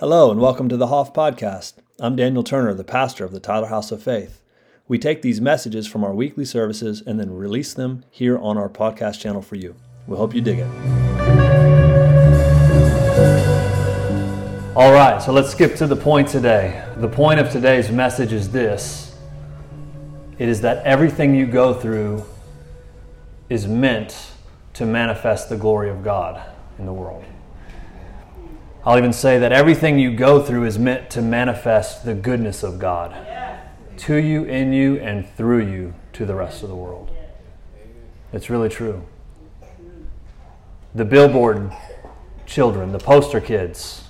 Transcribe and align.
Hello, 0.00 0.30
and 0.30 0.40
welcome 0.40 0.70
to 0.70 0.78
the 0.78 0.86
Hoff 0.86 1.12
Podcast. 1.12 1.74
I'm 1.98 2.16
Daniel 2.16 2.42
Turner, 2.42 2.72
the 2.72 2.82
pastor 2.82 3.22
of 3.26 3.32
the 3.32 3.38
Tyler 3.38 3.66
House 3.66 3.92
of 3.92 4.02
Faith. 4.02 4.42
We 4.88 4.98
take 4.98 5.20
these 5.20 5.42
messages 5.42 5.86
from 5.86 6.04
our 6.04 6.14
weekly 6.14 6.46
services 6.46 7.02
and 7.06 7.20
then 7.20 7.34
release 7.34 7.74
them 7.74 8.06
here 8.10 8.38
on 8.38 8.56
our 8.56 8.70
podcast 8.70 9.20
channel 9.20 9.42
for 9.42 9.56
you. 9.56 9.74
We 10.06 10.16
hope 10.16 10.34
you 10.34 10.40
dig 10.40 10.60
it. 10.60 10.66
All 14.74 14.90
right, 14.90 15.20
so 15.22 15.32
let's 15.32 15.50
skip 15.50 15.76
to 15.76 15.86
the 15.86 15.96
point 15.96 16.28
today. 16.28 16.82
The 16.96 17.08
point 17.08 17.38
of 17.38 17.50
today's 17.50 17.90
message 17.90 18.32
is 18.32 18.50
this 18.50 19.14
it 20.38 20.48
is 20.48 20.62
that 20.62 20.82
everything 20.86 21.34
you 21.34 21.44
go 21.44 21.74
through 21.74 22.24
is 23.50 23.66
meant 23.66 24.30
to 24.72 24.86
manifest 24.86 25.50
the 25.50 25.58
glory 25.58 25.90
of 25.90 26.02
God 26.02 26.42
in 26.78 26.86
the 26.86 26.92
world. 26.94 27.22
I'll 28.84 28.96
even 28.96 29.12
say 29.12 29.38
that 29.38 29.52
everything 29.52 29.98
you 29.98 30.14
go 30.16 30.42
through 30.42 30.64
is 30.64 30.78
meant 30.78 31.10
to 31.10 31.20
manifest 31.20 32.04
the 32.04 32.14
goodness 32.14 32.62
of 32.62 32.78
God 32.78 33.14
to 33.98 34.14
you, 34.16 34.44
in 34.44 34.72
you, 34.72 34.98
and 35.00 35.28
through 35.36 35.66
you 35.66 35.94
to 36.14 36.24
the 36.24 36.34
rest 36.34 36.62
of 36.62 36.70
the 36.70 36.74
world. 36.74 37.10
It's 38.32 38.48
really 38.48 38.70
true. 38.70 39.04
The 40.94 41.04
billboard 41.04 41.70
children, 42.46 42.92
the 42.92 42.98
poster 42.98 43.40
kids, 43.40 44.04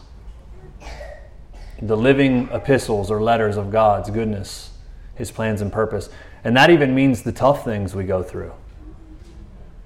the 1.82 1.96
living 1.96 2.48
epistles 2.52 3.10
or 3.10 3.20
letters 3.20 3.56
of 3.56 3.72
God's 3.72 4.08
goodness, 4.10 4.70
His 5.16 5.32
plans 5.32 5.60
and 5.60 5.72
purpose. 5.72 6.10
And 6.44 6.56
that 6.56 6.70
even 6.70 6.94
means 6.94 7.22
the 7.22 7.32
tough 7.32 7.64
things 7.64 7.94
we 7.94 8.04
go 8.04 8.22
through. 8.22 8.52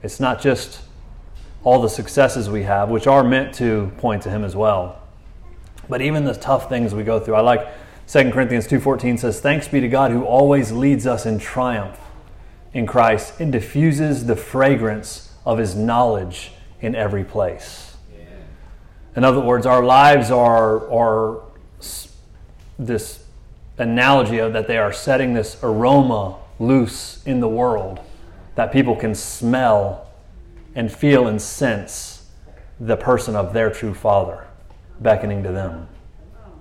It's 0.03 0.21
not 0.21 0.43
just 0.43 0.83
all 1.65 1.81
the 1.81 1.89
successes 1.89 2.49
we 2.49 2.63
have, 2.63 2.91
which 2.91 3.07
are 3.07 3.25
meant 3.25 3.55
to 3.55 3.91
point 3.99 4.23
to 4.23 4.31
Him 4.31 4.45
as 4.45 4.55
well. 4.55 5.01
But 5.89 6.03
even 6.03 6.25
the 6.25 6.35
tough 6.35 6.69
things 6.69 6.95
we 6.95 7.03
go 7.03 7.19
through. 7.19 7.35
I 7.35 7.41
like 7.41 7.67
2 8.07 8.33
Corinthians 8.33 8.67
2:14 8.67 9.19
says, 9.19 9.41
"Thanks 9.41 9.67
be 9.67 9.81
to 9.81 9.89
God 9.89 10.11
who 10.11 10.25
always 10.25 10.73
leads 10.73 11.07
us 11.07 11.25
in 11.27 11.39
triumph 11.39 11.99
in 12.73 12.87
Christ 12.87 13.41
and 13.41 13.51
diffuses 13.51 14.27
the 14.27 14.37
fragrance 14.37 15.33
of 15.47 15.59
his 15.59 15.75
knowledge 15.75 16.53
in 16.81 16.95
every 16.95 17.25
place." 17.25 17.97
In 19.17 19.25
other 19.25 19.41
words, 19.41 19.65
our 19.65 19.83
lives 19.83 20.31
are 20.31 20.91
are 20.91 21.39
this 22.79 23.25
analogy 23.79 24.39
of 24.39 24.53
that 24.53 24.67
they 24.67 24.79
are 24.79 24.93
setting 24.93 25.35
this 25.35 25.57
aroma 25.63 26.37
loose 26.59 27.23
in 27.25 27.41
the 27.41 27.49
world 27.49 28.01
that 28.55 28.73
people 28.73 28.97
can 28.97 29.15
smell 29.15 30.07
and 30.75 30.93
feel 30.93 31.27
and 31.27 31.41
sense 31.41 32.31
the 32.81 32.97
person 32.97 33.37
of 33.37 33.53
their 33.53 33.71
true 33.71 33.95
father 33.95 34.47
beckoning 35.01 35.43
to 35.43 35.53
them, 35.53 35.89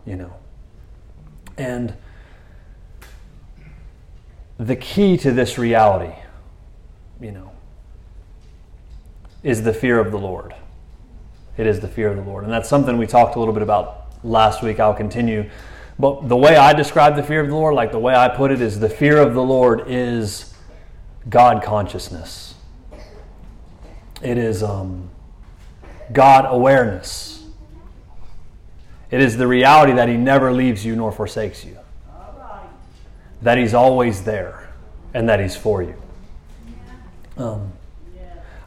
you 0.05 0.15
know. 0.15 0.33
And 1.57 1.93
the 4.57 4.75
key 4.75 5.17
to 5.17 5.31
this 5.31 5.57
reality, 5.57 6.13
you 7.19 7.31
know, 7.31 7.51
is 9.41 9.63
the 9.63 9.73
fear 9.73 9.99
of 9.99 10.11
the 10.11 10.19
Lord. 10.19 10.55
It 11.57 11.67
is 11.67 11.79
the 11.79 11.87
fear 11.87 12.09
of 12.09 12.17
the 12.17 12.23
Lord. 12.23 12.43
And 12.43 12.53
that's 12.53 12.69
something 12.69 12.97
we 12.97 13.07
talked 13.07 13.35
a 13.35 13.39
little 13.39 13.53
bit 13.53 13.63
about 13.63 14.07
last 14.23 14.63
week. 14.63 14.79
I'll 14.79 14.93
continue. 14.93 15.49
But 15.99 16.27
the 16.27 16.37
way 16.37 16.55
I 16.55 16.73
describe 16.73 17.15
the 17.15 17.23
fear 17.23 17.41
of 17.41 17.47
the 17.47 17.55
Lord, 17.55 17.75
like 17.75 17.91
the 17.91 17.99
way 17.99 18.15
I 18.15 18.29
put 18.29 18.51
it, 18.51 18.61
is 18.61 18.79
the 18.79 18.89
fear 18.89 19.19
of 19.19 19.33
the 19.33 19.43
Lord 19.43 19.83
is 19.87 20.53
God 21.29 21.61
consciousness. 21.63 22.52
It 24.21 24.37
is 24.37 24.63
um, 24.63 25.09
God 26.11 26.45
awareness. 26.47 27.45
It 29.11 29.21
is 29.21 29.37
the 29.37 29.47
reality 29.47 29.93
that 29.93 30.09
He 30.09 30.17
never 30.17 30.51
leaves 30.51 30.85
you 30.85 30.95
nor 30.95 31.11
forsakes 31.11 31.63
you, 31.63 31.77
that 33.41 33.57
He's 33.57 33.73
always 33.73 34.23
there, 34.23 34.69
and 35.13 35.27
that 35.29 35.39
He's 35.39 35.55
for 35.55 35.83
you. 35.83 35.95
Um, 37.37 37.73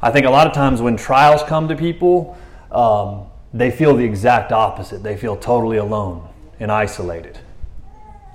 I 0.03 0.11
think 0.11 0.27
a 0.27 0.31
lot 0.31 0.47
of 0.47 0.53
times 0.53 0.83
when 0.83 0.97
trials 0.97 1.43
come 1.43 1.69
to 1.69 1.77
people, 1.77 2.37
um, 2.71 3.27
they 3.53 3.71
feel 3.71 3.97
the 3.97 4.05
exact 4.05 4.53
opposite. 4.53 5.03
They 5.03 5.17
feel 5.17 5.37
totally 5.37 5.79
alone 5.79 6.29
and 6.61 6.71
isolated 6.71 7.39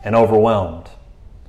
and 0.03 0.15
overwhelmed. 0.15 0.89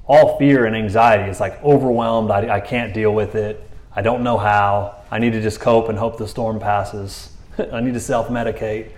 All 0.06 0.36
fear 0.38 0.66
and 0.66 0.76
anxiety 0.76 1.30
is 1.30 1.40
like 1.40 1.62
overwhelmed. 1.62 2.30
I, 2.30 2.56
I 2.56 2.60
can't 2.60 2.92
deal 2.92 3.14
with 3.14 3.34
it. 3.34 3.68
I 3.94 4.02
don't 4.02 4.22
know 4.22 4.36
how. 4.36 5.01
I 5.12 5.18
need 5.18 5.34
to 5.34 5.42
just 5.42 5.60
cope 5.60 5.90
and 5.90 5.98
hope 5.98 6.16
the 6.16 6.26
storm 6.26 6.58
passes. 6.58 7.34
I 7.72 7.82
need 7.82 7.92
to 7.92 8.00
self 8.00 8.28
medicate. 8.28 8.92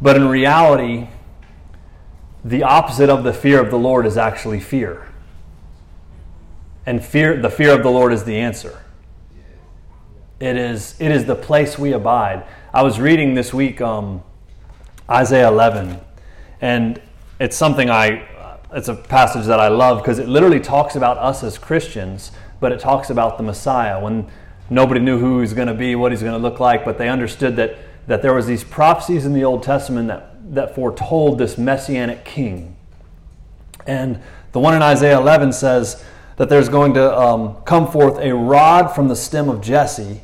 But 0.00 0.16
in 0.16 0.28
reality, 0.28 1.08
the 2.42 2.62
opposite 2.62 3.10
of 3.10 3.22
the 3.22 3.34
fear 3.34 3.60
of 3.60 3.70
the 3.70 3.78
Lord 3.78 4.06
is 4.06 4.16
actually 4.16 4.60
fear. 4.60 5.06
And 6.86 7.04
fear, 7.04 7.36
the 7.36 7.50
fear 7.50 7.74
of 7.74 7.82
the 7.82 7.90
Lord 7.90 8.14
is 8.14 8.24
the 8.24 8.36
answer. 8.36 8.82
It 10.40 10.56
is, 10.56 10.96
it 10.98 11.10
is 11.10 11.26
the 11.26 11.36
place 11.36 11.78
we 11.78 11.92
abide. 11.92 12.46
I 12.72 12.82
was 12.82 12.98
reading 12.98 13.34
this 13.34 13.52
week 13.52 13.82
um, 13.82 14.22
Isaiah 15.10 15.48
11, 15.48 16.00
and 16.62 17.02
it's 17.40 17.56
something 17.56 17.90
I, 17.90 18.26
it's 18.72 18.88
a 18.88 18.94
passage 18.94 19.44
that 19.46 19.60
I 19.60 19.68
love 19.68 19.98
because 19.98 20.18
it 20.18 20.28
literally 20.28 20.60
talks 20.60 20.96
about 20.96 21.18
us 21.18 21.42
as 21.42 21.58
Christians, 21.58 22.32
but 22.58 22.72
it 22.72 22.80
talks 22.80 23.10
about 23.10 23.36
the 23.36 23.42
Messiah 23.42 24.02
when 24.02 24.30
nobody 24.70 25.00
knew 25.00 25.18
who 25.18 25.36
he 25.36 25.40
was 25.40 25.54
going 25.54 25.68
to 25.68 25.74
be, 25.74 25.94
what 25.94 26.12
he's 26.12 26.22
going 26.22 26.34
to 26.34 26.38
look 26.38 26.60
like, 26.60 26.84
but 26.84 26.98
they 26.98 27.08
understood 27.08 27.56
that 27.56 27.76
that 28.06 28.22
there 28.22 28.34
was 28.34 28.46
these 28.46 28.64
prophecies 28.64 29.26
in 29.26 29.32
the 29.32 29.44
Old 29.44 29.62
Testament 29.62 30.08
that, 30.08 30.54
that 30.54 30.74
foretold 30.74 31.38
this 31.38 31.58
messianic 31.58 32.24
king. 32.24 32.76
And 33.86 34.20
the 34.52 34.60
one 34.60 34.74
in 34.74 34.82
Isaiah 34.82 35.18
11 35.18 35.52
says 35.52 36.04
that 36.36 36.48
there's 36.48 36.68
going 36.68 36.94
to 36.94 37.18
um, 37.18 37.56
come 37.64 37.90
forth 37.90 38.18
a 38.18 38.34
rod 38.34 38.88
from 38.88 39.08
the 39.08 39.16
stem 39.16 39.48
of 39.48 39.60
Jesse, 39.60 40.22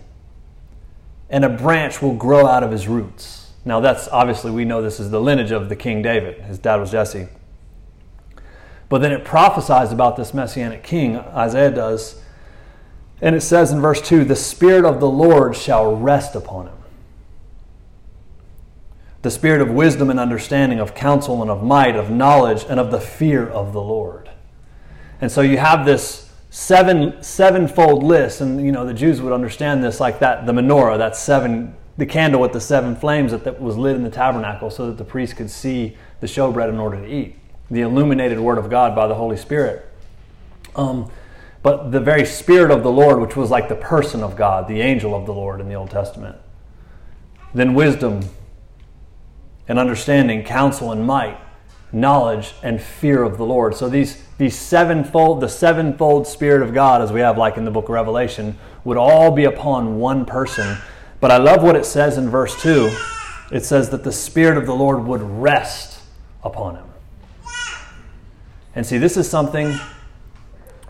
and 1.28 1.44
a 1.44 1.48
branch 1.48 2.02
will 2.02 2.14
grow 2.14 2.46
out 2.46 2.62
of 2.62 2.70
his 2.70 2.86
roots. 2.86 3.52
Now, 3.64 3.80
that's 3.80 4.08
obviously, 4.08 4.50
we 4.50 4.64
know 4.64 4.82
this 4.82 5.00
is 5.00 5.10
the 5.10 5.20
lineage 5.20 5.52
of 5.52 5.68
the 5.68 5.76
King 5.76 6.02
David. 6.02 6.42
His 6.42 6.58
dad 6.58 6.76
was 6.76 6.90
Jesse. 6.90 7.28
But 8.88 8.98
then 8.98 9.12
it 9.12 9.24
prophesies 9.24 9.92
about 9.92 10.16
this 10.16 10.34
messianic 10.34 10.82
king, 10.82 11.16
Isaiah 11.16 11.70
does. 11.70 12.20
And 13.22 13.34
it 13.34 13.40
says 13.40 13.72
in 13.72 13.80
verse 13.80 14.02
2 14.02 14.24
the 14.24 14.36
Spirit 14.36 14.84
of 14.84 15.00
the 15.00 15.08
Lord 15.08 15.56
shall 15.56 15.96
rest 15.96 16.34
upon 16.34 16.66
him 16.66 16.82
the 19.22 19.30
spirit 19.30 19.62
of 19.62 19.70
wisdom 19.70 20.10
and 20.10 20.18
understanding, 20.18 20.80
of 20.80 20.94
counsel 20.94 21.40
and 21.42 21.50
of 21.50 21.62
might, 21.62 21.94
of 21.94 22.10
knowledge 22.10 22.66
and 22.68 22.78
of 22.78 22.90
the 22.90 23.00
fear 23.00 23.48
of 23.48 23.72
the 23.72 23.80
Lord. 23.80 24.28
And 25.20 25.30
so 25.30 25.40
you 25.40 25.58
have 25.58 25.86
this 25.86 26.30
seven 26.50 27.22
sevenfold 27.22 28.02
list, 28.02 28.40
and 28.40 28.64
you 28.64 28.72
know 28.72 28.84
the 28.84 28.92
Jews 28.92 29.22
would 29.22 29.32
understand 29.32 29.82
this 29.82 30.00
like 30.00 30.18
that 30.18 30.44
the 30.44 30.52
menorah, 30.52 30.98
that 30.98 31.16
seven 31.16 31.76
the 31.96 32.06
candle 32.06 32.40
with 32.40 32.52
the 32.52 32.60
seven 32.60 32.96
flames 32.96 33.30
that, 33.30 33.44
that 33.44 33.60
was 33.60 33.76
lit 33.76 33.94
in 33.94 34.02
the 34.02 34.10
tabernacle 34.10 34.70
so 34.70 34.86
that 34.86 34.98
the 34.98 35.04
priest 35.04 35.36
could 35.36 35.50
see 35.50 35.96
the 36.20 36.26
showbread 36.26 36.70
in 36.70 36.78
order 36.78 36.98
to 37.00 37.06
eat. 37.06 37.36
The 37.70 37.82
illuminated 37.82 38.40
word 38.40 38.58
of 38.58 38.70
God 38.70 38.96
by 38.96 39.06
the 39.06 39.14
Holy 39.14 39.36
Spirit. 39.36 39.86
Um, 40.74 41.10
but 41.62 41.92
the 41.92 42.00
very 42.00 42.24
Spirit 42.24 42.70
of 42.70 42.82
the 42.82 42.90
Lord, 42.90 43.20
which 43.20 43.36
was 43.36 43.50
like 43.50 43.68
the 43.68 43.74
person 43.74 44.22
of 44.22 44.36
God, 44.36 44.66
the 44.66 44.80
angel 44.80 45.14
of 45.14 45.26
the 45.26 45.32
Lord 45.32 45.60
in 45.60 45.68
the 45.68 45.74
Old 45.74 45.90
Testament. 45.90 46.36
Then 47.54 47.74
wisdom, 47.74 48.22
and 49.68 49.78
understanding, 49.78 50.42
counsel 50.42 50.90
and 50.90 51.06
might, 51.06 51.38
knowledge 51.92 52.54
and 52.62 52.80
fear 52.80 53.22
of 53.22 53.36
the 53.36 53.44
Lord. 53.44 53.74
So 53.76 53.88
these 53.88 54.22
these 54.38 54.58
sevenfold, 54.58 55.40
the 55.40 55.48
sevenfold 55.48 56.26
Spirit 56.26 56.62
of 56.62 56.74
God, 56.74 57.00
as 57.00 57.12
we 57.12 57.20
have 57.20 57.38
like 57.38 57.56
in 57.56 57.64
the 57.64 57.70
book 57.70 57.84
of 57.84 57.90
Revelation, 57.90 58.58
would 58.82 58.96
all 58.96 59.30
be 59.30 59.44
upon 59.44 60.00
one 60.00 60.24
person. 60.24 60.78
But 61.20 61.30
I 61.30 61.36
love 61.36 61.62
what 61.62 61.76
it 61.76 61.86
says 61.86 62.18
in 62.18 62.28
verse 62.28 62.60
2. 62.60 62.90
It 63.52 63.64
says 63.64 63.90
that 63.90 64.02
the 64.02 64.10
Spirit 64.10 64.58
of 64.58 64.66
the 64.66 64.74
Lord 64.74 65.04
would 65.06 65.22
rest 65.22 66.00
upon 66.42 66.74
him. 66.74 66.86
And 68.74 68.84
see, 68.84 68.98
this 68.98 69.16
is 69.16 69.30
something 69.30 69.78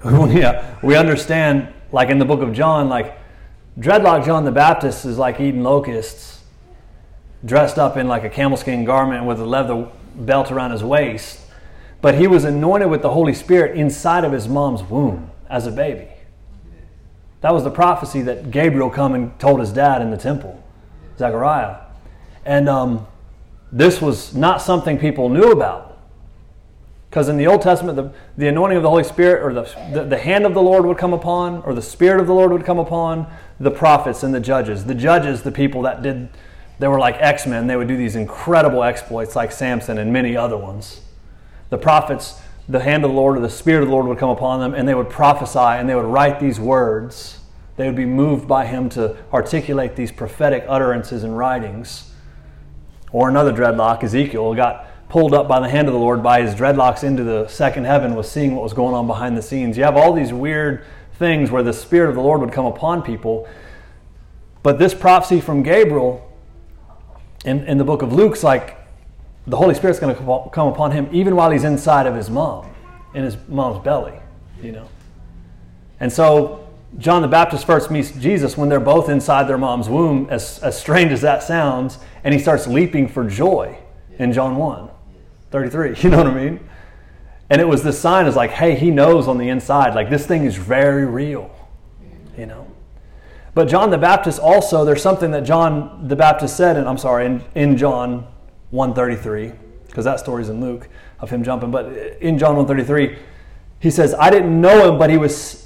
yeah, 0.30 0.76
we 0.82 0.96
understand, 0.96 1.72
like 1.92 2.08
in 2.08 2.18
the 2.18 2.24
book 2.24 2.40
of 2.40 2.52
John, 2.52 2.88
like 2.88 3.16
dreadlock 3.78 4.24
John 4.24 4.44
the 4.44 4.50
Baptist 4.50 5.04
is 5.04 5.16
like 5.16 5.40
eating 5.40 5.62
locusts 5.62 6.42
dressed 7.44 7.78
up 7.78 7.96
in 7.96 8.08
like 8.08 8.24
a 8.24 8.28
camel 8.28 8.56
skin 8.56 8.84
garment 8.84 9.24
with 9.24 9.40
a 9.40 9.44
leather 9.44 9.88
belt 10.16 10.50
around 10.50 10.72
his 10.72 10.82
waist. 10.82 11.40
But 12.00 12.16
he 12.16 12.26
was 12.26 12.44
anointed 12.44 12.90
with 12.90 13.02
the 13.02 13.10
Holy 13.10 13.32
Spirit 13.32 13.76
inside 13.76 14.24
of 14.24 14.32
his 14.32 14.48
mom's 14.48 14.82
womb 14.82 15.30
as 15.48 15.66
a 15.66 15.70
baby. 15.70 16.08
That 17.40 17.54
was 17.54 17.62
the 17.62 17.70
prophecy 17.70 18.22
that 18.22 18.50
Gabriel 18.50 18.90
come 18.90 19.14
and 19.14 19.38
told 19.38 19.60
his 19.60 19.72
dad 19.72 20.02
in 20.02 20.10
the 20.10 20.16
temple, 20.16 20.62
Zechariah. 21.16 21.76
And 22.44 22.68
um, 22.68 23.06
this 23.70 24.00
was 24.00 24.34
not 24.34 24.62
something 24.62 24.98
people 24.98 25.28
knew 25.28 25.52
about. 25.52 25.91
Because 27.12 27.28
in 27.28 27.36
the 27.36 27.46
Old 27.46 27.60
Testament, 27.60 27.94
the, 27.94 28.10
the 28.38 28.48
anointing 28.48 28.78
of 28.78 28.82
the 28.82 28.88
Holy 28.88 29.04
Spirit, 29.04 29.44
or 29.44 29.52
the, 29.52 29.70
the, 29.92 30.04
the, 30.04 30.16
hand 30.16 30.46
of 30.46 30.54
the 30.54 30.62
Lord 30.62 30.86
would 30.86 30.96
come 30.96 31.12
upon, 31.12 31.62
or 31.64 31.74
the 31.74 31.82
Spirit 31.82 32.22
of 32.22 32.26
the 32.26 32.32
Lord 32.32 32.52
would 32.52 32.64
come 32.64 32.78
upon 32.78 33.30
the 33.60 33.70
prophets 33.70 34.22
and 34.22 34.32
the 34.34 34.40
judges. 34.40 34.86
The 34.86 34.94
judges, 34.94 35.42
the 35.42 35.52
people 35.52 35.82
that 35.82 36.00
did 36.00 36.30
They 36.78 36.88
were 36.88 36.98
like 36.98 37.16
X 37.18 37.46
Men. 37.46 37.66
They 37.66 37.76
would 37.76 37.86
do 37.86 37.98
these 37.98 38.16
incredible 38.16 38.82
exploits 38.82 39.36
like 39.36 39.52
Samson 39.52 39.98
and 39.98 40.10
many 40.10 40.38
other 40.38 40.56
ones. 40.56 41.02
The 41.68 41.76
prophets, 41.76 42.40
the 42.66 42.80
hand 42.80 43.04
of 43.04 43.10
the 43.10 43.16
Lord 43.16 43.36
or 43.36 43.40
the 43.40 43.50
Spirit 43.50 43.82
of 43.82 43.88
the 43.88 43.94
Lord 43.94 44.06
would 44.06 44.16
come 44.16 44.30
upon 44.30 44.60
them 44.60 44.72
and 44.72 44.88
they 44.88 44.94
would 44.94 45.10
prophesy 45.10 45.58
and 45.58 45.86
they 45.86 45.94
would 45.94 46.06
write 46.06 46.40
these 46.40 46.58
words. 46.58 47.40
They 47.76 47.84
would 47.84 47.94
be 47.94 48.06
moved 48.06 48.48
by 48.48 48.64
him 48.64 48.88
to 48.88 49.18
articulate 49.34 49.96
these 49.96 50.10
prophetic 50.10 50.64
utterances 50.66 51.24
and 51.24 51.36
writings. 51.36 52.10
Or 53.12 53.28
another 53.28 53.52
dreadlock, 53.52 54.02
Ezekiel, 54.02 54.54
got 54.54 54.86
pulled 55.12 55.34
up 55.34 55.46
by 55.46 55.60
the 55.60 55.68
hand 55.68 55.88
of 55.88 55.92
the 55.92 56.00
Lord 56.00 56.22
by 56.22 56.40
his 56.40 56.54
dreadlocks 56.54 57.04
into 57.04 57.22
the 57.22 57.46
second 57.46 57.84
heaven, 57.84 58.14
was 58.14 58.30
seeing 58.30 58.54
what 58.54 58.62
was 58.62 58.72
going 58.72 58.94
on 58.94 59.06
behind 59.06 59.36
the 59.36 59.42
scenes. 59.42 59.76
You 59.76 59.84
have 59.84 59.94
all 59.94 60.14
these 60.14 60.32
weird 60.32 60.86
things 61.18 61.50
where 61.50 61.62
the 61.62 61.74
Spirit 61.74 62.08
of 62.08 62.14
the 62.14 62.22
Lord 62.22 62.40
would 62.40 62.50
come 62.50 62.64
upon 62.64 63.02
people. 63.02 63.46
But 64.62 64.78
this 64.78 64.94
prophecy 64.94 65.38
from 65.42 65.62
Gabriel 65.62 66.26
in, 67.44 67.62
in 67.64 67.76
the 67.76 67.84
book 67.84 68.00
of 68.00 68.14
Luke's 68.14 68.42
like 68.42 68.78
the 69.46 69.58
Holy 69.58 69.74
Spirit's 69.74 69.98
going 69.98 70.16
to 70.16 70.50
come 70.50 70.68
upon 70.68 70.92
him 70.92 71.10
even 71.12 71.36
while 71.36 71.50
he's 71.50 71.64
inside 71.64 72.06
of 72.06 72.14
his 72.14 72.30
mom, 72.30 72.72
in 73.12 73.22
his 73.22 73.36
mom's 73.48 73.84
belly, 73.84 74.18
you 74.62 74.72
know. 74.72 74.88
And 76.00 76.10
so 76.10 76.66
John 76.96 77.20
the 77.20 77.28
Baptist 77.28 77.66
first 77.66 77.90
meets 77.90 78.12
Jesus 78.12 78.56
when 78.56 78.70
they're 78.70 78.80
both 78.80 79.10
inside 79.10 79.46
their 79.46 79.58
mom's 79.58 79.90
womb, 79.90 80.28
as, 80.30 80.58
as 80.60 80.80
strange 80.80 81.12
as 81.12 81.20
that 81.20 81.42
sounds, 81.42 81.98
and 82.24 82.32
he 82.32 82.40
starts 82.40 82.66
leaping 82.66 83.08
for 83.08 83.28
joy 83.28 83.76
in 84.18 84.32
John 84.32 84.56
1 84.56 84.88
33. 85.52 85.94
You 86.02 86.10
know 86.10 86.18
what 86.18 86.26
I 86.26 86.34
mean? 86.34 86.60
And 87.50 87.60
it 87.60 87.68
was 87.68 87.82
this 87.82 88.00
sign 88.00 88.26
is 88.26 88.34
like, 88.34 88.50
hey, 88.50 88.74
he 88.74 88.90
knows 88.90 89.28
on 89.28 89.38
the 89.38 89.48
inside, 89.48 89.94
like 89.94 90.08
this 90.08 90.26
thing 90.26 90.44
is 90.44 90.56
very 90.56 91.04
real, 91.04 91.54
you 92.36 92.46
know. 92.46 92.66
But 93.54 93.68
John 93.68 93.90
the 93.90 93.98
Baptist 93.98 94.40
also, 94.40 94.84
there's 94.84 95.02
something 95.02 95.30
that 95.32 95.42
John 95.44 96.08
the 96.08 96.16
Baptist 96.16 96.56
said, 96.56 96.78
and 96.78 96.88
I'm 96.88 96.96
sorry, 96.96 97.26
in, 97.26 97.44
in 97.54 97.76
John 97.76 98.26
133, 98.70 99.52
because 99.86 100.06
that 100.06 100.18
story's 100.18 100.48
in 100.48 100.62
Luke 100.62 100.88
of 101.20 101.28
him 101.28 101.44
jumping, 101.44 101.70
but 101.70 101.86
in 102.22 102.38
John 102.38 102.56
133, 102.56 103.18
he 103.80 103.90
says, 103.90 104.14
I 104.14 104.30
didn't 104.30 104.58
know 104.58 104.90
him, 104.90 104.98
but 104.98 105.10
he 105.10 105.18
was 105.18 105.62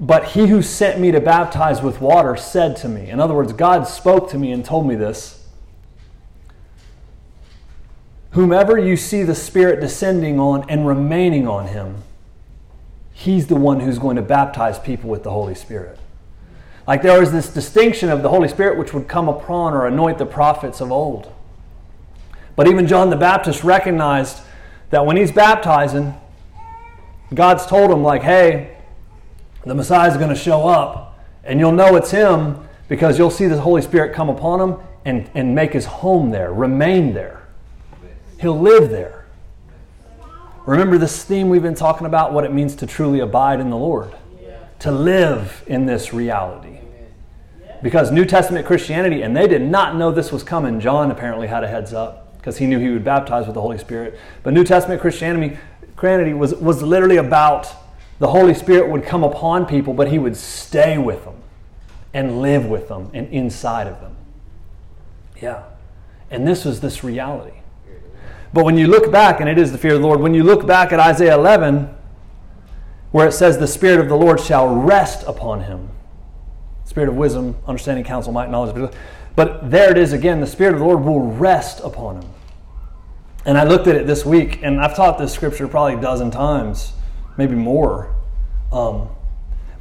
but 0.00 0.26
he 0.28 0.46
who 0.46 0.62
sent 0.62 1.00
me 1.00 1.10
to 1.10 1.20
baptize 1.20 1.82
with 1.82 2.00
water 2.00 2.36
said 2.36 2.76
to 2.76 2.88
me. 2.88 3.10
In 3.10 3.18
other 3.18 3.34
words, 3.34 3.52
God 3.52 3.86
spoke 3.88 4.30
to 4.30 4.38
me 4.38 4.52
and 4.52 4.64
told 4.64 4.86
me 4.86 4.94
this. 4.94 5.37
Whomever 8.32 8.78
you 8.78 8.96
see 8.96 9.22
the 9.22 9.34
Spirit 9.34 9.80
descending 9.80 10.38
on 10.38 10.68
and 10.68 10.86
remaining 10.86 11.48
on 11.48 11.68
him, 11.68 12.02
he's 13.12 13.46
the 13.46 13.56
one 13.56 13.80
who's 13.80 13.98
going 13.98 14.16
to 14.16 14.22
baptize 14.22 14.78
people 14.78 15.08
with 15.08 15.22
the 15.22 15.30
Holy 15.30 15.54
Spirit. 15.54 15.98
Like 16.86 17.02
there 17.02 17.20
was 17.20 17.32
this 17.32 17.52
distinction 17.52 18.08
of 18.10 18.22
the 18.22 18.28
Holy 18.28 18.48
Spirit 18.48 18.78
which 18.78 18.94
would 18.94 19.08
come 19.08 19.28
upon 19.28 19.74
or 19.74 19.86
anoint 19.86 20.18
the 20.18 20.26
prophets 20.26 20.80
of 20.80 20.90
old. 20.92 21.32
But 22.56 22.66
even 22.66 22.86
John 22.86 23.10
the 23.10 23.16
Baptist 23.16 23.62
recognized 23.62 24.40
that 24.90 25.04
when 25.04 25.16
he's 25.16 25.30
baptizing, 25.30 26.14
God's 27.32 27.66
told 27.66 27.90
him, 27.90 28.02
like, 28.02 28.22
hey, 28.22 28.76
the 29.64 29.74
Messiah 29.74 30.10
is 30.10 30.16
going 30.16 30.30
to 30.30 30.34
show 30.34 30.66
up, 30.66 31.22
and 31.44 31.60
you'll 31.60 31.72
know 31.72 31.94
it's 31.96 32.10
him 32.10 32.66
because 32.88 33.18
you'll 33.18 33.30
see 33.30 33.46
the 33.46 33.60
Holy 33.60 33.82
Spirit 33.82 34.14
come 34.14 34.30
upon 34.30 34.60
him 34.60 34.80
and, 35.04 35.30
and 35.34 35.54
make 35.54 35.72
his 35.72 35.84
home 35.84 36.30
there, 36.30 36.52
remain 36.52 37.12
there. 37.12 37.37
He'll 38.40 38.58
live 38.58 38.90
there. 38.90 39.26
Remember 40.66 40.98
this 40.98 41.24
theme 41.24 41.48
we've 41.48 41.62
been 41.62 41.74
talking 41.74 42.06
about, 42.06 42.32
what 42.32 42.44
it 42.44 42.52
means 42.52 42.76
to 42.76 42.86
truly 42.86 43.20
abide 43.20 43.60
in 43.60 43.70
the 43.70 43.76
Lord, 43.76 44.14
to 44.80 44.90
live 44.90 45.64
in 45.66 45.86
this 45.86 46.12
reality 46.12 46.78
because 47.82 48.10
New 48.10 48.24
Testament 48.24 48.66
Christianity, 48.66 49.22
and 49.22 49.36
they 49.36 49.46
did 49.46 49.62
not 49.62 49.96
know 49.96 50.10
this 50.10 50.32
was 50.32 50.42
coming. 50.42 50.80
John 50.80 51.10
apparently 51.10 51.46
had 51.46 51.64
a 51.64 51.68
heads 51.68 51.92
up 51.92 52.36
because 52.38 52.58
he 52.58 52.66
knew 52.66 52.78
he 52.78 52.90
would 52.90 53.04
baptize 53.04 53.46
with 53.46 53.54
the 53.54 53.60
Holy 53.60 53.78
Spirit. 53.78 54.18
But 54.42 54.54
New 54.54 54.64
Testament 54.64 55.00
Christianity, 55.00 55.58
Christianity 55.96 56.34
was, 56.34 56.54
was 56.54 56.82
literally 56.82 57.16
about 57.16 57.68
the 58.18 58.28
Holy 58.28 58.54
Spirit 58.54 58.90
would 58.90 59.04
come 59.04 59.22
upon 59.22 59.66
people, 59.66 59.94
but 59.94 60.08
he 60.08 60.18
would 60.18 60.36
stay 60.36 60.98
with 60.98 61.24
them 61.24 61.36
and 62.12 62.42
live 62.42 62.66
with 62.66 62.88
them 62.88 63.10
and 63.14 63.28
inside 63.32 63.86
of 63.86 64.00
them. 64.00 64.16
Yeah. 65.40 65.64
And 66.30 66.46
this 66.46 66.64
was 66.64 66.80
this 66.80 67.04
reality. 67.04 67.60
But 68.52 68.64
when 68.64 68.78
you 68.78 68.86
look 68.86 69.12
back, 69.12 69.40
and 69.40 69.48
it 69.48 69.58
is 69.58 69.72
the 69.72 69.78
fear 69.78 69.94
of 69.94 70.00
the 70.00 70.06
Lord, 70.06 70.20
when 70.20 70.34
you 70.34 70.42
look 70.42 70.66
back 70.66 70.92
at 70.92 71.00
Isaiah 71.00 71.36
11, 71.36 71.94
where 73.10 73.28
it 73.28 73.32
says, 73.32 73.58
The 73.58 73.66
Spirit 73.66 74.00
of 74.00 74.08
the 74.08 74.16
Lord 74.16 74.40
shall 74.40 74.74
rest 74.74 75.24
upon 75.26 75.62
him 75.62 75.90
Spirit 76.88 77.10
of 77.10 77.16
wisdom, 77.16 77.54
understanding, 77.66 78.02
counsel, 78.02 78.32
might, 78.32 78.50
knowledge. 78.50 78.90
But 79.36 79.70
there 79.70 79.90
it 79.90 79.98
is 79.98 80.14
again. 80.14 80.40
The 80.40 80.46
Spirit 80.46 80.72
of 80.72 80.80
the 80.80 80.86
Lord 80.86 81.04
will 81.04 81.20
rest 81.20 81.80
upon 81.84 82.22
him. 82.22 82.30
And 83.44 83.58
I 83.58 83.64
looked 83.64 83.86
at 83.86 83.94
it 83.94 84.06
this 84.06 84.24
week, 84.24 84.60
and 84.62 84.80
I've 84.80 84.96
taught 84.96 85.18
this 85.18 85.32
scripture 85.32 85.68
probably 85.68 85.94
a 85.94 86.00
dozen 86.00 86.30
times, 86.30 86.94
maybe 87.36 87.54
more. 87.54 88.16
Um, 88.72 89.10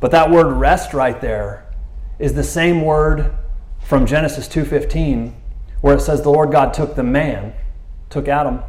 but 0.01 0.11
that 0.11 0.29
word 0.29 0.51
rest 0.51 0.93
right 0.93 1.19
there 1.21 1.65
is 2.19 2.33
the 2.33 2.43
same 2.43 2.81
word 2.81 3.33
from 3.79 4.05
Genesis 4.05 4.49
2:15 4.49 5.33
where 5.79 5.95
it 5.95 6.01
says 6.01 6.21
the 6.23 6.29
Lord 6.29 6.51
God 6.51 6.73
took 6.73 6.95
the 6.95 7.03
man, 7.03 7.53
took 8.09 8.27
Adam, 8.27 8.61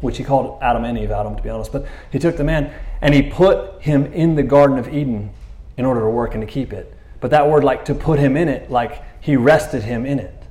which 0.00 0.16
he 0.16 0.24
called 0.24 0.58
Adam 0.62 0.84
and 0.84 0.98
Eve 0.98 1.10
Adam 1.10 1.36
to 1.36 1.42
be 1.42 1.50
honest, 1.50 1.72
but 1.72 1.86
he 2.10 2.18
took 2.18 2.36
the 2.36 2.44
man 2.44 2.72
and 3.00 3.14
he 3.14 3.22
put 3.22 3.82
him 3.82 4.06
in 4.12 4.34
the 4.34 4.42
garden 4.42 4.78
of 4.78 4.88
Eden 4.88 5.30
in 5.76 5.84
order 5.84 6.00
to 6.00 6.10
work 6.10 6.34
and 6.34 6.40
to 6.42 6.46
keep 6.46 6.72
it. 6.72 6.96
But 7.20 7.30
that 7.30 7.48
word, 7.48 7.64
like 7.64 7.84
to 7.86 7.94
put 7.94 8.18
him 8.18 8.36
in 8.36 8.48
it, 8.48 8.70
like 8.70 9.02
he 9.20 9.36
rested 9.36 9.82
him 9.82 10.06
in 10.06 10.18
it. 10.18 10.42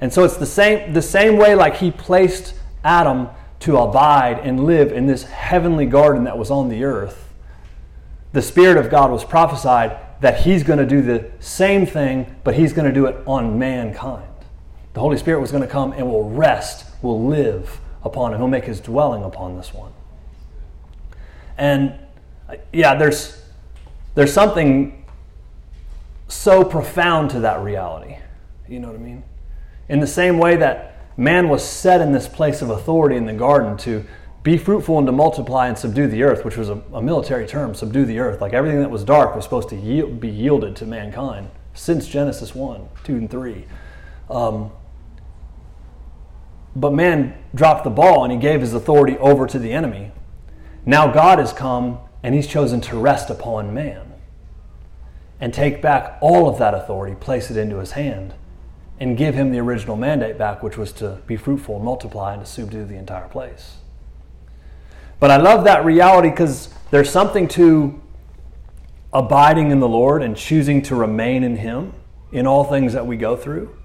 And 0.00 0.12
so 0.12 0.24
it's 0.24 0.36
the 0.36 0.46
same, 0.46 0.92
the 0.92 1.02
same 1.02 1.36
way 1.36 1.54
like 1.54 1.76
he 1.76 1.90
placed 1.92 2.54
Adam 2.82 3.28
to 3.60 3.78
abide 3.78 4.40
and 4.40 4.64
live 4.64 4.90
in 4.90 5.06
this 5.06 5.22
heavenly 5.22 5.86
garden 5.86 6.24
that 6.24 6.36
was 6.36 6.50
on 6.50 6.68
the 6.68 6.82
earth. 6.82 7.32
The 8.32 8.42
Spirit 8.42 8.76
of 8.76 8.90
God 8.90 9.12
was 9.12 9.24
prophesied 9.24 9.96
that 10.20 10.40
he's 10.40 10.64
going 10.64 10.80
to 10.80 10.86
do 10.86 11.02
the 11.02 11.30
same 11.38 11.86
thing, 11.86 12.34
but 12.42 12.54
he's 12.54 12.72
going 12.72 12.88
to 12.88 12.94
do 12.94 13.06
it 13.06 13.16
on 13.26 13.58
mankind. 13.58 14.26
The 14.94 15.00
Holy 15.00 15.16
Spirit 15.16 15.40
was 15.40 15.50
going 15.50 15.62
to 15.62 15.68
come 15.68 15.92
and 15.92 16.06
will 16.10 16.28
rest, 16.28 16.86
will 17.02 17.24
live 17.26 17.80
upon 18.04 18.32
him. 18.32 18.38
He'll 18.38 18.48
make 18.48 18.64
his 18.64 18.80
dwelling 18.80 19.22
upon 19.22 19.56
this 19.56 19.72
one. 19.72 19.92
And 21.56 21.98
yeah, 22.72 22.94
there's 22.94 23.42
there's 24.14 24.32
something 24.32 25.04
so 26.28 26.64
profound 26.64 27.30
to 27.30 27.40
that 27.40 27.62
reality. 27.62 28.16
You 28.68 28.80
know 28.80 28.88
what 28.88 28.96
I 28.96 29.02
mean? 29.02 29.22
In 29.88 30.00
the 30.00 30.06
same 30.06 30.38
way 30.38 30.56
that 30.56 30.96
man 31.16 31.48
was 31.48 31.66
set 31.66 32.00
in 32.00 32.12
this 32.12 32.28
place 32.28 32.62
of 32.62 32.70
authority 32.70 33.16
in 33.16 33.26
the 33.26 33.32
garden 33.32 33.76
to 33.78 34.04
be 34.42 34.58
fruitful 34.58 34.98
and 34.98 35.06
to 35.06 35.12
multiply 35.12 35.68
and 35.68 35.78
subdue 35.78 36.08
the 36.08 36.22
earth, 36.22 36.44
which 36.44 36.56
was 36.56 36.68
a, 36.68 36.82
a 36.92 37.00
military 37.00 37.46
term, 37.46 37.74
subdue 37.74 38.04
the 38.04 38.18
earth. 38.18 38.40
Like 38.40 38.52
everything 38.52 38.80
that 38.80 38.90
was 38.90 39.04
dark 39.04 39.36
was 39.36 39.44
supposed 39.44 39.68
to 39.68 39.76
yield, 39.76 40.20
be 40.20 40.28
yielded 40.28 40.74
to 40.76 40.86
mankind 40.86 41.50
since 41.74 42.08
Genesis 42.08 42.54
1, 42.54 42.88
2, 43.04 43.16
and 43.16 43.30
3. 43.30 43.64
Um, 44.28 44.72
but 46.74 46.92
man 46.92 47.34
dropped 47.54 47.84
the 47.84 47.90
ball 47.90 48.24
and 48.24 48.32
he 48.32 48.38
gave 48.38 48.60
his 48.60 48.74
authority 48.74 49.18
over 49.18 49.46
to 49.46 49.58
the 49.58 49.72
enemy. 49.72 50.12
Now 50.86 51.12
God 51.12 51.38
has 51.38 51.52
come 51.52 51.98
and 52.22 52.34
he's 52.34 52.46
chosen 52.46 52.80
to 52.82 52.96
rest 52.96 53.30
upon 53.30 53.74
man 53.74 54.12
and 55.40 55.52
take 55.52 55.82
back 55.82 56.18
all 56.20 56.48
of 56.48 56.58
that 56.58 56.72
authority, 56.72 57.16
place 57.16 57.50
it 57.50 57.56
into 57.56 57.78
his 57.78 57.92
hand, 57.92 58.34
and 59.00 59.16
give 59.16 59.34
him 59.34 59.50
the 59.50 59.58
original 59.58 59.96
mandate 59.96 60.38
back, 60.38 60.62
which 60.62 60.78
was 60.78 60.92
to 60.92 61.20
be 61.26 61.36
fruitful, 61.36 61.80
multiply, 61.80 62.32
and 62.32 62.44
to 62.44 62.50
subdue 62.50 62.84
the 62.84 62.94
entire 62.94 63.26
place. 63.28 63.78
But 65.18 65.32
I 65.32 65.36
love 65.36 65.64
that 65.64 65.84
reality 65.84 66.30
because 66.30 66.72
there's 66.90 67.10
something 67.10 67.48
to 67.48 68.00
abiding 69.12 69.70
in 69.70 69.80
the 69.80 69.88
Lord 69.88 70.22
and 70.22 70.36
choosing 70.36 70.82
to 70.82 70.94
remain 70.94 71.42
in 71.42 71.56
Him 71.56 71.92
in 72.30 72.46
all 72.46 72.64
things 72.64 72.92
that 72.92 73.06
we 73.06 73.16
go 73.16 73.36
through. 73.36 73.76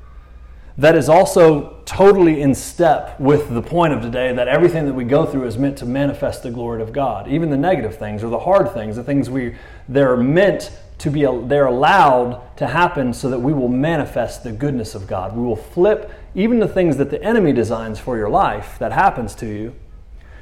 That 0.77 0.95
is 0.95 1.09
also 1.09 1.81
totally 1.85 2.41
in 2.41 2.53
step 2.53 3.19
with 3.19 3.49
the 3.49 3.63
point 3.63 3.93
of 3.93 4.01
today 4.01 4.31
that 4.33 4.47
everything 4.47 4.85
that 4.85 4.93
we 4.93 5.05
go 5.05 5.25
through 5.25 5.47
is 5.47 5.57
meant 5.57 5.79
to 5.79 5.87
manifest 5.87 6.43
the 6.43 6.51
glory 6.51 6.83
of 6.83 6.93
God. 6.93 7.27
Even 7.27 7.49
the 7.49 7.57
negative 7.57 7.97
things 7.97 8.23
or 8.23 8.29
the 8.29 8.39
hard 8.39 8.71
things, 8.73 8.95
the 8.95 9.03
things 9.03 9.27
we 9.27 9.55
they're 9.89 10.15
meant 10.15 10.71
to 10.99 11.09
be 11.09 11.25
they're 11.47 11.65
allowed 11.65 12.55
to 12.57 12.67
happen 12.67 13.11
so 13.11 13.29
that 13.29 13.39
we 13.39 13.53
will 13.53 13.69
manifest 13.69 14.43
the 14.43 14.51
goodness 14.51 14.93
of 14.93 15.07
God. 15.07 15.35
We 15.35 15.41
will 15.41 15.55
flip 15.55 16.11
even 16.35 16.59
the 16.59 16.67
things 16.67 16.97
that 16.97 17.09
the 17.09 17.23
enemy 17.23 17.53
designs 17.53 17.99
for 17.99 18.15
your 18.15 18.29
life 18.29 18.77
that 18.77 18.91
happens 18.91 19.33
to 19.35 19.47
you. 19.47 19.73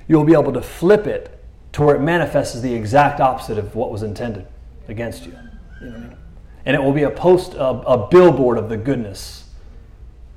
You'll 0.05 0.25
be 0.25 0.33
able 0.33 0.51
to 0.51 0.61
flip 0.61 1.07
it 1.07 1.43
to 1.73 1.81
where 1.81 1.95
it 1.95 2.01
manifests 2.01 2.59
the 2.59 2.73
exact 2.73 3.21
opposite 3.21 3.57
of 3.57 3.73
what 3.73 3.89
was 3.89 4.03
intended 4.03 4.47
against 4.89 5.25
you. 5.25 5.37
you 5.81 5.89
know 5.89 5.95
I 5.95 5.99
mean? 5.99 6.17
And 6.65 6.75
it 6.75 6.83
will 6.83 6.93
be 6.93 7.03
a 7.03 7.11
post 7.11 7.53
a, 7.53 7.63
a 7.63 8.07
billboard 8.09 8.57
of 8.57 8.67
the 8.67 8.77
goodness 8.77 9.44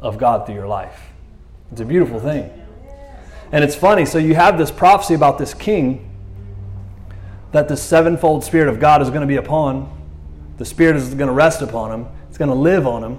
of 0.00 0.18
God 0.18 0.46
through 0.46 0.54
your 0.54 0.68
life. 0.68 1.00
It's 1.72 1.80
a 1.80 1.84
beautiful 1.84 2.20
thing. 2.20 2.50
And 3.52 3.64
it's 3.64 3.74
funny, 3.74 4.04
so 4.04 4.18
you 4.18 4.34
have 4.34 4.58
this 4.58 4.70
prophecy 4.70 5.14
about 5.14 5.38
this 5.38 5.54
king 5.54 6.10
that 7.52 7.68
the 7.68 7.76
sevenfold 7.76 8.44
spirit 8.44 8.68
of 8.68 8.78
God 8.78 9.00
is 9.00 9.08
going 9.08 9.22
to 9.22 9.26
be 9.26 9.36
upon 9.36 9.94
the 10.58 10.64
Spirit 10.64 10.96
is 10.96 11.14
going 11.14 11.28
to 11.28 11.32
rest 11.32 11.62
upon 11.62 11.92
him, 11.92 12.08
it's 12.28 12.36
going 12.36 12.50
to 12.50 12.54
live 12.54 12.86
on 12.86 13.02
him. 13.02 13.18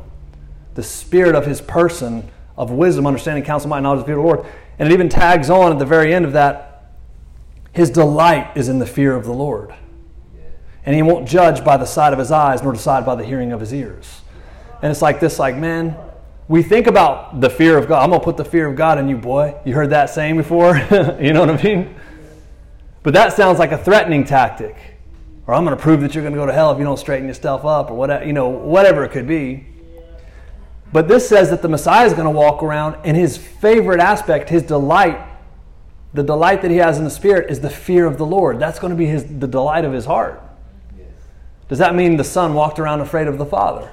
the 0.75 0.83
spirit 0.83 1.35
of 1.35 1.45
his 1.45 1.61
person 1.61 2.29
of 2.57 2.71
wisdom, 2.71 3.07
understanding, 3.07 3.43
counsel, 3.43 3.69
might, 3.69 3.79
knowledge, 3.79 4.01
the 4.01 4.05
fear 4.05 4.17
of 4.17 4.23
the 4.23 4.27
Lord. 4.27 4.45
And 4.77 4.89
it 4.89 4.93
even 4.93 5.09
tags 5.09 5.49
on 5.49 5.71
at 5.71 5.79
the 5.79 5.85
very 5.85 6.13
end 6.13 6.25
of 6.25 6.33
that, 6.33 6.93
his 7.71 7.89
delight 7.89 8.55
is 8.55 8.69
in 8.69 8.79
the 8.79 8.85
fear 8.85 9.15
of 9.15 9.25
the 9.25 9.33
Lord. 9.33 9.73
And 10.85 10.95
he 10.95 11.01
won't 11.01 11.27
judge 11.27 11.63
by 11.63 11.77
the 11.77 11.85
sight 11.85 12.13
of 12.13 12.19
his 12.19 12.31
eyes, 12.31 12.63
nor 12.63 12.73
decide 12.73 13.05
by 13.05 13.15
the 13.15 13.23
hearing 13.23 13.51
of 13.51 13.59
his 13.59 13.73
ears. 13.73 14.21
And 14.81 14.91
it's 14.91 15.01
like 15.01 15.19
this, 15.19 15.39
like, 15.39 15.55
man, 15.55 15.97
we 16.49 16.61
think 16.63 16.87
about 16.87 17.39
the 17.39 17.49
fear 17.49 17.77
of 17.77 17.87
God. 17.87 18.03
I'm 18.03 18.09
gonna 18.09 18.21
put 18.21 18.35
the 18.35 18.43
fear 18.43 18.67
of 18.67 18.75
God 18.75 18.97
in 18.97 19.07
you, 19.07 19.15
boy. 19.15 19.55
You 19.63 19.73
heard 19.73 19.91
that 19.91 20.09
saying 20.09 20.35
before? 20.35 20.75
you 21.21 21.31
know 21.31 21.39
what 21.45 21.49
I 21.51 21.63
mean? 21.63 21.95
But 23.03 23.13
that 23.13 23.31
sounds 23.31 23.59
like 23.59 23.71
a 23.71 23.77
threatening 23.77 24.25
tactic. 24.25 24.75
Or 25.47 25.53
I'm 25.53 25.63
gonna 25.63 25.77
prove 25.77 26.01
that 26.01 26.13
you're 26.13 26.23
gonna 26.23 26.35
go 26.35 26.45
to 26.45 26.51
hell 26.51 26.71
if 26.71 26.77
you 26.77 26.83
don't 26.83 26.99
straighten 26.99 27.27
yourself 27.27 27.63
up, 27.63 27.89
or 27.89 27.93
whatever, 27.93 28.25
you 28.25 28.33
know, 28.33 28.49
whatever 28.49 29.05
it 29.05 29.11
could 29.11 29.27
be. 29.27 29.67
But 30.91 31.07
this 31.07 31.29
says 31.29 31.51
that 31.51 31.61
the 31.61 31.69
Messiah 31.69 32.05
is 32.05 32.13
going 32.13 32.25
to 32.25 32.31
walk 32.31 32.63
around, 32.63 32.97
and 33.03 33.15
his 33.15 33.37
favorite 33.37 33.99
aspect, 33.99 34.49
his 34.49 34.63
delight, 34.63 35.19
the 36.13 36.23
delight 36.23 36.63
that 36.63 36.71
he 36.71 36.77
has 36.77 36.97
in 36.97 37.03
the 37.03 37.11
Spirit, 37.11 37.51
is 37.51 37.59
the 37.59 37.69
fear 37.69 38.05
of 38.05 38.17
the 38.17 38.25
Lord. 38.25 38.59
That's 38.59 38.79
going 38.79 38.89
to 38.89 38.97
be 38.97 39.05
his, 39.05 39.23
the 39.23 39.47
delight 39.47 39.85
of 39.85 39.93
his 39.93 40.05
heart. 40.05 40.41
Does 41.67 41.77
that 41.77 41.93
mean 41.93 42.17
the 42.17 42.23
Son 42.23 42.55
walked 42.55 42.79
around 42.79 43.01
afraid 43.01 43.27
of 43.27 43.37
the 43.37 43.45
Father? 43.45 43.91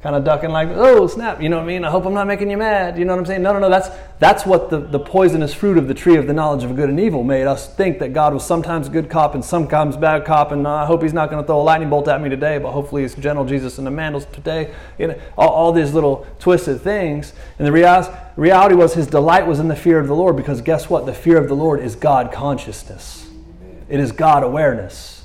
Kind 0.00 0.14
of 0.14 0.22
ducking 0.22 0.50
like, 0.50 0.68
oh, 0.68 1.08
snap, 1.08 1.42
you 1.42 1.48
know 1.48 1.56
what 1.56 1.64
I 1.64 1.66
mean? 1.66 1.84
I 1.84 1.90
hope 1.90 2.06
I'm 2.06 2.14
not 2.14 2.28
making 2.28 2.48
you 2.50 2.56
mad. 2.56 2.96
You 2.96 3.04
know 3.04 3.14
what 3.14 3.18
I'm 3.18 3.26
saying? 3.26 3.42
No, 3.42 3.52
no, 3.52 3.58
no. 3.58 3.68
That's, 3.68 3.88
that's 4.20 4.46
what 4.46 4.70
the, 4.70 4.78
the 4.78 5.00
poisonous 5.00 5.52
fruit 5.52 5.76
of 5.76 5.88
the 5.88 5.94
tree 5.94 6.14
of 6.14 6.28
the 6.28 6.32
knowledge 6.32 6.62
of 6.62 6.76
good 6.76 6.88
and 6.88 7.00
evil 7.00 7.24
made 7.24 7.48
us 7.48 7.74
think 7.74 7.98
that 7.98 8.12
God 8.12 8.32
was 8.32 8.46
sometimes 8.46 8.88
good 8.88 9.10
cop 9.10 9.34
and 9.34 9.44
sometimes 9.44 9.96
bad 9.96 10.24
cop. 10.24 10.52
And 10.52 10.68
uh, 10.68 10.72
I 10.72 10.86
hope 10.86 11.02
he's 11.02 11.12
not 11.12 11.30
going 11.30 11.42
to 11.42 11.46
throw 11.46 11.60
a 11.60 11.62
lightning 11.62 11.90
bolt 11.90 12.06
at 12.06 12.22
me 12.22 12.28
today, 12.28 12.58
but 12.58 12.70
hopefully 12.70 13.02
he's 13.02 13.16
gentle 13.16 13.44
Jesus 13.44 13.78
in 13.78 13.84
the 13.84 13.90
mandals 13.90 14.30
today. 14.30 14.72
You 14.98 15.08
know, 15.08 15.20
all, 15.36 15.48
all 15.48 15.72
these 15.72 15.92
little 15.92 16.24
twisted 16.38 16.80
things. 16.80 17.32
And 17.58 17.66
the 17.66 17.72
reality, 17.72 18.16
reality 18.36 18.76
was 18.76 18.94
his 18.94 19.08
delight 19.08 19.48
was 19.48 19.58
in 19.58 19.66
the 19.66 19.76
fear 19.76 19.98
of 19.98 20.06
the 20.06 20.14
Lord 20.14 20.36
because 20.36 20.60
guess 20.60 20.88
what? 20.88 21.06
The 21.06 21.14
fear 21.14 21.38
of 21.38 21.48
the 21.48 21.56
Lord 21.56 21.80
is 21.80 21.96
God 21.96 22.30
consciousness, 22.30 23.28
it 23.88 23.98
is 23.98 24.12
God 24.12 24.44
awareness. 24.44 25.17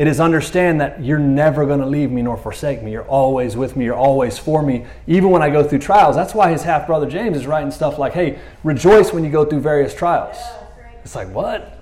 It 0.00 0.06
is 0.06 0.18
understand 0.18 0.80
that 0.80 1.04
you're 1.04 1.18
never 1.18 1.66
going 1.66 1.80
to 1.80 1.86
leave 1.86 2.10
me 2.10 2.22
nor 2.22 2.38
forsake 2.38 2.82
me. 2.82 2.90
You're 2.90 3.04
always 3.04 3.54
with 3.54 3.76
me. 3.76 3.84
You're 3.84 3.94
always 3.94 4.38
for 4.38 4.62
me, 4.62 4.86
even 5.06 5.28
when 5.28 5.42
I 5.42 5.50
go 5.50 5.62
through 5.62 5.80
trials. 5.80 6.16
That's 6.16 6.34
why 6.34 6.50
his 6.50 6.62
half 6.62 6.86
brother 6.86 7.06
James 7.06 7.36
is 7.36 7.46
writing 7.46 7.70
stuff 7.70 7.98
like, 7.98 8.14
hey, 8.14 8.38
rejoice 8.64 9.12
when 9.12 9.24
you 9.24 9.30
go 9.30 9.44
through 9.44 9.60
various 9.60 9.94
trials. 9.94 10.38
It's 11.04 11.14
like, 11.14 11.28
what? 11.28 11.78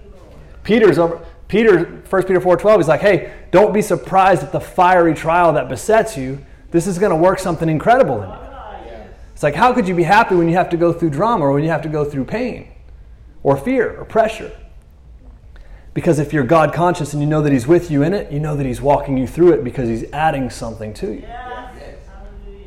Peter's 0.64 0.98
over. 0.98 1.25
Peter, 1.46 1.84
1 1.84 2.22
Peter 2.25 2.40
4.12, 2.40 2.76
he's 2.78 2.88
like, 2.88 3.02
hey, 3.02 3.32
don't 3.52 3.72
be 3.72 3.80
surprised 3.80 4.42
at 4.42 4.50
the 4.50 4.60
fiery 4.60 5.14
trial 5.14 5.52
that 5.52 5.68
besets 5.68 6.16
you. 6.16 6.44
This 6.72 6.88
is 6.88 6.98
going 6.98 7.10
to 7.10 7.16
work 7.16 7.38
something 7.38 7.68
incredible 7.68 8.20
in 8.25 8.30
you. 8.30 8.37
It's 9.32 9.44
like, 9.44 9.54
how 9.54 9.72
could 9.72 9.87
you 9.87 9.94
be 9.94 10.02
happy 10.02 10.34
when 10.34 10.48
you 10.48 10.56
have 10.56 10.70
to 10.70 10.76
go 10.76 10.92
through 10.92 11.10
drama 11.10 11.44
or 11.44 11.52
when 11.52 11.62
you 11.62 11.70
have 11.70 11.82
to 11.82 11.88
go 11.88 12.04
through 12.04 12.25
pain 12.25 12.66
or 13.44 13.56
fear 13.56 13.96
or 13.96 14.04
pressure? 14.04 14.50
Because 15.99 16.21
if 16.21 16.33
you're 16.33 16.45
God 16.45 16.73
conscious 16.73 17.12
and 17.12 17.21
you 17.21 17.26
know 17.26 17.43
that 17.43 17.52
He's 17.52 17.67
with 17.67 17.90
you 17.90 18.05
in 18.05 18.14
it, 18.14 18.31
you 18.31 18.38
know 18.38 18.55
that 18.55 18.64
He's 18.64 18.81
walking 18.81 19.19
you 19.19 19.26
through 19.26 19.55
it 19.55 19.64
because 19.64 19.88
He's 19.88 20.05
adding 20.12 20.49
something 20.49 20.95
to 20.95 21.09
you. 21.09 21.23
Yes. 21.23 21.99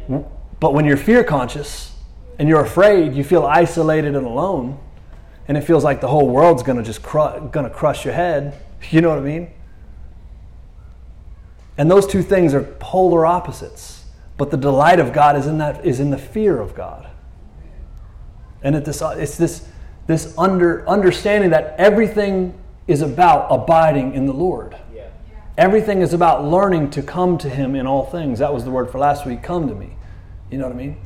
Hmm? 0.07 0.17
But 0.59 0.73
when 0.73 0.83
you're 0.83 0.97
fear 0.97 1.23
conscious 1.23 1.95
and 2.37 2.49
you're 2.49 2.59
afraid, 2.59 3.13
you 3.13 3.23
feel 3.23 3.45
isolated 3.45 4.17
and 4.17 4.25
alone, 4.25 4.77
and 5.47 5.57
it 5.57 5.61
feels 5.61 5.81
like 5.81 6.01
the 6.01 6.09
whole 6.09 6.27
world's 6.27 6.61
going 6.61 6.77
to 6.77 6.83
just 6.83 7.03
cru- 7.03 7.49
going 7.53 7.63
to 7.63 7.69
crush 7.69 8.03
your 8.03 8.13
head. 8.13 8.53
You 8.89 8.99
know 8.99 9.07
what 9.07 9.19
I 9.19 9.21
mean? 9.21 9.49
And 11.77 11.89
those 11.89 12.05
two 12.05 12.21
things 12.21 12.53
are 12.53 12.63
polar 12.79 13.25
opposites. 13.25 14.03
But 14.35 14.51
the 14.51 14.57
delight 14.57 14.99
of 14.99 15.13
God 15.13 15.37
is 15.37 15.47
in 15.47 15.57
that 15.59 15.85
is 15.85 16.01
in 16.01 16.09
the 16.09 16.17
fear 16.17 16.59
of 16.59 16.75
God. 16.75 17.09
And 18.61 18.75
it 18.75 18.83
this, 18.83 19.01
it's 19.01 19.37
this 19.37 19.69
this 20.07 20.37
under, 20.37 20.85
understanding 20.89 21.51
that 21.51 21.75
everything 21.77 22.60
is 22.87 23.01
about 23.01 23.47
abiding 23.49 24.13
in 24.13 24.25
the 24.25 24.33
Lord. 24.33 24.75
Yeah. 24.93 25.09
Everything 25.57 26.01
is 26.01 26.13
about 26.13 26.43
learning 26.43 26.89
to 26.91 27.01
come 27.01 27.37
to 27.39 27.49
Him 27.49 27.75
in 27.75 27.85
all 27.85 28.05
things. 28.05 28.39
That 28.39 28.53
was 28.53 28.63
the 28.63 28.71
word 28.71 28.89
for 28.89 28.99
last 28.99 29.25
week 29.25 29.43
come 29.43 29.67
to 29.67 29.75
me. 29.75 29.95
You 30.49 30.57
know 30.57 30.65
what 30.65 30.73
I 30.73 30.77
mean? 30.77 30.97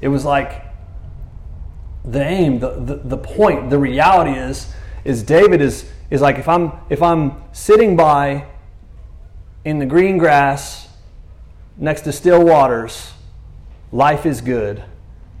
It 0.00 0.08
was 0.08 0.24
like 0.24 0.64
the 2.04 2.22
aim, 2.22 2.58
the, 2.58 2.70
the, 2.70 2.96
the 2.96 3.16
point, 3.16 3.70
the 3.70 3.78
reality 3.78 4.32
is, 4.32 4.72
is 5.04 5.22
David 5.22 5.60
is, 5.60 5.90
is 6.10 6.20
like 6.20 6.38
if 6.38 6.48
I'm, 6.48 6.72
if 6.90 7.02
I'm 7.02 7.42
sitting 7.52 7.96
by 7.96 8.46
in 9.64 9.78
the 9.78 9.86
green 9.86 10.18
grass 10.18 10.88
next 11.76 12.02
to 12.02 12.12
still 12.12 12.44
waters, 12.44 13.12
life 13.92 14.26
is 14.26 14.40
good. 14.40 14.84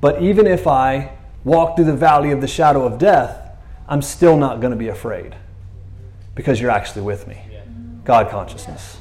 But 0.00 0.22
even 0.22 0.46
if 0.46 0.66
I 0.66 1.16
walk 1.44 1.76
through 1.76 1.86
the 1.86 1.96
valley 1.96 2.30
of 2.30 2.40
the 2.40 2.46
shadow 2.46 2.84
of 2.84 2.98
death, 2.98 3.50
I'm 3.88 4.02
still 4.02 4.36
not 4.36 4.60
going 4.60 4.70
to 4.70 4.76
be 4.76 4.88
afraid 4.88 5.36
because 6.34 6.60
you're 6.60 6.70
actually 6.70 7.02
with 7.02 7.26
me. 7.26 7.40
God 8.04 8.30
consciousness. 8.30 8.98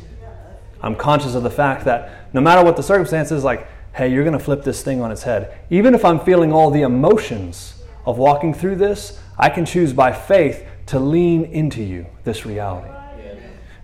I'm 0.81 0.95
conscious 0.95 1.35
of 1.35 1.43
the 1.43 1.49
fact 1.49 1.85
that 1.85 2.33
no 2.33 2.41
matter 2.41 2.63
what 2.63 2.75
the 2.75 2.83
circumstances, 2.83 3.43
like, 3.43 3.67
hey, 3.93 4.11
you're 4.11 4.23
going 4.23 4.37
to 4.37 4.43
flip 4.43 4.63
this 4.63 4.81
thing 4.83 5.01
on 5.01 5.11
its 5.11 5.23
head. 5.23 5.57
Even 5.69 5.93
if 5.93 6.03
I'm 6.03 6.19
feeling 6.19 6.51
all 6.51 6.71
the 6.71 6.81
emotions 6.81 7.81
of 8.05 8.17
walking 8.17 8.53
through 8.53 8.75
this, 8.75 9.19
I 9.37 9.49
can 9.49 9.65
choose 9.65 9.93
by 9.93 10.11
faith 10.11 10.67
to 10.87 10.99
lean 10.99 11.45
into 11.45 11.81
you, 11.81 12.05
this 12.23 12.45
reality. 12.45 12.89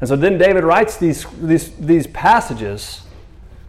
And 0.01 0.07
so 0.07 0.15
then 0.15 0.37
David 0.37 0.63
writes 0.63 0.97
these, 0.97 1.25
these, 1.41 1.71
these 1.75 2.07
passages 2.07 3.01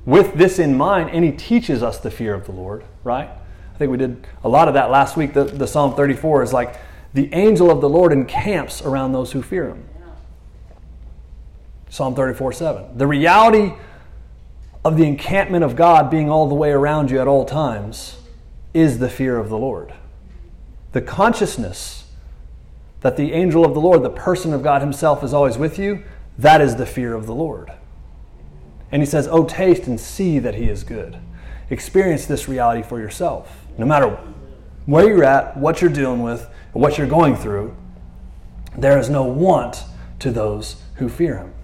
with 0.05 0.35
this 0.35 0.59
in 0.59 0.77
mind, 0.77 1.11
and 1.11 1.25
he 1.25 1.33
teaches 1.33 1.83
us 1.83 1.99
the 1.99 2.11
fear 2.11 2.35
of 2.35 2.47
the 2.47 2.53
Lord, 2.53 2.85
right? 3.05 3.29
I 3.29 3.79
think 3.79 3.91
we 3.91 3.99
did 3.99 4.27
a 4.45 4.49
lot 4.49 4.69
of 4.69 4.75
that 4.75 4.91
last 4.91 5.17
week. 5.17 5.35
The, 5.35 5.45
the 5.45 5.67
Psalm 5.67 5.95
34 5.95 6.43
is 6.43 6.53
like, 6.53 6.77
the 7.13 7.33
angel 7.35 7.71
of 7.71 7.81
the 7.81 7.89
Lord 7.89 8.13
encamps 8.13 8.83
around 8.83 9.13
those 9.13 9.33
who 9.33 9.43
fear 9.43 9.69
him. 9.69 9.89
Psalm 11.89 12.15
34 12.15 12.53
7. 12.53 12.99
The 12.99 13.07
reality 13.07 13.73
of 14.85 14.97
the 14.97 15.05
encampment 15.05 15.65
of 15.65 15.77
God 15.77 16.11
being 16.11 16.31
all 16.31 16.49
the 16.49 16.55
way 16.55 16.71
around 16.71 17.11
you 17.11 17.21
at 17.21 17.29
all 17.29 17.45
times 17.45 18.17
is 18.73 18.99
the 18.99 19.11
fear 19.11 19.37
of 19.37 19.49
the 19.49 19.59
Lord. 19.59 19.93
The 20.93 21.03
consciousness 21.03 22.05
that 23.01 23.17
the 23.17 23.33
angel 23.33 23.65
of 23.65 23.75
the 23.75 23.81
Lord, 23.81 24.03
the 24.03 24.11
person 24.11 24.53
of 24.53 24.63
God 24.63 24.81
Himself, 24.81 25.25
is 25.25 25.35
always 25.35 25.59
with 25.59 25.79
you, 25.79 26.05
that 26.39 26.61
is 26.61 26.77
the 26.77 26.87
fear 26.87 27.15
of 27.15 27.27
the 27.27 27.35
Lord. 27.35 27.73
And 28.93 29.03
He 29.03 29.07
says, 29.07 29.27
Oh, 29.27 29.45
taste 29.45 29.87
and 29.87 29.99
see 29.99 30.39
that 30.39 30.55
He 30.55 30.69
is 30.69 30.85
good. 30.85 31.19
Experience 31.71 32.27
this 32.27 32.49
reality 32.49 32.83
for 32.83 33.01
yourself. 33.01 33.67
No 33.79 33.87
matter 33.87 34.19
where 34.87 35.09
you're 35.09 35.25
at, 35.25 35.57
what 35.57 35.81
you're 35.81 35.91
dealing 35.91 36.23
with, 36.23 36.49
what 36.73 36.99
you're 36.99 37.07
going 37.07 37.37
through, 37.37 37.77
there 38.77 38.99
is 38.99 39.11
no 39.11 39.25
want 39.25 39.85
to 40.21 40.31
those 40.31 40.77
who 40.97 41.09
fear 41.09 41.39
him. 41.39 41.55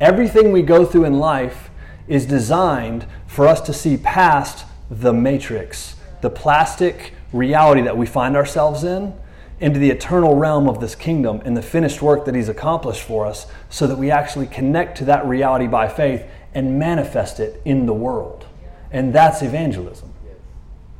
Everything 0.00 0.52
we 0.52 0.62
go 0.62 0.84
through 0.84 1.04
in 1.04 1.18
life 1.18 1.70
is 2.06 2.26
designed 2.26 3.06
for 3.26 3.48
us 3.48 3.60
to 3.62 3.72
see 3.72 3.96
past 3.96 4.66
the 4.90 5.12
matrix, 5.12 5.96
the 6.20 6.30
plastic 6.30 7.12
reality 7.32 7.80
that 7.80 7.96
we 7.96 8.06
find 8.06 8.36
ourselves 8.36 8.84
in, 8.84 9.14
into 9.58 9.78
the 9.78 9.90
eternal 9.90 10.36
realm 10.36 10.68
of 10.68 10.80
this 10.80 10.94
kingdom 10.94 11.40
and 11.44 11.56
the 11.56 11.62
finished 11.62 12.02
work 12.02 12.26
that 12.26 12.34
He's 12.34 12.48
accomplished 12.48 13.02
for 13.02 13.26
us, 13.26 13.46
so 13.70 13.86
that 13.86 13.96
we 13.96 14.10
actually 14.10 14.46
connect 14.46 14.98
to 14.98 15.04
that 15.06 15.24
reality 15.26 15.66
by 15.66 15.88
faith 15.88 16.24
and 16.54 16.78
manifest 16.78 17.40
it 17.40 17.60
in 17.64 17.86
the 17.86 17.94
world. 17.94 18.46
And 18.90 19.14
that's 19.14 19.42
evangelism. 19.42 20.12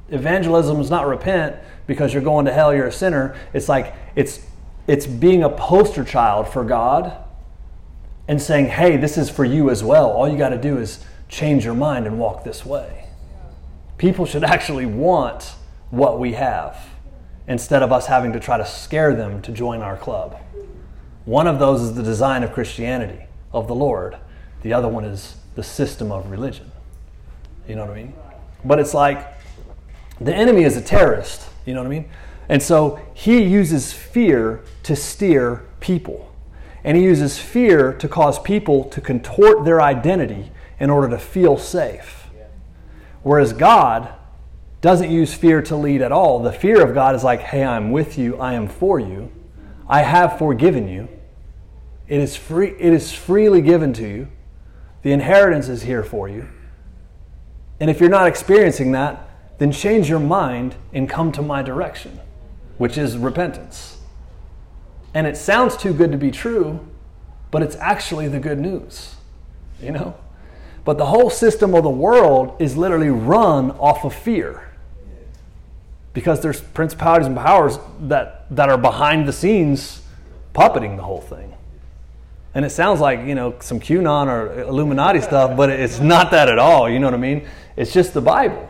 Evangelism 0.09 0.81
is 0.81 0.91
not 0.91 1.07
repent 1.07 1.57
because 1.87 2.13
you're 2.13 2.23
going 2.23 2.45
to 2.47 2.53
hell, 2.53 2.75
you're 2.75 2.87
a 2.87 2.93
sinner. 2.93 3.37
It's 3.53 3.69
like 3.69 3.95
it's 4.15 4.41
it's 4.87 5.07
being 5.07 5.43
a 5.43 5.51
poster 5.51 6.05
child 6.05 6.49
for 6.49 6.65
God 6.65 7.17
and 8.29 8.41
saying, 8.41 8.67
"Hey, 8.67 8.97
this 8.97 9.19
is 9.19 9.31
for 9.31 9.45
you 9.45 9.71
as 9.71 9.83
well. 9.83 10.11
All 10.11 10.29
you 10.29 10.39
got 10.39 10.51
to 10.51 10.59
do 10.59 10.79
is 10.79 11.05
change 11.29 11.65
your 11.65 11.75
mind 11.75 12.07
and 12.07 12.19
walk 12.19 12.45
this 12.45 12.65
way." 12.65 13.05
People 13.99 14.27
should 14.27 14.45
actually 14.45 14.87
want 14.87 15.55
what 15.91 16.19
we 16.19 16.33
have 16.35 16.77
instead 17.49 17.83
of 17.83 17.93
us 17.93 18.07
having 18.07 18.33
to 18.33 18.41
try 18.41 18.59
to 18.59 18.67
scare 18.67 19.15
them 19.15 19.41
to 19.43 19.53
join 19.53 19.81
our 19.81 19.97
club. 19.97 20.37
One 21.25 21.47
of 21.47 21.59
those 21.59 21.83
is 21.83 21.95
the 21.95 22.03
design 22.03 22.43
of 22.43 22.53
Christianity, 22.53 23.27
of 23.53 23.67
the 23.69 23.75
Lord. 23.75 24.17
The 24.63 24.73
other 24.73 24.89
one 24.89 25.05
is 25.05 25.37
the 25.55 25.63
system 25.63 26.13
of 26.13 26.31
religion. 26.31 26.71
You 27.69 27.77
know 27.77 27.85
what 27.85 27.91
I 27.91 28.03
mean? 28.03 28.15
But 28.65 28.79
it's 28.79 28.95
like 28.95 29.27
the 30.21 30.35
enemy 30.35 30.63
is 30.65 30.77
a 30.77 30.81
terrorist. 30.81 31.46
You 31.67 31.75
know 31.75 31.81
what 31.81 31.89
I 31.89 31.91
mean? 31.91 32.09
And 32.49 32.63
so 32.63 33.01
he 33.13 33.43
uses 33.43 33.93
fear 33.93 34.63
to 34.85 34.97
steer 34.97 35.67
people. 35.81 36.33
And 36.85 36.97
he 36.97 37.03
uses 37.03 37.39
fear 37.39 37.93
to 37.95 38.09
cause 38.09 38.39
people 38.39 38.85
to 38.85 39.01
contort 39.01 39.65
their 39.65 39.83
identity 39.83 40.53
in 40.79 40.89
order 40.89 41.09
to 41.09 41.19
feel 41.19 41.59
safe. 41.59 42.29
Whereas 43.23 43.53
God 43.53 44.15
doesn't 44.81 45.11
use 45.11 45.35
fear 45.35 45.61
to 45.63 45.75
lead 45.75 46.01
at 46.01 46.13
all. 46.13 46.39
The 46.39 46.53
fear 46.53 46.87
of 46.87 46.95
God 46.95 47.17
is 47.17 47.25
like, 47.25 47.41
hey, 47.41 47.65
I'm 47.65 47.91
with 47.91 48.17
you, 48.17 48.37
I 48.39 48.55
am 48.55 48.69
for 48.69 49.01
you, 49.01 49.33
I 49.89 50.03
have 50.03 50.39
forgiven 50.39 50.87
you. 50.87 51.09
It 52.07 52.21
is 52.21 52.37
free, 52.37 52.69
it 52.79 52.93
is 52.93 53.13
freely 53.13 53.63
given 53.63 53.93
to 53.95 54.07
you. 54.07 54.29
The 55.03 55.11
inheritance 55.11 55.69
is 55.69 55.83
here 55.83 56.05
for 56.05 56.29
you. 56.29 56.49
And 57.81 57.91
if 57.91 57.99
you're 58.01 58.09
not 58.09 58.29
experiencing 58.29 58.93
that, 58.93 59.26
then 59.59 59.73
change 59.73 60.09
your 60.09 60.21
mind 60.21 60.75
and 60.93 61.09
come 61.09 61.33
to 61.33 61.43
my 61.43 61.63
direction, 61.63 62.21
which 62.79 62.99
is 62.99 63.17
repentance. 63.17 63.99
And 65.15 65.27
it 65.27 65.37
sounds 65.37 65.77
too 65.77 65.95
good 65.95 66.13
to 66.13 66.19
be 66.19 66.31
true, 66.31 66.87
but 67.51 67.63
it's 67.63 67.77
actually 67.77 68.29
the 68.29 68.39
good 68.39 68.59
news, 68.59 69.15
you 69.81 69.91
know? 69.93 70.15
But 70.85 70.99
the 70.99 71.07
whole 71.07 71.31
system 71.31 71.75
of 71.75 71.83
the 71.83 71.91
world 71.91 72.55
is 72.61 72.77
literally 72.77 73.09
run 73.09 73.71
off 73.73 74.05
of 74.05 74.15
fear. 74.15 74.69
Because 76.13 76.41
there's 76.41 76.61
principalities 76.61 77.27
and 77.27 77.37
powers 77.37 77.79
that, 78.03 78.47
that 78.55 78.69
are 78.69 78.79
behind 78.79 79.27
the 79.27 79.33
scenes 79.33 80.03
puppeting 80.55 80.97
the 80.97 81.03
whole 81.03 81.21
thing. 81.21 81.55
And 82.55 82.65
it 82.65 82.71
sounds 82.71 83.01
like, 83.01 83.21
you 83.27 83.35
know, 83.35 83.55
some 83.61 83.81
QAnon 83.81 84.29
or 84.29 84.63
Illuminati 84.63 85.21
stuff, 85.21 85.57
but 85.57 85.69
it's 85.69 85.99
not 85.99 86.31
that 86.31 86.49
at 86.49 86.59
all. 86.59 86.89
You 86.89 86.99
know 86.99 87.07
what 87.07 87.15
I 87.15 87.19
mean? 87.19 87.47
It's 87.77 87.93
just 87.93 88.15
the 88.15 88.23
Bible. 88.23 88.67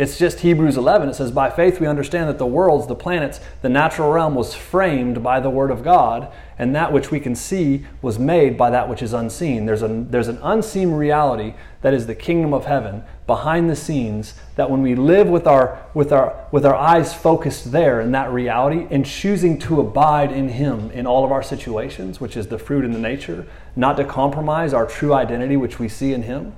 It's 0.00 0.16
just 0.16 0.40
Hebrews 0.40 0.78
11. 0.78 1.10
It 1.10 1.14
says, 1.14 1.30
By 1.30 1.50
faith 1.50 1.78
we 1.78 1.86
understand 1.86 2.30
that 2.30 2.38
the 2.38 2.46
worlds, 2.46 2.86
the 2.86 2.94
planets, 2.94 3.38
the 3.60 3.68
natural 3.68 4.10
realm 4.10 4.34
was 4.34 4.54
framed 4.54 5.22
by 5.22 5.40
the 5.40 5.50
Word 5.50 5.70
of 5.70 5.84
God, 5.84 6.32
and 6.58 6.74
that 6.74 6.90
which 6.90 7.10
we 7.10 7.20
can 7.20 7.34
see 7.34 7.84
was 8.00 8.18
made 8.18 8.56
by 8.56 8.70
that 8.70 8.88
which 8.88 9.02
is 9.02 9.12
unseen. 9.12 9.66
There's, 9.66 9.82
a, 9.82 9.88
there's 9.88 10.28
an 10.28 10.38
unseen 10.42 10.92
reality 10.92 11.52
that 11.82 11.92
is 11.92 12.06
the 12.06 12.14
kingdom 12.14 12.54
of 12.54 12.64
heaven 12.64 13.04
behind 13.26 13.68
the 13.68 13.76
scenes 13.76 14.32
that 14.56 14.70
when 14.70 14.80
we 14.80 14.94
live 14.94 15.28
with 15.28 15.46
our, 15.46 15.84
with 15.92 16.12
our, 16.12 16.46
with 16.50 16.64
our 16.64 16.76
eyes 16.76 17.12
focused 17.12 17.70
there 17.70 18.00
in 18.00 18.10
that 18.12 18.32
reality 18.32 18.86
and 18.88 19.04
choosing 19.04 19.58
to 19.58 19.80
abide 19.80 20.32
in 20.32 20.48
Him 20.48 20.90
in 20.92 21.06
all 21.06 21.26
of 21.26 21.30
our 21.30 21.42
situations, 21.42 22.22
which 22.22 22.38
is 22.38 22.46
the 22.46 22.58
fruit 22.58 22.86
in 22.86 22.92
the 22.92 22.98
nature, 22.98 23.46
not 23.76 23.98
to 23.98 24.04
compromise 24.06 24.72
our 24.72 24.86
true 24.86 25.12
identity, 25.12 25.58
which 25.58 25.78
we 25.78 25.90
see 25.90 26.14
in 26.14 26.22
Him 26.22 26.54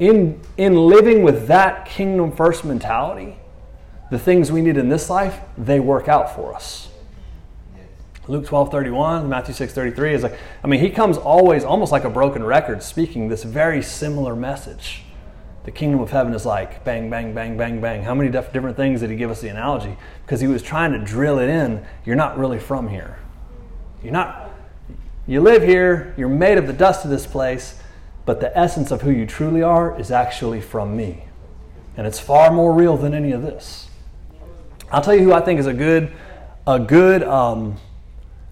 in, 0.00 0.40
in 0.56 0.74
living 0.74 1.22
with 1.22 1.46
that 1.46 1.84
kingdom 1.84 2.32
first 2.32 2.64
mentality, 2.64 3.36
the 4.10 4.18
things 4.18 4.50
we 4.50 4.62
need 4.62 4.76
in 4.76 4.88
this 4.88 5.08
life, 5.08 5.40
they 5.56 5.78
work 5.78 6.08
out 6.08 6.34
for 6.34 6.54
us. 6.54 6.88
Luke 8.26 8.46
12 8.46 8.70
31, 8.70 9.28
Matthew 9.28 9.54
6 9.54 9.72
33 9.72 10.14
is 10.14 10.22
like, 10.22 10.38
I 10.64 10.66
mean, 10.66 10.80
he 10.80 10.90
comes 10.90 11.16
always 11.16 11.64
almost 11.64 11.92
like 11.92 12.04
a 12.04 12.10
broken 12.10 12.42
record 12.44 12.82
speaking 12.82 13.28
this 13.28 13.42
very 13.42 13.82
similar 13.82 14.34
message. 14.34 15.02
The 15.64 15.70
kingdom 15.70 16.00
of 16.00 16.10
heaven 16.10 16.32
is 16.32 16.46
like 16.46 16.84
bang, 16.84 17.10
bang, 17.10 17.34
bang, 17.34 17.56
bang, 17.56 17.80
bang. 17.80 18.02
How 18.02 18.14
many 18.14 18.30
different 18.30 18.76
things 18.76 19.00
did 19.00 19.10
he 19.10 19.16
give 19.16 19.30
us 19.30 19.40
the 19.40 19.48
analogy? 19.48 19.96
Because 20.24 20.40
he 20.40 20.46
was 20.46 20.62
trying 20.62 20.92
to 20.92 20.98
drill 20.98 21.38
it 21.38 21.48
in. 21.48 21.84
You're 22.04 22.16
not 22.16 22.38
really 22.38 22.58
from 22.58 22.88
here. 22.88 23.18
You're 24.02 24.12
not, 24.12 24.50
you 25.26 25.40
live 25.40 25.62
here, 25.62 26.14
you're 26.16 26.28
made 26.28 26.56
of 26.56 26.66
the 26.66 26.72
dust 26.72 27.04
of 27.04 27.10
this 27.10 27.26
place, 27.26 27.79
but 28.24 28.40
the 28.40 28.56
essence 28.56 28.90
of 28.90 29.02
who 29.02 29.10
you 29.10 29.26
truly 29.26 29.62
are 29.62 29.98
is 29.98 30.10
actually 30.10 30.60
from 30.60 30.96
me. 30.96 31.24
And 31.96 32.06
it's 32.06 32.18
far 32.18 32.50
more 32.50 32.72
real 32.72 32.96
than 32.96 33.14
any 33.14 33.32
of 33.32 33.42
this. 33.42 33.88
I'll 34.90 35.02
tell 35.02 35.14
you 35.14 35.22
who 35.22 35.32
I 35.32 35.40
think 35.40 35.60
is 35.60 35.66
a 35.66 35.74
good, 35.74 36.12
a 36.66 36.78
good, 36.78 37.22
um, 37.22 37.76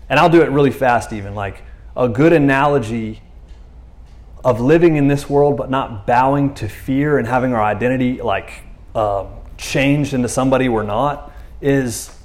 and 0.08 0.18
I'll 0.18 0.30
do 0.30 0.42
it 0.42 0.50
really 0.50 0.70
fast 0.70 1.12
even, 1.12 1.34
like 1.34 1.62
a 1.96 2.08
good 2.08 2.32
analogy 2.32 3.22
of 4.44 4.60
living 4.60 4.96
in 4.96 5.08
this 5.08 5.28
world 5.28 5.56
but 5.56 5.68
not 5.68 6.06
bowing 6.06 6.54
to 6.54 6.68
fear 6.68 7.18
and 7.18 7.26
having 7.26 7.52
our 7.52 7.62
identity 7.62 8.22
like 8.22 8.62
uh, 8.94 9.26
changed 9.56 10.14
into 10.14 10.28
somebody 10.28 10.68
we're 10.68 10.84
not 10.84 11.32
is 11.60 12.16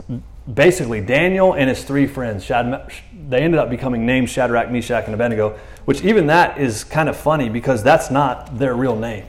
basically 0.51 1.01
Daniel 1.01 1.53
and 1.53 1.69
his 1.69 1.83
three 1.83 2.05
friends. 2.05 2.45
They 3.29 3.41
ended 3.41 3.59
up 3.59 3.69
becoming 3.69 4.05
named 4.05 4.29
Shadrach, 4.29 4.69
Meshach, 4.69 5.05
and 5.05 5.13
Abednego, 5.13 5.59
which 5.85 6.03
even 6.03 6.27
that 6.27 6.59
is 6.59 6.83
kind 6.83 7.09
of 7.09 7.15
funny 7.15 7.49
because 7.49 7.83
that's 7.83 8.11
not 8.11 8.57
their 8.57 8.75
real 8.75 8.95
name. 8.95 9.25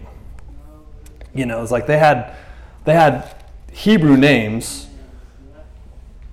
You 1.34 1.46
know, 1.46 1.62
it's 1.62 1.72
like 1.72 1.86
they 1.86 1.98
had 1.98 2.36
they 2.84 2.94
had 2.94 3.34
Hebrew 3.72 4.16
names, 4.16 4.86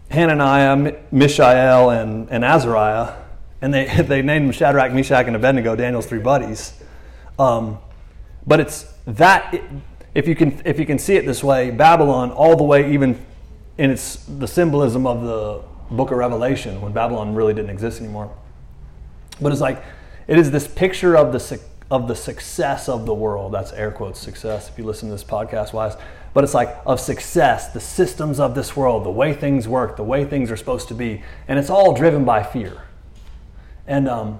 Hananiah, 0.10 0.96
Mishael, 1.12 1.90
and, 1.90 2.30
and 2.30 2.44
Azariah, 2.44 3.16
and 3.62 3.74
they, 3.74 3.86
they 4.08 4.22
named 4.22 4.46
them 4.46 4.52
Shadrach, 4.52 4.94
Meshach, 4.94 5.26
and 5.28 5.36
Abednego, 5.36 5.76
Daniel's 5.76 6.06
three 6.06 6.20
buddies. 6.20 6.74
Um, 7.40 7.80
but 8.46 8.60
it's 8.60 8.94
that, 9.08 9.56
if 10.14 10.28
you, 10.28 10.36
can, 10.36 10.62
if 10.66 10.80
you 10.80 10.86
can 10.86 11.00
see 11.00 11.16
it 11.16 11.26
this 11.26 11.44
way, 11.44 11.72
Babylon, 11.72 12.32
all 12.32 12.56
the 12.56 12.64
way 12.64 12.94
even 12.94 13.20
in 13.78 13.90
its 13.90 14.18
the 14.26 14.48
symbolism 14.48 15.08
of 15.08 15.24
the 15.24 15.62
book 15.92 16.12
of 16.12 16.18
Revelation 16.18 16.82
when 16.82 16.94
Babylon 16.94 17.36
really 17.36 17.54
didn't 17.54 17.70
exist 17.70 18.00
anymore. 18.00 18.36
But 19.40 19.52
it's 19.52 19.62
like 19.62 19.84
it 20.28 20.38
is 20.38 20.52
this 20.52 20.68
picture 20.68 21.16
of 21.16 21.34
the 21.34 21.60
of 21.90 22.08
the 22.08 22.16
success 22.16 22.88
of 22.88 23.06
the 23.06 23.14
world. 23.14 23.54
That's 23.54 23.74
air 23.74 23.92
quotes 23.92 24.20
success 24.20 24.70
if 24.70 24.78
you 24.78 24.86
listen 24.86 25.10
to 25.10 25.16
this 25.16 25.24
podcast 25.24 25.74
wise. 25.74 25.96
But 26.34 26.46
it's 26.46 26.54
like 26.54 26.78
of 26.86 27.00
success, 27.00 27.74
the 27.74 27.82
systems 27.82 28.40
of 28.40 28.56
this 28.56 28.76
world, 28.76 29.04
the 29.04 29.12
way 29.12 29.34
things 29.34 29.68
work, 29.68 29.98
the 29.98 30.04
way 30.04 30.24
things 30.24 30.50
are 30.50 30.56
supposed 30.56 30.88
to 30.88 30.94
be, 30.94 31.24
and 31.48 31.60
it's 31.60 31.70
all 31.70 31.94
driven 31.94 32.24
by 32.24 32.44
fear. 32.44 32.84
And 33.86 34.08
um, 34.08 34.40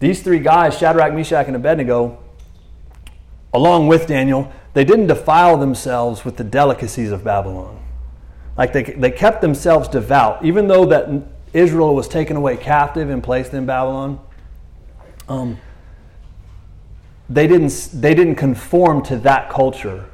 these 0.00 0.22
three 0.22 0.38
guys, 0.38 0.78
Shadrach, 0.78 1.12
Meshach, 1.12 1.46
and 1.46 1.56
Abednego, 1.56 2.18
along 3.52 3.88
with 3.88 4.06
Daniel, 4.06 4.50
they 4.72 4.84
didn't 4.84 5.08
defile 5.08 5.58
themselves 5.58 6.24
with 6.24 6.38
the 6.38 6.44
delicacies 6.44 7.10
of 7.10 7.22
Babylon. 7.22 7.81
Like 8.56 8.72
they, 8.72 8.82
they 8.82 9.10
kept 9.10 9.40
themselves 9.40 9.88
devout, 9.88 10.44
even 10.44 10.68
though 10.68 10.84
that 10.86 11.08
Israel 11.52 11.94
was 11.94 12.08
taken 12.08 12.36
away 12.36 12.56
captive 12.56 13.10
and 13.10 13.22
placed 13.22 13.54
in 13.54 13.66
Babylon. 13.66 14.20
Um, 15.28 15.58
they 17.28 17.46
didn't 17.46 17.90
they 17.94 18.14
didn't 18.14 18.36
conform 18.36 19.02
to 19.04 19.16
that 19.18 19.50
culture. 19.50 20.06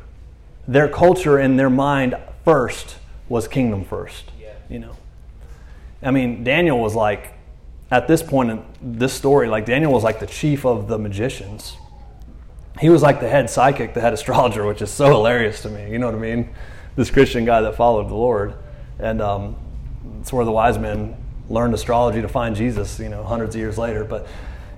Their 0.66 0.88
culture 0.88 1.38
in 1.38 1.56
their 1.56 1.70
mind 1.70 2.16
first 2.44 2.98
was 3.28 3.48
kingdom 3.48 3.84
first. 3.84 4.30
Yeah. 4.40 4.52
You 4.68 4.78
know, 4.80 4.96
I 6.02 6.10
mean, 6.10 6.44
Daniel 6.44 6.78
was 6.78 6.94
like 6.94 7.34
at 7.90 8.06
this 8.06 8.22
point 8.22 8.50
in 8.50 8.62
this 8.82 9.12
story, 9.12 9.48
like 9.48 9.64
Daniel 9.64 9.92
was 9.92 10.04
like 10.04 10.20
the 10.20 10.26
chief 10.26 10.64
of 10.64 10.88
the 10.88 10.98
magicians. 10.98 11.76
He 12.80 12.90
was 12.90 13.02
like 13.02 13.20
the 13.20 13.28
head 13.28 13.50
psychic, 13.50 13.94
the 13.94 14.00
head 14.00 14.12
astrologer, 14.18 14.64
which 14.66 14.82
is 14.82 14.90
so 14.90 15.08
hilarious 15.08 15.62
to 15.62 15.70
me. 15.70 15.90
You 15.90 15.98
know 15.98 16.06
what 16.06 16.14
I 16.14 16.18
mean? 16.18 16.50
This 16.96 17.10
Christian 17.10 17.44
guy 17.44 17.60
that 17.60 17.76
followed 17.76 18.08
the 18.08 18.14
Lord, 18.14 18.54
and 18.98 19.20
um, 19.20 19.56
it's 20.20 20.32
where 20.32 20.44
the 20.44 20.52
wise 20.52 20.78
men 20.78 21.16
learned 21.48 21.74
astrology 21.74 22.20
to 22.20 22.28
find 22.28 22.54
Jesus. 22.56 22.98
You 22.98 23.08
know, 23.08 23.22
hundreds 23.22 23.54
of 23.54 23.60
years 23.60 23.78
later. 23.78 24.04
But 24.04 24.26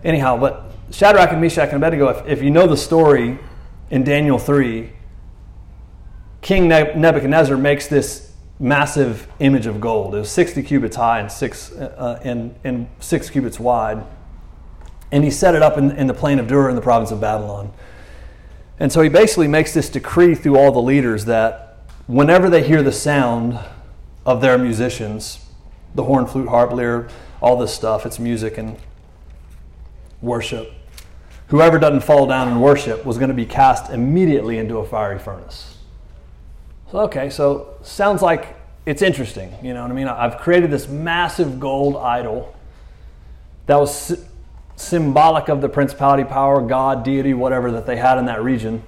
anyhow, 0.05 0.39
but 0.39 0.71
Shadrach 0.91 1.31
and 1.33 1.41
Meshach 1.41 1.69
and 1.69 1.77
Abednego. 1.77 2.09
If, 2.09 2.27
if 2.27 2.43
you 2.43 2.51
know 2.51 2.67
the 2.67 2.77
story 2.77 3.39
in 3.91 4.05
Daniel 4.05 4.39
three, 4.39 4.93
King 6.43 6.69
Nebuchadnezzar 6.69 7.57
makes 7.57 7.87
this 7.87 8.33
massive 8.59 9.27
image 9.41 9.67
of 9.67 9.81
gold. 9.81 10.15
It 10.15 10.19
was 10.19 10.31
60 10.31 10.63
cubits 10.63 10.97
high 10.97 11.21
and 11.21 11.33
six 11.33 11.73
uh, 11.73 12.21
and, 12.23 12.55
and 12.63 12.89
six 13.01 13.31
cubits 13.31 13.59
wide. 13.59 14.05
And 15.13 15.25
he 15.25 15.31
set 15.31 15.55
it 15.55 15.63
up 15.63 15.77
in, 15.77 15.91
in 15.93 16.07
the 16.07 16.15
plain 16.15 16.39
of 16.39 16.47
Dura 16.47 16.69
in 16.69 16.77
the 16.77 16.83
province 16.83 17.11
of 17.11 17.21
Babylon. 17.21 17.73
And 18.79 18.93
so 18.93 19.03
he 19.03 19.09
basically 19.09 19.49
makes 19.49 19.75
this 19.75 19.89
decree 19.89 20.35
through 20.35 20.57
all 20.57 20.73
the 20.73 20.81
leaders 20.81 21.25
that 21.27 21.70
whenever 22.11 22.51
they 22.51 22.67
hear 22.67 22.83
the 22.83 22.91
sound 22.91 23.57
of 24.27 24.41
their 24.41 24.59
musicians, 24.59 25.47
the 25.95 26.03
horn, 26.03 26.27
flute, 26.27 26.49
harp, 26.49 26.73
lyre, 26.73 27.09
all 27.41 27.57
this 27.57 27.73
stuff, 27.73 28.05
it's 28.05 28.19
music 28.19 28.59
and 28.59 28.77
worship. 30.21 30.73
Whoever 31.49 31.79
doesn't 31.79 32.01
fall 32.01 32.27
down 32.27 32.49
and 32.49 32.61
worship 32.61 33.07
was 33.07 33.17
going 33.17 33.29
to 33.29 33.35
be 33.35 33.47
cast 33.47 33.93
immediately 33.93 34.59
into 34.59 34.79
a 34.79 34.87
fiery 34.87 35.21
furnace. 35.21 35.79
So, 36.91 36.99
okay, 37.01 37.31
so 37.31 37.77
sounds 37.83 38.23
like 38.23 38.57
it's 38.87 39.03
interesting. 39.03 39.55
You 39.63 39.73
know 39.73 39.83
what 39.83 39.93
I 39.93 39.95
mean? 39.95 40.09
I've 40.09 40.39
created 40.39 40.73
this 40.73 40.89
massive 40.89 41.61
gold 41.61 41.97
idol 41.97 42.57
that 43.67 43.77
was 43.77 44.25
symbolic 44.75 45.49
of 45.49 45.61
the 45.61 45.69
principality, 45.69 46.25
power, 46.25 46.61
God, 46.61 47.05
deity, 47.05 47.35
whatever 47.35 47.71
that 47.71 47.87
they 47.87 47.97
had 47.97 48.19
in 48.19 48.27
that 48.27 48.43
region, 48.43 48.83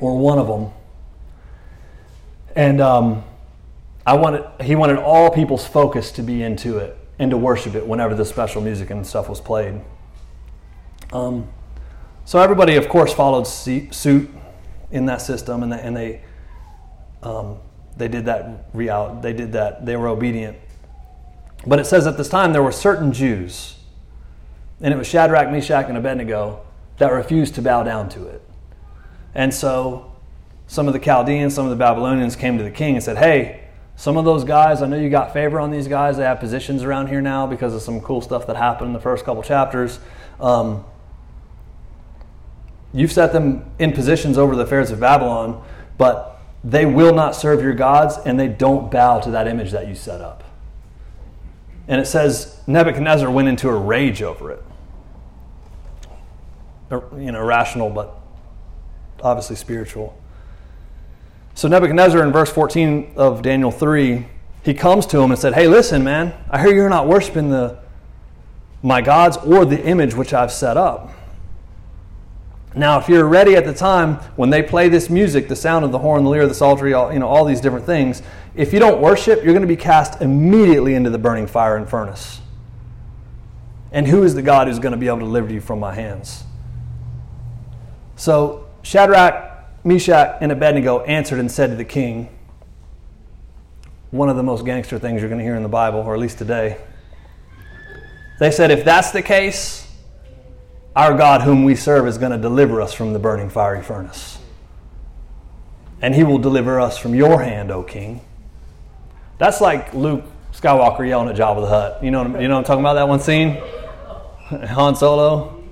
or 0.00 0.16
one 0.16 0.38
of 0.38 0.46
them. 0.46 0.70
And 2.54 2.80
um, 2.80 3.24
I 4.06 4.14
wanted, 4.14 4.44
he 4.60 4.74
wanted 4.74 4.98
all 4.98 5.30
people's 5.30 5.66
focus 5.66 6.12
to 6.12 6.22
be 6.22 6.42
into 6.42 6.78
it 6.78 6.96
and 7.18 7.30
to 7.30 7.36
worship 7.36 7.74
it 7.74 7.86
whenever 7.86 8.14
the 8.14 8.24
special 8.24 8.60
music 8.60 8.90
and 8.90 9.06
stuff 9.06 9.28
was 9.28 9.40
played. 9.40 9.80
Um, 11.12 11.48
so 12.24 12.38
everybody, 12.40 12.76
of 12.76 12.88
course, 12.88 13.12
followed 13.12 13.46
suit 13.46 14.30
in 14.90 15.06
that 15.06 15.22
system, 15.22 15.62
and 15.62 15.72
they, 15.72 15.80
and 15.80 15.96
they, 15.96 16.20
um, 17.22 17.58
they 17.96 18.08
did 18.08 18.26
that 18.26 18.66
real, 18.72 19.18
they 19.22 19.32
did 19.32 19.52
that. 19.52 19.84
They 19.84 19.96
were 19.96 20.08
obedient. 20.08 20.56
But 21.66 21.78
it 21.78 21.84
says 21.84 22.06
at 22.06 22.16
this 22.16 22.28
time 22.28 22.52
there 22.52 22.62
were 22.62 22.72
certain 22.72 23.12
Jews, 23.12 23.76
and 24.80 24.92
it 24.92 24.96
was 24.96 25.06
Shadrach, 25.06 25.50
Meshach, 25.50 25.86
and 25.88 25.96
Abednego 25.96 26.64
that 26.98 27.12
refused 27.12 27.54
to 27.56 27.62
bow 27.62 27.82
down 27.82 28.08
to 28.10 28.26
it. 28.26 28.42
And 29.34 29.52
so 29.54 30.11
some 30.72 30.86
of 30.86 30.94
the 30.94 30.98
Chaldeans, 30.98 31.54
some 31.54 31.66
of 31.66 31.70
the 31.70 31.76
Babylonians 31.76 32.34
came 32.34 32.56
to 32.56 32.64
the 32.64 32.70
king 32.70 32.94
and 32.94 33.04
said, 33.04 33.18
Hey, 33.18 33.60
some 33.94 34.16
of 34.16 34.24
those 34.24 34.42
guys, 34.42 34.80
I 34.80 34.86
know 34.86 34.96
you 34.96 35.10
got 35.10 35.34
favor 35.34 35.60
on 35.60 35.70
these 35.70 35.86
guys. 35.86 36.16
They 36.16 36.22
have 36.22 36.40
positions 36.40 36.82
around 36.82 37.08
here 37.08 37.20
now 37.20 37.46
because 37.46 37.74
of 37.74 37.82
some 37.82 38.00
cool 38.00 38.22
stuff 38.22 38.46
that 38.46 38.56
happened 38.56 38.86
in 38.86 38.94
the 38.94 39.00
first 39.00 39.26
couple 39.26 39.42
chapters. 39.42 40.00
Um, 40.40 40.86
You've 42.94 43.12
set 43.12 43.34
them 43.34 43.70
in 43.78 43.92
positions 43.92 44.38
over 44.38 44.56
the 44.56 44.62
affairs 44.62 44.90
of 44.90 44.98
Babylon, 44.98 45.62
but 45.98 46.40
they 46.64 46.86
will 46.86 47.14
not 47.14 47.36
serve 47.36 47.62
your 47.62 47.74
gods 47.74 48.16
and 48.24 48.40
they 48.40 48.48
don't 48.48 48.90
bow 48.90 49.20
to 49.20 49.30
that 49.32 49.46
image 49.46 49.72
that 49.72 49.88
you 49.88 49.94
set 49.94 50.22
up. 50.22 50.42
And 51.86 52.00
it 52.00 52.06
says 52.06 52.58
Nebuchadnezzar 52.66 53.30
went 53.30 53.48
into 53.48 53.68
a 53.68 53.76
rage 53.76 54.22
over 54.22 54.52
it. 54.52 54.62
You 56.90 57.32
know, 57.32 57.42
rational, 57.42 57.90
but 57.90 58.18
obviously 59.22 59.56
spiritual. 59.56 60.16
So 61.54 61.68
Nebuchadnezzar 61.68 62.22
in 62.22 62.32
verse 62.32 62.50
14 62.50 63.12
of 63.16 63.42
Daniel 63.42 63.70
3, 63.70 64.26
he 64.62 64.74
comes 64.74 65.06
to 65.06 65.20
him 65.20 65.30
and 65.30 65.38
said, 65.38 65.54
Hey, 65.54 65.68
listen, 65.68 66.02
man, 66.02 66.34
I 66.50 66.60
hear 66.60 66.72
you're 66.74 66.88
not 66.88 67.06
worshiping 67.06 67.50
the 67.50 67.82
my 68.82 69.00
gods 69.00 69.36
or 69.38 69.64
the 69.64 69.80
image 69.84 70.14
which 70.14 70.34
I've 70.34 70.52
set 70.52 70.76
up. 70.76 71.12
Now, 72.74 72.98
if 72.98 73.08
you're 73.08 73.26
ready 73.26 73.54
at 73.54 73.64
the 73.64 73.74
time 73.74 74.14
when 74.34 74.50
they 74.50 74.62
play 74.62 74.88
this 74.88 75.10
music, 75.10 75.46
the 75.46 75.56
sound 75.56 75.84
of 75.84 75.92
the 75.92 75.98
horn, 75.98 76.24
the 76.24 76.30
lyre, 76.30 76.42
of 76.42 76.48
the 76.48 76.54
psaltery, 76.54 76.94
all, 76.94 77.12
you 77.12 77.18
know, 77.18 77.28
all 77.28 77.44
these 77.44 77.60
different 77.60 77.84
things, 77.84 78.22
if 78.54 78.72
you 78.72 78.78
don't 78.78 79.00
worship, 79.00 79.44
you're 79.44 79.52
going 79.52 79.60
to 79.62 79.68
be 79.68 79.76
cast 79.76 80.22
immediately 80.22 80.94
into 80.94 81.10
the 81.10 81.18
burning 81.18 81.46
fire 81.46 81.76
and 81.76 81.88
furnace. 81.88 82.40
And 83.92 84.06
who 84.06 84.22
is 84.22 84.34
the 84.34 84.42
God 84.42 84.68
who's 84.68 84.78
going 84.78 84.92
to 84.92 84.98
be 84.98 85.06
able 85.06 85.18
to 85.18 85.24
deliver 85.26 85.52
you 85.52 85.60
from 85.60 85.80
my 85.80 85.94
hands? 85.94 86.44
So 88.16 88.66
Shadrach, 88.82 89.51
Meshach, 89.84 90.38
and 90.40 90.52
Abednego 90.52 91.00
answered 91.00 91.38
and 91.38 91.50
said 91.50 91.70
to 91.70 91.76
the 91.76 91.84
king, 91.84 92.28
one 94.12 94.28
of 94.28 94.36
the 94.36 94.42
most 94.42 94.64
gangster 94.64 94.98
things 94.98 95.20
you're 95.20 95.28
going 95.28 95.38
to 95.38 95.44
hear 95.44 95.56
in 95.56 95.62
the 95.62 95.68
Bible, 95.68 96.00
or 96.00 96.14
at 96.14 96.20
least 96.20 96.38
today. 96.38 96.78
They 98.38 98.50
said, 98.50 98.70
if 98.70 98.84
that's 98.84 99.10
the 99.10 99.22
case, 99.22 99.90
our 100.94 101.16
God, 101.16 101.42
whom 101.42 101.64
we 101.64 101.74
serve, 101.74 102.06
is 102.06 102.18
going 102.18 102.32
to 102.32 102.38
deliver 102.38 102.82
us 102.82 102.92
from 102.92 103.14
the 103.14 103.18
burning 103.18 103.48
fiery 103.48 103.82
furnace. 103.82 104.38
And 106.02 106.14
he 106.14 106.24
will 106.24 106.38
deliver 106.38 106.78
us 106.78 106.98
from 106.98 107.14
your 107.14 107.42
hand, 107.42 107.70
O 107.70 107.82
king. 107.82 108.20
That's 109.38 109.60
like 109.60 109.94
Luke 109.94 110.24
Skywalker 110.52 111.08
yelling 111.08 111.28
at 111.28 111.36
Jabba 111.36 111.62
the 111.62 111.68
Hutt. 111.68 112.04
You 112.04 112.10
know, 112.10 112.22
you 112.38 112.48
know 112.48 112.54
what 112.54 112.58
I'm 112.58 112.64
talking 112.64 112.80
about, 112.80 112.94
that 112.94 113.08
one 113.08 113.20
scene? 113.20 113.56
Han 114.68 114.94
Solo. 114.94 115.64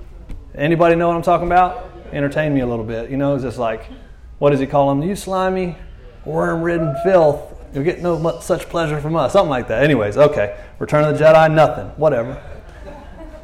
Anybody 0.55 0.95
know 0.95 1.07
what 1.07 1.15
I'm 1.15 1.21
talking 1.21 1.47
about? 1.47 1.90
Entertain 2.13 2.53
me 2.53 2.61
a 2.61 2.67
little 2.67 2.85
bit. 2.85 3.09
You 3.09 3.17
know, 3.17 3.35
it's 3.35 3.43
just 3.43 3.57
like, 3.57 3.85
what 4.39 4.51
does 4.51 4.59
he 4.59 4.67
call 4.67 4.89
them? 4.89 5.07
You 5.07 5.15
slimy, 5.15 5.75
worm 6.25 6.61
ridden 6.61 6.95
filth. 7.03 7.53
You'll 7.73 7.83
get 7.83 8.01
no 8.01 8.39
such 8.39 8.63
pleasure 8.69 8.99
from 8.99 9.15
us. 9.15 9.33
Something 9.33 9.49
like 9.49 9.67
that. 9.69 9.83
Anyways, 9.83 10.17
okay. 10.17 10.57
Return 10.79 11.05
of 11.05 11.17
the 11.17 11.23
Jedi, 11.23 11.53
nothing. 11.53 11.87
Whatever. 11.97 12.41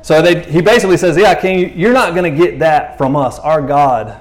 So 0.01 0.21
they, 0.21 0.43
he 0.43 0.61
basically 0.61 0.97
says, 0.97 1.17
Yeah, 1.17 1.35
King, 1.35 1.77
you're 1.77 1.93
not 1.93 2.13
going 2.13 2.31
to 2.31 2.45
get 2.45 2.59
that 2.59 2.97
from 2.97 3.15
us. 3.15 3.39
Our 3.39 3.61
God 3.61 4.19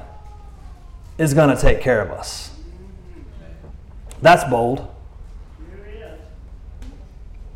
is 1.19 1.35
going 1.35 1.55
to 1.55 1.61
take 1.61 1.81
care 1.81 2.01
of 2.01 2.11
us. 2.11 2.51
That's 4.23 4.45
bold. 4.45 4.93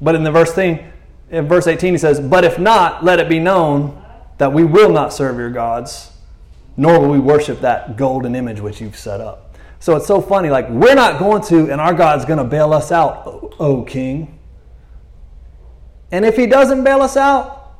But 0.00 0.14
in 0.14 0.22
the 0.22 0.30
verse 0.30 0.52
thing, 0.52 0.90
in 1.30 1.46
verse 1.46 1.66
18, 1.66 1.94
he 1.94 1.98
says, 1.98 2.20
But 2.20 2.44
if 2.44 2.58
not, 2.58 3.04
let 3.04 3.20
it 3.20 3.28
be 3.28 3.38
known 3.38 4.02
that 4.38 4.52
we 4.52 4.64
will 4.64 4.90
not 4.90 5.12
serve 5.12 5.36
your 5.36 5.50
gods, 5.50 6.09
nor 6.80 6.98
will 6.98 7.10
we 7.10 7.18
worship 7.18 7.60
that 7.60 7.98
golden 7.98 8.34
image 8.34 8.58
which 8.58 8.80
you've 8.80 8.96
set 8.96 9.20
up. 9.20 9.54
So 9.80 9.96
it's 9.96 10.06
so 10.06 10.18
funny, 10.18 10.48
like 10.48 10.66
we're 10.70 10.94
not 10.94 11.18
going 11.18 11.42
to, 11.42 11.70
and 11.70 11.78
our 11.78 11.92
God's 11.92 12.24
going 12.24 12.38
to 12.38 12.44
bail 12.44 12.72
us 12.72 12.90
out, 12.90 13.54
O, 13.60 13.82
King. 13.82 14.38
And 16.10 16.24
if 16.24 16.36
he 16.36 16.46
doesn't 16.46 16.82
bail 16.82 17.02
us 17.02 17.18
out, 17.18 17.74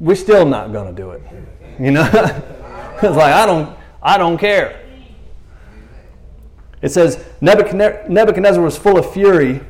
we're 0.00 0.16
still 0.16 0.44
not 0.44 0.72
going 0.72 0.92
to 0.92 1.00
do 1.00 1.12
it. 1.12 1.22
You 1.78 1.92
know? 1.92 2.10
it's 2.12 3.16
like, 3.16 3.34
I 3.34 3.46
don't, 3.46 3.78
I 4.02 4.18
don't 4.18 4.36
care. 4.36 4.84
It 6.82 6.88
says 6.88 7.24
Nebuchadnezzar 7.40 8.60
was 8.60 8.76
full 8.76 8.98
of 8.98 9.12
fury, 9.12 9.60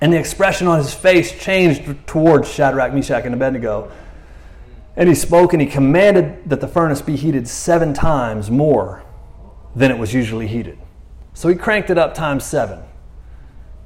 and 0.00 0.14
the 0.14 0.18
expression 0.18 0.66
on 0.66 0.78
his 0.78 0.94
face 0.94 1.38
changed 1.38 2.06
towards 2.06 2.50
Shadrach, 2.50 2.94
Meshach, 2.94 3.26
and 3.26 3.34
Abednego. 3.34 3.92
And 4.98 5.08
he 5.08 5.14
spoke 5.14 5.52
and 5.52 5.62
he 5.62 5.68
commanded 5.68 6.50
that 6.50 6.60
the 6.60 6.66
furnace 6.66 7.00
be 7.02 7.14
heated 7.14 7.46
seven 7.46 7.94
times 7.94 8.50
more 8.50 9.04
than 9.76 9.92
it 9.92 9.96
was 9.96 10.12
usually 10.12 10.48
heated. 10.48 10.76
So 11.34 11.48
he 11.48 11.54
cranked 11.54 11.88
it 11.88 11.96
up 11.96 12.14
times 12.14 12.44
seven. 12.44 12.80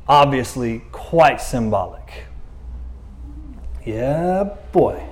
Obviously, 0.09 0.81
quite 0.91 1.43
symbolic. 1.43 2.25
Yeah, 3.85 4.57
boy. 4.73 5.07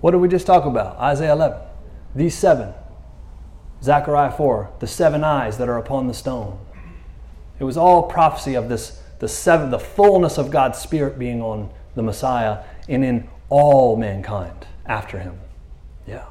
What 0.00 0.12
did 0.12 0.18
we 0.18 0.28
just 0.28 0.46
talk 0.46 0.64
about? 0.64 0.96
Isaiah 0.98 1.32
11. 1.32 1.58
These 2.14 2.38
seven. 2.38 2.72
Zechariah 3.82 4.30
4. 4.30 4.70
The 4.78 4.86
seven 4.86 5.24
eyes 5.24 5.58
that 5.58 5.68
are 5.68 5.78
upon 5.78 6.06
the 6.06 6.14
stone. 6.14 6.56
It 7.58 7.64
was 7.64 7.76
all 7.76 8.04
prophecy 8.04 8.54
of 8.54 8.68
this, 8.68 9.02
the 9.18 9.26
seven, 9.26 9.70
the 9.70 9.80
fullness 9.80 10.38
of 10.38 10.52
God's 10.52 10.78
Spirit 10.78 11.18
being 11.18 11.42
on 11.42 11.68
the 11.96 12.02
Messiah 12.04 12.62
and 12.88 13.04
in 13.04 13.28
all 13.48 13.96
mankind 13.96 14.66
after 14.84 15.18
him. 15.18 15.38
Yeah. 16.06 16.24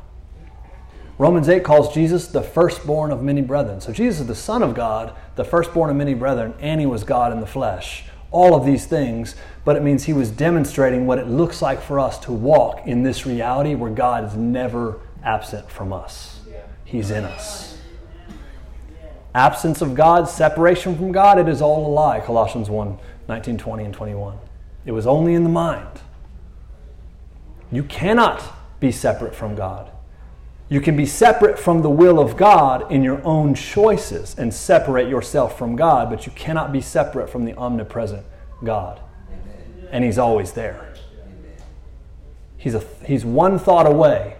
Romans 1.17 1.47
8 1.47 1.63
calls 1.63 1.93
Jesus 1.93 2.27
the 2.27 2.41
firstborn 2.41 3.11
of 3.11 3.23
many 3.23 3.41
brethren. 3.41 3.79
So 3.79 3.93
Jesus 3.93 4.21
is 4.21 4.27
the 4.27 4.35
Son 4.35 4.61
of 4.61 4.73
God, 4.73 5.15
the 5.35 5.45
firstborn 5.45 5.89
of 5.89 5.95
many 5.95 6.13
brethren, 6.13 6.53
and 6.59 6.79
he 6.79 6.85
was 6.85 7.03
God 7.03 7.31
in 7.31 7.39
the 7.39 7.47
flesh 7.47 8.05
all 8.35 8.53
of 8.53 8.65
these 8.65 8.85
things, 8.85 9.35
but 9.63 9.77
it 9.77 9.81
means 9.81 10.03
he 10.03 10.11
was 10.11 10.29
demonstrating 10.29 11.07
what 11.07 11.17
it 11.17 11.27
looks 11.27 11.61
like 11.61 11.81
for 11.81 12.01
us 12.01 12.19
to 12.19 12.33
walk 12.33 12.85
in 12.85 13.01
this 13.01 13.25
reality 13.25 13.75
where 13.75 13.89
God 13.89 14.25
is 14.25 14.35
never 14.35 14.99
absent 15.23 15.71
from 15.71 15.93
us. 15.93 16.41
He's 16.83 17.11
in 17.11 17.23
us. 17.23 17.77
Absence 19.33 19.81
of 19.81 19.95
God, 19.95 20.27
separation 20.27 20.97
from 20.97 21.13
God, 21.13 21.39
it 21.39 21.47
is 21.47 21.61
all 21.61 21.87
a 21.87 21.91
lie. 21.93 22.19
Colossians 22.19 22.69
1 22.69 22.99
19, 23.27 23.57
20, 23.57 23.83
and 23.85 23.93
21. 23.93 24.37
It 24.85 24.91
was 24.91 25.07
only 25.07 25.33
in 25.33 25.43
the 25.43 25.49
mind. 25.49 26.01
You 27.75 27.83
cannot 27.83 28.41
be 28.79 28.89
separate 28.89 29.35
from 29.35 29.53
God. 29.53 29.91
You 30.69 30.79
can 30.79 30.95
be 30.95 31.05
separate 31.05 31.59
from 31.59 31.81
the 31.81 31.89
will 31.89 32.21
of 32.21 32.37
God 32.37 32.89
in 32.89 33.03
your 33.03 33.21
own 33.25 33.53
choices 33.53 34.33
and 34.39 34.53
separate 34.53 35.09
yourself 35.09 35.57
from 35.57 35.75
God, 35.75 36.09
but 36.09 36.25
you 36.25 36.31
cannot 36.31 36.71
be 36.71 36.79
separate 36.79 37.29
from 37.29 37.43
the 37.43 37.53
omnipresent 37.55 38.25
God. 38.63 39.01
And 39.91 40.05
He's 40.05 40.17
always 40.17 40.53
there. 40.53 40.93
He's, 42.57 42.75
a, 42.75 42.83
he's 43.05 43.25
one 43.25 43.59
thought 43.59 43.87
away 43.87 44.37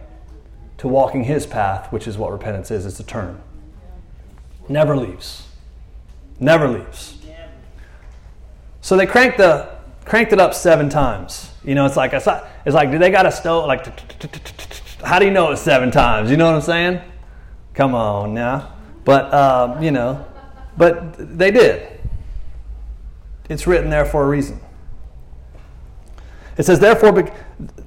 to 0.77 0.87
walking 0.87 1.25
His 1.25 1.45
path, 1.45 1.91
which 1.91 2.07
is 2.07 2.17
what 2.17 2.31
repentance 2.31 2.71
is 2.71 2.85
it's 2.85 3.01
a 3.01 3.03
turn. 3.03 3.41
Never 4.69 4.95
leaves. 4.95 5.45
Never 6.39 6.69
leaves. 6.69 7.17
So 8.79 8.95
they 8.95 9.05
cranked, 9.05 9.39
the, 9.39 9.75
cranked 10.05 10.31
it 10.31 10.39
up 10.39 10.53
seven 10.53 10.87
times. 10.87 11.51
You 11.65 11.73
know, 11.75 11.85
it's 11.85 11.97
like, 11.97 12.13
it's 12.13 12.27
like, 12.27 12.91
do 12.91 12.99
they 12.99 13.09
got 13.09 13.25
a 13.25 13.31
stove? 13.31 13.65
Like, 13.65 13.85
how 15.01 15.19
do 15.19 15.25
you 15.25 15.31
know 15.31 15.51
it's 15.51 15.61
seven 15.61 15.91
times? 15.91 16.29
You 16.29 16.37
know 16.37 16.45
what 16.45 16.55
I'm 16.55 16.61
saying? 16.61 17.01
Come 17.73 17.95
on 17.95 18.33
now. 18.33 18.73
But, 19.03 19.33
um, 19.33 19.81
you 19.81 19.91
know, 19.91 20.25
but 20.77 21.37
they 21.37 21.51
did. 21.51 21.99
It's 23.49 23.67
written 23.67 23.89
there 23.89 24.05
for 24.05 24.23
a 24.23 24.27
reason. 24.27 24.59
It 26.57 26.63
says, 26.65 26.79
therefore, 26.79 27.31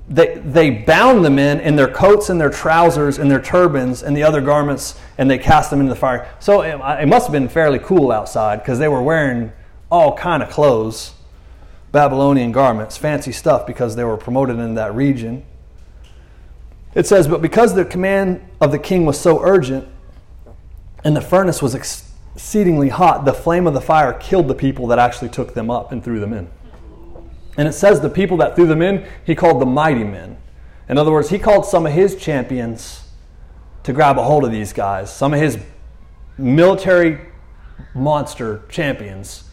they, 0.08 0.38
they 0.38 0.70
bound 0.70 1.24
the 1.24 1.30
men 1.30 1.60
in 1.60 1.76
their 1.76 1.88
coats 1.88 2.30
and 2.30 2.40
their 2.40 2.50
trousers 2.50 3.18
and 3.18 3.30
their 3.30 3.40
turbans 3.40 4.02
and 4.02 4.16
the 4.16 4.22
other 4.22 4.40
garments, 4.40 5.00
and 5.18 5.30
they 5.30 5.38
cast 5.38 5.70
them 5.70 5.80
into 5.80 5.92
the 5.92 5.98
fire. 5.98 6.28
So 6.38 6.62
it, 6.62 6.74
it 7.00 7.08
must 7.08 7.26
have 7.26 7.32
been 7.32 7.48
fairly 7.48 7.78
cool 7.78 8.12
outside 8.12 8.56
because 8.60 8.78
they 8.78 8.88
were 8.88 9.02
wearing 9.02 9.52
all 9.90 10.16
kind 10.16 10.42
of 10.42 10.50
clothes, 10.50 11.14
Babylonian 11.92 12.52
garments, 12.52 12.96
fancy 12.96 13.32
stuff 13.32 13.66
because 13.66 13.96
they 13.96 14.04
were 14.04 14.16
promoted 14.16 14.58
in 14.58 14.74
that 14.74 14.94
region. 14.94 15.44
It 16.94 17.06
says, 17.06 17.28
But 17.28 17.42
because 17.42 17.74
the 17.74 17.84
command 17.84 18.46
of 18.60 18.72
the 18.72 18.78
king 18.78 19.06
was 19.06 19.18
so 19.18 19.42
urgent 19.42 19.88
and 21.04 21.16
the 21.16 21.20
furnace 21.20 21.62
was 21.62 21.74
exceedingly 21.74 22.88
hot, 22.88 23.24
the 23.24 23.32
flame 23.32 23.66
of 23.66 23.74
the 23.74 23.80
fire 23.80 24.12
killed 24.12 24.48
the 24.48 24.54
people 24.54 24.86
that 24.88 24.98
actually 24.98 25.28
took 25.28 25.54
them 25.54 25.70
up 25.70 25.92
and 25.92 26.02
threw 26.02 26.20
them 26.20 26.32
in. 26.32 26.50
And 27.56 27.66
it 27.66 27.72
says 27.72 28.00
the 28.00 28.10
people 28.10 28.36
that 28.38 28.54
threw 28.54 28.66
them 28.66 28.82
in, 28.82 29.06
he 29.24 29.34
called 29.34 29.60
the 29.60 29.66
mighty 29.66 30.04
men. 30.04 30.36
In 30.88 30.96
other 30.96 31.10
words, 31.10 31.30
he 31.30 31.38
called 31.38 31.66
some 31.66 31.86
of 31.86 31.92
his 31.92 32.16
champions 32.16 33.08
to 33.82 33.92
grab 33.92 34.18
a 34.18 34.22
hold 34.22 34.44
of 34.44 34.52
these 34.52 34.72
guys, 34.72 35.14
some 35.14 35.34
of 35.34 35.40
his 35.40 35.58
military 36.36 37.18
monster 37.94 38.62
champions, 38.68 39.44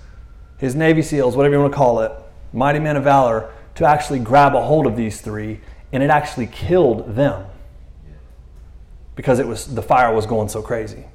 his 0.58 0.76
Navy 0.76 1.02
SEALs, 1.02 1.36
whatever 1.36 1.56
you 1.56 1.62
want 1.62 1.74
to 1.74 1.78
call 1.78 2.00
it, 2.02 2.12
mighty 2.56 2.80
men 2.80 2.98
of 2.98 3.04
valor, 3.04 3.52
to 3.76 3.86
actually 3.86 4.20
grab 4.20 4.56
a 4.56 4.62
hold 4.62 4.88
of 4.88 4.96
these 4.96 5.22
three 5.22 5.60
and 5.92 6.02
it 6.02 6.10
actually 6.10 6.48
killed 6.48 7.16
them 7.16 7.46
because 9.16 9.40
it 9.40 9.48
was 9.48 9.74
the 9.74 9.82
fire 9.82 10.14
was 10.14 10.26
going 10.26 10.50
so 10.50 10.62
crazy. 10.62 11.06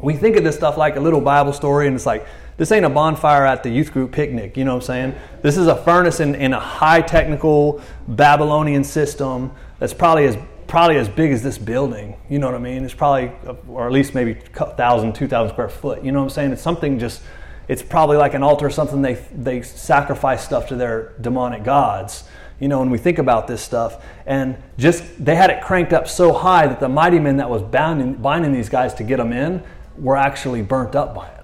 We 0.00 0.14
think 0.14 0.36
of 0.36 0.44
this 0.44 0.56
stuff 0.56 0.76
like 0.76 0.96
a 0.96 1.00
little 1.00 1.20
Bible 1.20 1.52
story, 1.52 1.86
and 1.86 1.96
it's 1.96 2.06
like 2.06 2.26
this 2.58 2.70
ain't 2.70 2.84
a 2.84 2.90
bonfire 2.90 3.44
at 3.44 3.62
the 3.62 3.70
youth 3.70 3.92
group 3.92 4.12
picnic. 4.12 4.56
You 4.56 4.64
know 4.64 4.74
what 4.74 4.82
I'm 4.84 4.86
saying? 4.86 5.14
This 5.42 5.56
is 5.56 5.66
a 5.66 5.76
furnace 5.76 6.20
in, 6.20 6.34
in 6.34 6.52
a 6.52 6.60
high 6.60 7.00
technical 7.00 7.80
Babylonian 8.06 8.84
system 8.84 9.52
that's 9.78 9.94
probably 9.94 10.26
as 10.26 10.36
probably 10.66 10.96
as 10.96 11.08
big 11.08 11.32
as 11.32 11.42
this 11.42 11.58
building. 11.58 12.16
You 12.28 12.38
know 12.38 12.46
what 12.46 12.54
I 12.54 12.58
mean? 12.58 12.84
It's 12.84 12.94
probably, 12.94 13.30
or 13.68 13.86
at 13.86 13.92
least 13.92 14.14
maybe 14.14 14.34
1,000, 14.34 15.14
2,000 15.14 15.52
square 15.52 15.68
foot. 15.68 16.02
You 16.04 16.10
know 16.10 16.18
what 16.18 16.24
I'm 16.24 16.30
saying? 16.30 16.52
It's 16.52 16.62
something 16.62 16.98
just, 16.98 17.22
it's 17.68 17.82
probably 17.82 18.16
like 18.16 18.34
an 18.34 18.42
altar 18.42 18.66
or 18.66 18.70
something 18.70 19.02
they, 19.02 19.14
they 19.34 19.62
sacrifice 19.62 20.44
stuff 20.44 20.68
to 20.68 20.76
their 20.76 21.14
demonic 21.20 21.64
gods. 21.64 22.24
You 22.60 22.68
know, 22.68 22.78
when 22.78 22.90
we 22.90 22.98
think 22.98 23.18
about 23.18 23.46
this 23.46 23.62
stuff, 23.62 24.02
and 24.24 24.56
just 24.78 25.04
they 25.22 25.34
had 25.34 25.50
it 25.50 25.62
cranked 25.62 25.92
up 25.92 26.08
so 26.08 26.32
high 26.32 26.66
that 26.66 26.80
the 26.80 26.88
mighty 26.88 27.18
men 27.18 27.36
that 27.36 27.50
was 27.50 27.62
bounding, 27.62 28.14
binding 28.14 28.52
these 28.52 28.68
guys 28.68 28.94
to 28.94 29.04
get 29.04 29.18
them 29.18 29.32
in 29.32 29.62
were 29.98 30.16
actually 30.16 30.62
burnt 30.62 30.94
up 30.94 31.14
by 31.14 31.28
it. 31.28 31.36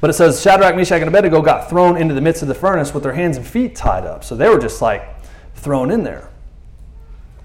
But 0.00 0.10
it 0.10 0.14
says 0.14 0.42
Shadrach, 0.42 0.74
Meshach, 0.74 1.00
and 1.00 1.08
Abednego 1.08 1.42
got 1.42 1.70
thrown 1.70 1.96
into 1.96 2.12
the 2.12 2.20
midst 2.20 2.42
of 2.42 2.48
the 2.48 2.56
furnace 2.56 2.92
with 2.92 3.04
their 3.04 3.12
hands 3.12 3.36
and 3.36 3.46
feet 3.46 3.76
tied 3.76 4.04
up. 4.04 4.24
So 4.24 4.34
they 4.34 4.48
were 4.48 4.58
just 4.58 4.82
like 4.82 5.04
thrown 5.54 5.92
in 5.92 6.02
there. 6.02 6.31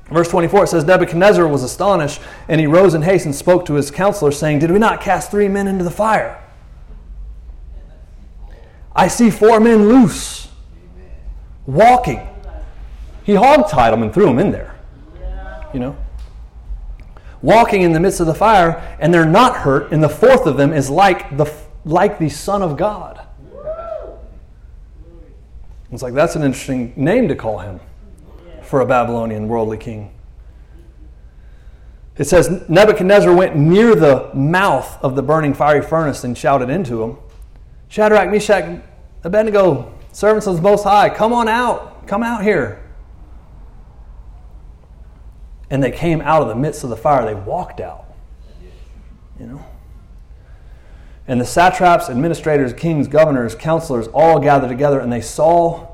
Verse 0.09 0.29
24 0.29 0.63
it 0.63 0.67
says 0.67 0.85
Nebuchadnezzar 0.85 1.47
was 1.47 1.63
astonished, 1.63 2.21
and 2.47 2.61
he 2.61 2.67
rose 2.67 2.93
in 2.93 3.01
haste 3.01 3.25
and 3.25 3.35
spoke 3.35 3.65
to 3.65 3.73
his 3.73 3.91
counselors, 3.91 4.37
saying, 4.37 4.59
Did 4.59 4.71
we 4.71 4.79
not 4.79 5.01
cast 5.01 5.31
three 5.31 5.47
men 5.47 5.67
into 5.67 5.83
the 5.83 5.91
fire? 5.91 6.41
I 8.95 9.07
see 9.09 9.29
four 9.29 9.59
men 9.59 9.87
loose, 9.89 10.47
walking. 11.65 12.27
He 13.23 13.33
hogtied 13.33 13.91
them 13.91 14.01
and 14.01 14.13
threw 14.13 14.25
them 14.25 14.39
in 14.39 14.51
there. 14.51 14.75
You 15.73 15.81
know? 15.81 15.97
Walking 17.41 17.81
in 17.81 17.91
the 17.91 17.99
midst 17.99 18.19
of 18.19 18.27
the 18.27 18.33
fire, 18.33 18.97
and 18.99 19.13
they're 19.13 19.25
not 19.25 19.57
hurt, 19.57 19.91
and 19.91 20.01
the 20.01 20.09
fourth 20.09 20.45
of 20.45 20.57
them 20.57 20.73
is 20.73 20.89
like 20.89 21.37
the 21.37 21.53
like 21.85 22.19
the 22.19 22.27
Son 22.27 22.61
of 22.61 22.75
God. 22.75 23.21
It's 25.91 26.01
like 26.01 26.13
that's 26.13 26.35
an 26.35 26.43
interesting 26.43 26.93
name 26.95 27.27
to 27.27 27.35
call 27.35 27.59
him 27.59 27.79
for 28.67 28.81
a 28.81 28.85
Babylonian 28.85 29.47
worldly 29.47 29.77
king. 29.77 30.13
It 32.17 32.25
says 32.25 32.67
Nebuchadnezzar 32.67 33.33
went 33.33 33.55
near 33.55 33.95
the 33.95 34.31
mouth 34.33 34.97
of 35.03 35.15
the 35.15 35.21
burning 35.21 35.53
fiery 35.53 35.83
furnace 35.83 36.23
and 36.23 36.37
shouted 36.37 36.69
into 36.69 37.03
him, 37.03 37.17
Shadrach, 37.89 38.29
Meshach, 38.31 38.81
Abednego, 39.23 39.93
servants 40.11 40.47
of 40.47 40.55
the 40.55 40.61
Most 40.61 40.83
High, 40.83 41.09
come 41.09 41.31
on 41.31 41.47
out, 41.47 42.07
come 42.07 42.23
out 42.23 42.43
here. 42.43 42.83
And 45.69 45.83
they 45.83 45.91
came 45.91 46.21
out 46.21 46.41
of 46.41 46.47
the 46.47 46.55
midst 46.55 46.83
of 46.83 46.89
the 46.89 46.97
fire. 46.97 47.25
They 47.25 47.35
walked 47.35 47.79
out. 47.79 48.05
You 49.39 49.47
know? 49.47 49.65
And 51.27 51.41
the 51.41 51.45
satraps, 51.45 52.09
administrators, 52.09 52.73
kings, 52.73 53.07
governors, 53.07 53.53
counselors 53.53 54.07
all 54.07 54.39
gathered 54.39 54.69
together, 54.69 54.99
and 54.99 55.11
they 55.11 55.21
saw 55.21 55.87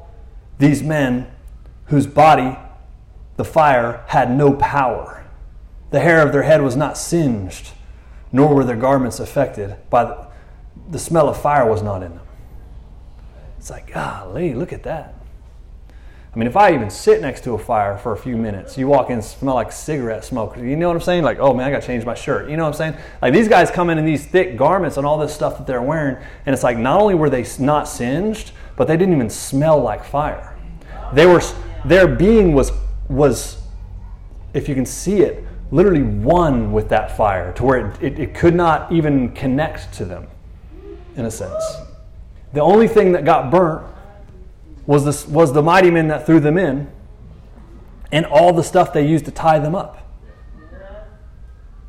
these 0.59 0.83
men 0.83 1.27
whose 1.86 2.05
body 2.05 2.55
the 3.36 3.46
fire 3.46 4.04
had 4.08 4.32
no 4.32 4.54
power. 4.54 5.26
The 5.91 6.00
hair 6.00 6.26
of 6.26 6.32
their 6.32 6.43
head 6.43 6.62
was 6.62 6.76
not 6.76 6.98
singed, 6.98 7.72
nor 8.32 8.54
were 8.54 8.63
their 8.63 8.76
garments 8.76 9.19
affected 9.19 9.76
by 9.89 10.06
the, 10.06 10.28
the 10.89 11.00
smell 11.00 11.30
of 11.30 11.39
fire 11.39 11.69
was 11.69 11.82
not 11.82 12.04
in 12.04 12.15
them. 12.15 12.26
It's 13.58 13.69
like, 13.69 13.93
golly, 13.93 14.54
look 14.54 14.74
at 14.74 14.84
that. 14.84 15.15
I 16.34 16.39
mean, 16.39 16.48
if 16.48 16.58
I 16.58 16.74
even 16.74 16.89
sit 16.89 17.22
next 17.22 17.43
to 17.43 17.54
a 17.54 17.60
fire 17.60 17.96
for 17.98 18.12
a 18.12 18.17
few 18.17 18.36
minutes, 18.36 18.76
you 18.76 18.88
walk 18.88 19.12
in, 19.12 19.22
smell 19.22 19.54
like 19.54 19.72
cigarette 19.72 20.26
smoke. 20.26 20.58
You 20.58 20.76
know 20.76 20.88
what 20.88 20.96
I'm 20.96 21.02
saying? 21.02 21.24
Like, 21.24 21.38
oh 21.38 21.54
man, 21.54 21.67
I 21.67 21.72
got 21.72 21.82
to 21.82 21.88
change 21.88 22.06
my 22.06 22.15
shirt. 22.15 22.50
You 22.50 22.58
know 22.58 22.63
what 22.63 22.69
I'm 22.69 22.93
saying? 22.93 22.96
Like 23.22 23.34
these 23.34 23.48
guys 23.48 23.69
come 23.69 23.91
in 23.91 24.00
in 24.00 24.06
these 24.06 24.26
thick 24.26 24.58
garments 24.58 24.98
and 24.98 25.06
all 25.06 25.19
this 25.19 25.34
stuff 25.34 25.60
that 25.60 25.67
they're 25.67 25.82
wearing, 25.82 26.17
and 26.48 26.54
it's 26.54 26.63
like 26.63 26.78
not 26.78 27.00
only 27.00 27.13
were 27.13 27.30
they 27.30 27.46
not 27.60 27.88
singed, 27.88 28.52
but 28.76 28.88
they 28.88 28.98
didn't 28.98 29.13
even 29.13 29.30
smell 29.30 29.80
like 29.80 30.04
fire. 30.04 30.58
They 31.13 31.28
were, 31.28 31.41
their 31.86 32.08
being 32.08 32.54
was 32.54 32.72
was, 33.10 33.62
if 34.54 34.70
you 34.70 34.76
can 34.76 34.86
see 34.86 35.22
it, 35.22 35.44
literally 35.72 36.04
one 36.04 36.72
with 36.72 36.89
that 36.89 37.18
fire 37.18 37.52
to 37.54 37.63
where 37.63 37.88
it, 37.88 38.04
it, 38.04 38.20
it 38.20 38.34
could 38.36 38.56
not 38.56 38.92
even 38.92 39.32
connect 39.34 39.94
to 39.94 40.06
them, 40.06 40.28
in 41.16 41.26
a 41.26 41.32
sense. 41.32 41.63
The 42.54 42.62
only 42.62 42.88
thing 42.88 43.12
that 43.13 43.26
got 43.26 43.50
burnt 43.50 43.86
was, 44.86 45.06
this, 45.06 45.28
was 45.28 45.54
the 45.54 45.63
mighty 45.63 45.89
men 45.89 46.08
that 46.10 46.26
threw 46.26 46.39
them 46.39 46.58
in 46.58 46.92
and 48.12 48.28
all 48.28 48.54
the 48.54 48.63
stuff 48.63 48.94
they 48.94 49.08
used 49.08 49.26
to 49.26 49.32
tie 49.32 49.58
them 49.58 49.74
up. 49.74 50.00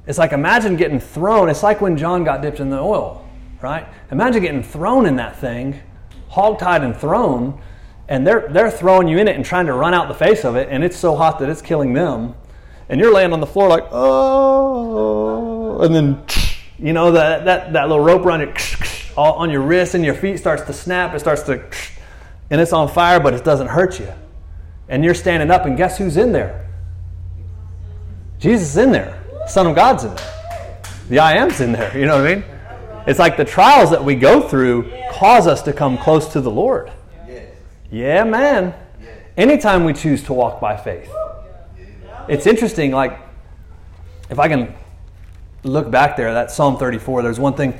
It's 0.06 0.18
like 0.18 0.32
imagine 0.32 0.76
getting 0.76 1.00
thrown. 1.00 1.48
It's 1.48 1.62
like 1.62 1.80
when 1.80 1.96
John 1.96 2.24
got 2.24 2.42
dipped 2.42 2.60
in 2.60 2.70
the 2.70 2.78
oil, 2.78 3.26
right? 3.62 3.86
Imagine 4.10 4.42
getting 4.42 4.62
thrown 4.62 5.06
in 5.06 5.16
that 5.16 5.38
thing, 5.38 5.80
hogtied 6.30 6.82
and 6.82 6.96
thrown, 6.96 7.60
and 8.08 8.26
they're, 8.26 8.48
they're 8.50 8.70
throwing 8.70 9.08
you 9.08 9.18
in 9.18 9.28
it 9.28 9.36
and 9.36 9.44
trying 9.44 9.66
to 9.66 9.72
run 9.72 9.94
out 9.94 10.08
the 10.08 10.14
face 10.14 10.44
of 10.44 10.56
it, 10.56 10.68
and 10.70 10.84
it's 10.84 10.96
so 10.96 11.16
hot 11.16 11.38
that 11.38 11.48
it's 11.48 11.62
killing 11.62 11.92
them. 11.94 12.34
And 12.88 13.00
you're 13.00 13.12
laying 13.12 13.32
on 13.32 13.40
the 13.40 13.46
floor 13.46 13.68
like, 13.68 13.86
oh, 13.90 15.80
and 15.80 15.94
then, 15.94 16.22
you 16.78 16.92
know, 16.92 17.12
that, 17.12 17.46
that, 17.46 17.72
that 17.72 17.88
little 17.88 18.04
rope 18.04 18.26
around 18.26 18.40
your, 18.40 18.54
on 19.16 19.50
your 19.50 19.62
wrist 19.62 19.94
and 19.94 20.04
your 20.04 20.14
feet 20.14 20.38
starts 20.38 20.62
to 20.64 20.72
snap. 20.72 21.14
It 21.14 21.20
starts 21.20 21.42
to, 21.44 21.64
and 22.50 22.60
it's 22.60 22.72
on 22.72 22.88
fire, 22.88 23.20
but 23.20 23.32
it 23.32 23.42
doesn't 23.42 23.68
hurt 23.68 23.98
you. 23.98 24.12
And 24.88 25.02
you're 25.02 25.14
standing 25.14 25.50
up, 25.50 25.64
and 25.64 25.76
guess 25.78 25.96
who's 25.96 26.18
in 26.18 26.32
there? 26.32 26.68
Jesus 28.38 28.68
is 28.72 28.76
in 28.76 28.92
there. 28.92 29.22
Son 29.48 29.66
of 29.66 29.74
God's 29.74 30.04
in 30.04 30.14
there. 30.14 30.82
The 31.08 31.18
I 31.18 31.32
am's 31.36 31.60
in 31.60 31.72
there. 31.72 31.96
You 31.96 32.04
know 32.04 32.18
what 32.18 32.30
I 32.30 32.34
mean? 32.34 32.44
It's 33.06 33.18
like 33.18 33.38
the 33.38 33.44
trials 33.44 33.90
that 33.90 34.04
we 34.04 34.14
go 34.14 34.46
through 34.46 34.92
cause 35.10 35.46
us 35.46 35.62
to 35.62 35.72
come 35.72 35.96
close 35.96 36.28
to 36.32 36.40
the 36.42 36.50
Lord. 36.50 36.92
Yeah, 37.94 38.24
man. 38.24 38.74
Anytime 39.36 39.84
we 39.84 39.92
choose 39.92 40.24
to 40.24 40.32
walk 40.32 40.60
by 40.60 40.76
faith. 40.76 41.08
It's 42.26 42.44
interesting, 42.44 42.90
like, 42.90 43.20
if 44.28 44.40
I 44.40 44.48
can 44.48 44.74
look 45.62 45.92
back 45.92 46.16
there, 46.16 46.34
that 46.34 46.50
Psalm 46.50 46.76
34, 46.76 47.22
there's 47.22 47.38
one 47.38 47.54
thing 47.54 47.78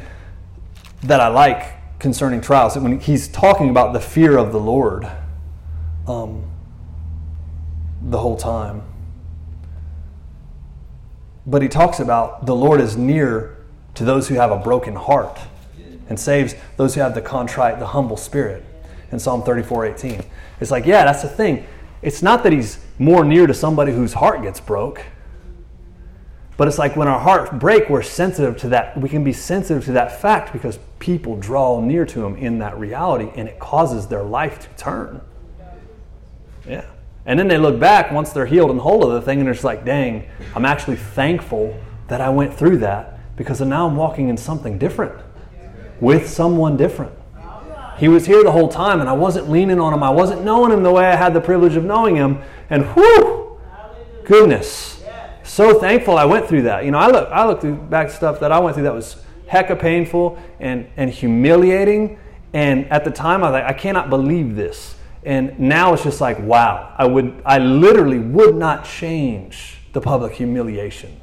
that 1.02 1.18
I 1.18 1.26
like 1.26 1.98
concerning 1.98 2.40
trials. 2.40 2.78
When 2.78 3.00
he's 3.00 3.26
talking 3.26 3.70
about 3.70 3.92
the 3.92 3.98
fear 3.98 4.38
of 4.38 4.52
the 4.52 4.60
Lord 4.60 5.04
um, 6.06 6.48
the 8.00 8.18
whole 8.18 8.36
time. 8.36 8.82
But 11.44 11.60
he 11.60 11.66
talks 11.66 11.98
about 11.98 12.46
the 12.46 12.54
Lord 12.54 12.80
is 12.80 12.96
near 12.96 13.56
to 13.94 14.04
those 14.04 14.28
who 14.28 14.36
have 14.36 14.52
a 14.52 14.58
broken 14.58 14.94
heart 14.94 15.40
and 16.08 16.20
saves 16.20 16.54
those 16.76 16.94
who 16.94 17.00
have 17.00 17.16
the 17.16 17.20
contrite, 17.20 17.80
the 17.80 17.88
humble 17.88 18.16
spirit 18.16 18.64
in 19.14 19.20
Psalm 19.20 19.42
34 19.42 19.86
18. 19.86 20.22
It's 20.60 20.70
like, 20.70 20.84
yeah, 20.84 21.04
that's 21.04 21.22
the 21.22 21.28
thing. 21.28 21.66
It's 22.02 22.22
not 22.22 22.42
that 22.42 22.52
he's 22.52 22.84
more 22.98 23.24
near 23.24 23.46
to 23.46 23.54
somebody 23.54 23.92
whose 23.92 24.12
heart 24.12 24.42
gets 24.42 24.60
broke, 24.60 25.02
but 26.56 26.68
it's 26.68 26.78
like 26.78 26.96
when 26.96 27.08
our 27.08 27.18
hearts 27.18 27.50
break, 27.54 27.88
we're 27.88 28.02
sensitive 28.02 28.56
to 28.58 28.68
that. 28.68 29.00
We 29.00 29.08
can 29.08 29.24
be 29.24 29.32
sensitive 29.32 29.84
to 29.86 29.92
that 29.92 30.20
fact 30.20 30.52
because 30.52 30.78
people 30.98 31.36
draw 31.36 31.80
near 31.80 32.04
to 32.06 32.24
him 32.24 32.36
in 32.36 32.58
that 32.58 32.78
reality 32.78 33.30
and 33.36 33.48
it 33.48 33.58
causes 33.58 34.06
their 34.06 34.22
life 34.22 34.60
to 34.60 34.68
turn. 34.82 35.20
Yeah. 36.68 36.84
And 37.26 37.38
then 37.38 37.48
they 37.48 37.58
look 37.58 37.80
back 37.80 38.12
once 38.12 38.32
they're 38.32 38.46
healed 38.46 38.70
and 38.70 38.78
whole 38.78 39.04
of 39.04 39.12
the 39.14 39.22
thing 39.22 39.38
and 39.38 39.46
they're 39.46 39.54
just 39.54 39.64
like, 39.64 39.84
dang, 39.84 40.28
I'm 40.54 40.64
actually 40.64 40.96
thankful 40.96 41.78
that 42.08 42.20
I 42.20 42.28
went 42.28 42.54
through 42.54 42.78
that 42.78 43.18
because 43.36 43.60
now 43.60 43.86
I'm 43.86 43.96
walking 43.96 44.28
in 44.28 44.36
something 44.36 44.78
different 44.78 45.14
with 46.00 46.28
someone 46.28 46.76
different. 46.76 47.12
He 47.98 48.08
was 48.08 48.26
here 48.26 48.42
the 48.42 48.52
whole 48.52 48.68
time, 48.68 49.00
and 49.00 49.08
I 49.08 49.12
wasn't 49.12 49.50
leaning 49.50 49.80
on 49.80 49.94
him. 49.94 50.02
I 50.02 50.10
wasn't 50.10 50.44
knowing 50.44 50.72
him 50.72 50.82
the 50.82 50.90
way 50.90 51.06
I 51.06 51.16
had 51.16 51.34
the 51.34 51.40
privilege 51.40 51.76
of 51.76 51.84
knowing 51.84 52.16
him. 52.16 52.42
And 52.70 52.94
whoo, 52.94 53.58
goodness, 54.24 55.02
so 55.42 55.78
thankful 55.78 56.18
I 56.18 56.24
went 56.24 56.48
through 56.48 56.62
that. 56.62 56.84
You 56.84 56.90
know, 56.90 56.98
I 56.98 57.08
look, 57.08 57.28
I 57.30 57.46
look 57.46 57.60
through 57.60 57.76
back 57.76 58.10
stuff 58.10 58.40
that 58.40 58.50
I 58.50 58.58
went 58.58 58.74
through 58.74 58.84
that 58.84 58.94
was 58.94 59.22
hecka 59.48 59.78
painful 59.78 60.38
and, 60.58 60.88
and 60.96 61.10
humiliating. 61.10 62.18
And 62.52 62.90
at 62.90 63.04
the 63.04 63.10
time, 63.10 63.44
I 63.44 63.50
was 63.50 63.52
like, 63.52 63.64
I 63.64 63.72
cannot 63.72 64.10
believe 64.10 64.56
this. 64.56 64.96
And 65.24 65.58
now 65.58 65.94
it's 65.94 66.02
just 66.02 66.20
like, 66.20 66.38
wow, 66.40 66.94
I 66.98 67.06
would, 67.06 67.42
I 67.46 67.58
literally 67.58 68.18
would 68.18 68.56
not 68.56 68.84
change 68.84 69.78
the 69.92 70.00
public 70.00 70.34
humiliation 70.34 71.20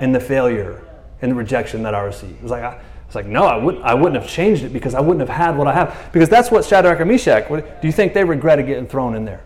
and 0.00 0.14
the 0.14 0.20
failure 0.20 0.84
and 1.22 1.32
the 1.32 1.34
rejection 1.34 1.82
that 1.82 1.94
I 1.94 2.02
received. 2.02 2.36
It 2.36 2.42
was 2.42 2.50
like, 2.50 2.62
I, 2.62 2.80
like, 3.16 3.26
no, 3.26 3.42
I 3.42 3.56
wouldn't, 3.56 3.82
I 3.82 3.94
wouldn't 3.94 4.22
have 4.22 4.30
changed 4.30 4.62
it 4.62 4.72
because 4.72 4.94
I 4.94 5.00
wouldn't 5.00 5.26
have 5.26 5.36
had 5.36 5.56
what 5.56 5.66
I 5.66 5.72
have. 5.72 6.10
Because 6.12 6.28
that's 6.28 6.50
what 6.50 6.64
Shadrach 6.64 7.00
and 7.00 7.10
Meshach, 7.10 7.48
do 7.48 7.64
you 7.82 7.92
think 7.92 8.14
they 8.14 8.22
regretted 8.22 8.66
getting 8.66 8.86
thrown 8.86 9.16
in 9.16 9.24
there? 9.24 9.42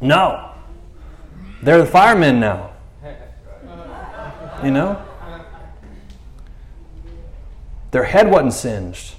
No. 0.00 0.52
They're 1.62 1.78
the 1.78 1.86
firemen 1.86 2.40
now. 2.40 2.70
You 4.64 4.70
know? 4.70 5.02
Their 7.90 8.04
head 8.04 8.30
wasn't 8.30 8.54
singed. 8.54 9.14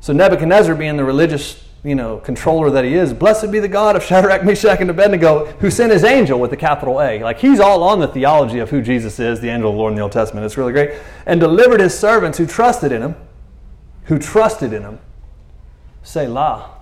So 0.00 0.12
Nebuchadnezzar, 0.12 0.74
being 0.74 0.96
the 0.96 1.04
religious 1.04 1.65
you 1.86 1.94
know, 1.94 2.18
controller 2.18 2.68
that 2.68 2.84
he 2.84 2.94
is, 2.94 3.12
blessed 3.12 3.52
be 3.52 3.60
the 3.60 3.68
God 3.68 3.94
of 3.94 4.02
Shadrach, 4.02 4.44
Meshach, 4.44 4.80
and 4.80 4.90
Abednego, 4.90 5.46
who 5.60 5.70
sent 5.70 5.92
his 5.92 6.02
angel 6.02 6.40
with 6.40 6.52
a 6.52 6.56
capital 6.56 7.00
A. 7.00 7.22
Like 7.22 7.38
he's 7.38 7.60
all 7.60 7.84
on 7.84 8.00
the 8.00 8.08
theology 8.08 8.58
of 8.58 8.70
who 8.70 8.82
Jesus 8.82 9.20
is, 9.20 9.40
the 9.40 9.50
angel 9.50 9.70
of 9.70 9.76
the 9.76 9.78
Lord 9.78 9.92
in 9.92 9.96
the 9.96 10.02
Old 10.02 10.10
Testament. 10.10 10.44
It's 10.44 10.56
really 10.56 10.72
great. 10.72 10.98
And 11.26 11.38
delivered 11.38 11.78
his 11.78 11.96
servants 11.96 12.38
who 12.38 12.46
trusted 12.46 12.90
in 12.90 13.02
him, 13.02 13.14
who 14.06 14.18
trusted 14.18 14.72
in 14.72 14.82
him. 14.82 14.98
Selah. 16.02 16.72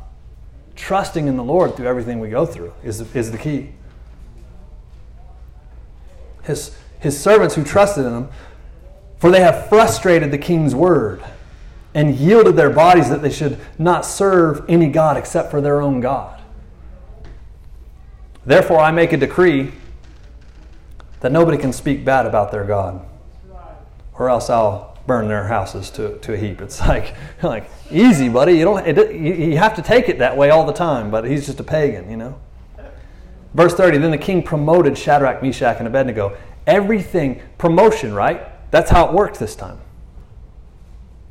Trusting 0.74 1.28
in 1.28 1.36
the 1.36 1.44
Lord 1.44 1.76
through 1.76 1.86
everything 1.86 2.18
we 2.18 2.30
go 2.30 2.46
through 2.46 2.72
is, 2.82 3.02
is 3.14 3.30
the 3.30 3.38
key. 3.38 3.72
His, 6.44 6.74
his 6.98 7.20
servants 7.20 7.54
who 7.54 7.62
trusted 7.62 8.06
in 8.06 8.12
him, 8.14 8.28
for 9.18 9.30
they 9.30 9.40
have 9.40 9.68
frustrated 9.68 10.30
the 10.30 10.38
king's 10.38 10.74
word 10.74 11.22
and 11.94 12.16
yielded 12.16 12.56
their 12.56 12.70
bodies 12.70 13.08
that 13.08 13.22
they 13.22 13.30
should 13.30 13.58
not 13.78 14.04
serve 14.04 14.64
any 14.68 14.88
God 14.88 15.16
except 15.16 15.50
for 15.50 15.60
their 15.60 15.80
own 15.80 16.00
God. 16.00 16.42
Therefore, 18.44 18.80
I 18.80 18.90
make 18.90 19.12
a 19.12 19.16
decree 19.16 19.72
that 21.20 21.32
nobody 21.32 21.56
can 21.56 21.72
speak 21.72 22.04
bad 22.04 22.26
about 22.26 22.50
their 22.50 22.64
God, 22.64 23.06
or 24.12 24.28
else 24.28 24.50
I'll 24.50 24.98
burn 25.06 25.28
their 25.28 25.46
houses 25.46 25.90
to, 25.90 26.18
to 26.18 26.34
a 26.34 26.36
heap. 26.36 26.60
It's 26.60 26.80
like, 26.88 27.14
like 27.42 27.70
easy, 27.90 28.28
buddy. 28.28 28.54
You 28.54 28.64
don't. 28.64 28.86
It, 28.86 29.14
you 29.14 29.56
have 29.56 29.74
to 29.76 29.82
take 29.82 30.08
it 30.08 30.18
that 30.18 30.36
way 30.36 30.50
all 30.50 30.66
the 30.66 30.72
time. 30.72 31.10
But 31.10 31.24
he's 31.24 31.46
just 31.46 31.60
a 31.60 31.64
pagan, 31.64 32.10
you 32.10 32.16
know. 32.16 32.38
Verse 33.54 33.74
thirty. 33.74 33.98
Then 33.98 34.10
the 34.10 34.18
king 34.18 34.42
promoted 34.42 34.98
Shadrach, 34.98 35.42
Meshach, 35.42 35.78
and 35.78 35.86
Abednego. 35.86 36.36
Everything 36.66 37.40
promotion, 37.56 38.12
right? 38.12 38.42
That's 38.70 38.90
how 38.90 39.06
it 39.08 39.14
worked 39.14 39.38
this 39.38 39.54
time. 39.54 39.78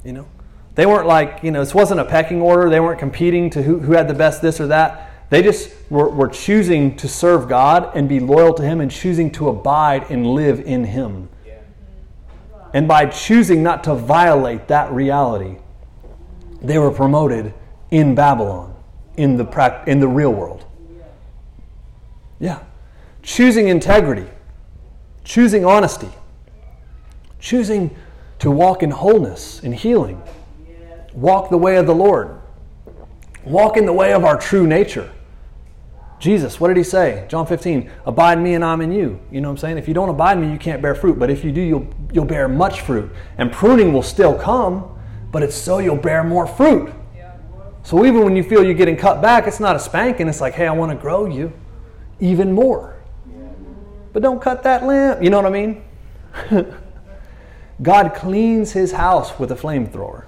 You 0.03 0.13
know, 0.13 0.27
they 0.75 0.85
weren't 0.85 1.07
like 1.07 1.39
you 1.43 1.51
know. 1.51 1.59
This 1.59 1.73
wasn't 1.73 1.99
a 1.99 2.05
pecking 2.05 2.41
order. 2.41 2.69
They 2.69 2.79
weren't 2.79 2.99
competing 2.99 3.49
to 3.51 3.61
who, 3.61 3.79
who 3.79 3.93
had 3.93 4.07
the 4.07 4.13
best 4.13 4.41
this 4.41 4.59
or 4.59 4.67
that. 4.67 5.11
They 5.29 5.41
just 5.41 5.71
were, 5.89 6.09
were 6.09 6.27
choosing 6.27 6.95
to 6.97 7.07
serve 7.07 7.49
God 7.49 7.91
and 7.95 8.07
be 8.07 8.19
loyal 8.19 8.53
to 8.55 8.63
Him 8.63 8.81
and 8.81 8.91
choosing 8.91 9.31
to 9.31 9.49
abide 9.49 10.09
and 10.09 10.27
live 10.27 10.59
in 10.59 10.83
Him. 10.83 11.29
And 12.73 12.87
by 12.87 13.05
choosing 13.05 13.61
not 13.61 13.83
to 13.83 13.93
violate 13.93 14.67
that 14.67 14.91
reality, 14.91 15.57
they 16.61 16.79
were 16.79 16.91
promoted 16.91 17.53
in 17.91 18.15
Babylon, 18.15 18.75
in 19.15 19.37
the, 19.37 19.83
in 19.85 19.99
the 19.99 20.07
real 20.07 20.33
world. 20.33 20.65
Yeah. 22.39 22.59
Choosing 23.21 23.67
integrity, 23.67 24.27
choosing 25.23 25.65
honesty, 25.65 26.09
choosing 27.39 27.95
to 28.39 28.49
walk 28.49 28.81
in 28.81 28.89
wholeness 28.89 29.61
and 29.63 29.73
healing, 29.75 30.21
walk 31.13 31.49
the 31.49 31.57
way 31.57 31.77
of 31.77 31.87
the 31.87 31.95
Lord, 31.95 32.39
walk 33.45 33.77
in 33.77 33.85
the 33.85 33.93
way 33.93 34.13
of 34.13 34.25
our 34.25 34.39
true 34.39 34.67
nature. 34.67 35.11
Jesus, 36.19 36.57
what 36.57 36.69
did 36.69 36.77
he 36.77 36.83
say? 36.83 37.25
John 37.27 37.45
15, 37.45 37.91
abide 38.05 38.39
me 38.39 38.53
and 38.53 38.63
I'm 38.63 38.79
in 38.79 38.93
you. 38.93 39.19
You 39.29 39.41
know 39.41 39.49
what 39.49 39.55
I'm 39.55 39.57
saying? 39.57 39.77
If 39.77 39.89
you 39.89 39.93
don't 39.93 40.07
abide 40.07 40.39
me, 40.39 40.49
you 40.49 40.57
can't 40.57 40.81
bear 40.81 40.95
fruit. 40.95 41.19
But 41.19 41.29
if 41.29 41.43
you 41.43 41.51
do, 41.51 41.59
you'll, 41.59 41.87
you'll 42.13 42.23
bear 42.23 42.47
much 42.47 42.79
fruit. 42.79 43.11
And 43.37 43.51
pruning 43.51 43.91
will 43.91 44.03
still 44.03 44.33
come, 44.33 44.97
but 45.33 45.43
it's 45.43 45.55
so 45.55 45.79
you'll 45.79 45.97
bear 45.97 46.23
more 46.23 46.47
fruit. 46.47 46.93
So 47.83 48.05
even 48.05 48.23
when 48.23 48.37
you 48.37 48.43
feel 48.43 48.63
you're 48.63 48.73
getting 48.73 48.95
cut 48.95 49.21
back, 49.21 49.47
it's 49.47 49.59
not 49.59 49.75
a 49.75 49.79
spanking. 49.79 50.29
It's 50.29 50.39
like, 50.39 50.53
hey, 50.53 50.67
I 50.67 50.71
want 50.71 50.93
to 50.93 50.97
grow 50.97 51.25
you 51.25 51.51
even 52.21 52.53
more. 52.53 52.95
But 54.13 54.23
don't 54.23 54.41
cut 54.41 54.63
that 54.63 54.85
limb. 54.85 55.21
You 55.21 55.29
know 55.29 55.41
what 55.41 55.45
I 55.45 55.49
mean? 55.49 55.83
God 57.81 58.13
cleans 58.15 58.71
his 58.71 58.93
house 58.93 59.37
with 59.37 59.51
a 59.51 59.55
flamethrower. 59.55 60.25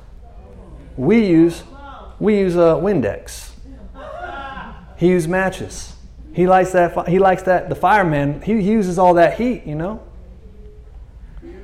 We 0.98 1.26
use 1.26 1.64
we 2.20 2.38
use 2.38 2.56
a 2.56 2.80
Windex. 2.80 3.52
He 4.98 5.10
uses 5.10 5.28
matches. 5.28 5.94
He 6.34 6.48
likes 6.48 6.72
that. 6.72 7.08
He 7.08 7.20
likes 7.20 7.44
that. 7.44 7.70
The 7.70 7.76
fireman. 7.76 8.42
He, 8.42 8.62
he 8.62 8.72
uses 8.72 8.98
all 8.98 9.14
that 9.16 9.38
heat. 9.38 9.66
You 9.66 9.76
know. 9.76 10.02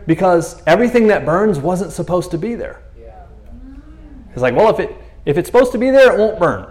Because 0.05 0.61
everything 0.65 1.07
that 1.07 1.25
burns 1.25 1.59
wasn't 1.59 1.91
supposed 1.91 2.31
to 2.31 2.37
be 2.37 2.55
there. 2.55 2.81
It's 4.31 4.41
like, 4.41 4.55
well, 4.55 4.69
if 4.69 4.79
it 4.79 4.95
if 5.25 5.37
it's 5.37 5.47
supposed 5.47 5.71
to 5.73 5.77
be 5.77 5.89
there, 5.91 6.13
it 6.13 6.17
won't 6.17 6.39
burn. 6.39 6.67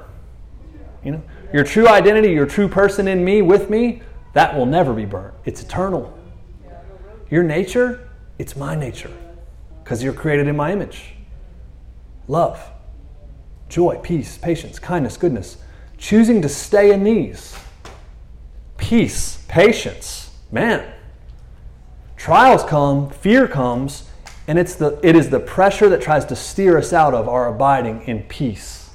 You 1.04 1.12
know, 1.12 1.22
your 1.52 1.64
true 1.64 1.88
identity, 1.88 2.32
your 2.32 2.46
true 2.46 2.68
person 2.68 3.08
in 3.08 3.24
me, 3.24 3.42
with 3.42 3.70
me, 3.70 4.02
that 4.32 4.56
will 4.56 4.66
never 4.66 4.92
be 4.92 5.04
burnt. 5.04 5.34
It's 5.44 5.62
eternal. 5.62 6.16
Your 7.30 7.42
nature, 7.42 8.08
it's 8.38 8.56
my 8.56 8.74
nature, 8.74 9.12
because 9.82 10.02
you're 10.02 10.12
created 10.12 10.48
in 10.48 10.56
my 10.56 10.72
image. 10.72 11.14
Love, 12.30 12.70
joy, 13.68 13.98
peace, 14.04 14.38
patience, 14.38 14.78
kindness, 14.78 15.16
goodness 15.16 15.56
choosing 15.98 16.40
to 16.42 16.48
stay 16.48 16.92
in 16.92 17.02
these. 17.02 17.58
Peace, 18.76 19.44
patience. 19.48 20.30
Man, 20.52 20.94
trials 22.16 22.62
come, 22.62 23.10
fear 23.10 23.48
comes, 23.48 24.08
and 24.46 24.60
it's 24.60 24.76
the, 24.76 25.00
it 25.02 25.16
is 25.16 25.28
the 25.28 25.40
pressure 25.40 25.88
that 25.88 26.00
tries 26.00 26.24
to 26.26 26.36
steer 26.36 26.78
us 26.78 26.92
out 26.92 27.14
of 27.14 27.28
our 27.28 27.48
abiding 27.48 28.02
in 28.02 28.22
peace, 28.22 28.90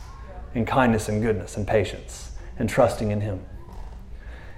in 0.54 0.65
kindness 0.65 1.10
and 1.10 1.21
goodness 1.21 1.58
and 1.58 1.67
patience, 1.67 2.32
and 2.58 2.69
trusting 2.69 3.12
in 3.12 3.19
Him. 3.19 3.45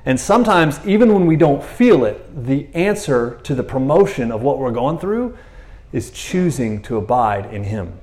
And 0.06 0.20
sometimes, 0.20 0.80
even 0.86 1.12
when 1.16 1.26
we 1.26 1.36
don't 1.36 1.63
feel 1.63 2.06
it, 2.06 2.46
the 2.46 2.68
answer 2.76 3.40
to 3.42 3.56
the 3.56 3.63
promotion 3.63 4.32
of 4.32 4.44
what 4.44 4.60
we're 4.60 4.72
going 4.72 5.00
through 5.00 5.36
is 5.92 6.12
choosing 6.12 6.84
to 6.84 6.98
abide 6.98 7.52
in 7.52 7.63
Him, 7.63 8.00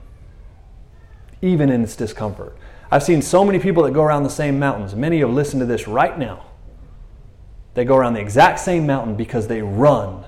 even 1.44 1.68
in 1.68 1.83
its 1.85 1.94
discomfort. 1.94 2.57
I've 2.90 3.02
seen 3.02 3.20
so 3.22 3.44
many 3.44 3.59
people 3.59 3.83
that 3.85 3.92
go 3.92 4.02
around 4.02 4.22
the 4.22 4.30
same 4.30 4.59
mountains. 4.59 4.94
Many 4.94 5.20
have 5.20 5.30
listened 5.30 5.61
to 5.61 5.66
this 5.66 5.87
right 5.87 6.18
now. 6.18 6.46
They 7.74 7.85
go 7.85 7.96
around 7.96 8.14
the 8.14 8.20
exact 8.20 8.61
same 8.61 8.87
mountain 8.87 9.14
because 9.14 9.46
they 9.46 9.61
run 9.61 10.24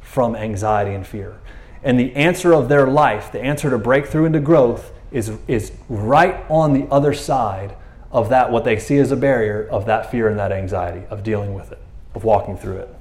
from 0.00 0.36
anxiety 0.36 0.94
and 0.94 1.06
fear. 1.06 1.38
And 1.82 1.98
the 1.98 2.14
answer 2.14 2.52
of 2.52 2.68
their 2.68 2.86
life, 2.86 3.32
the 3.32 3.40
answer 3.40 3.70
to 3.70 3.78
breakthrough 3.78 4.26
into 4.26 4.40
growth, 4.40 4.92
is, 5.10 5.32
is 5.48 5.72
right 5.88 6.44
on 6.48 6.74
the 6.74 6.86
other 6.92 7.12
side 7.12 7.76
of 8.12 8.28
that, 8.28 8.52
what 8.52 8.64
they 8.64 8.78
see 8.78 8.98
as 8.98 9.10
a 9.10 9.16
barrier 9.16 9.66
of 9.68 9.86
that 9.86 10.10
fear 10.10 10.28
and 10.28 10.38
that 10.38 10.52
anxiety, 10.52 11.04
of 11.10 11.22
dealing 11.22 11.54
with 11.54 11.72
it, 11.72 11.80
of 12.14 12.24
walking 12.24 12.56
through 12.56 12.78
it. 12.78 12.94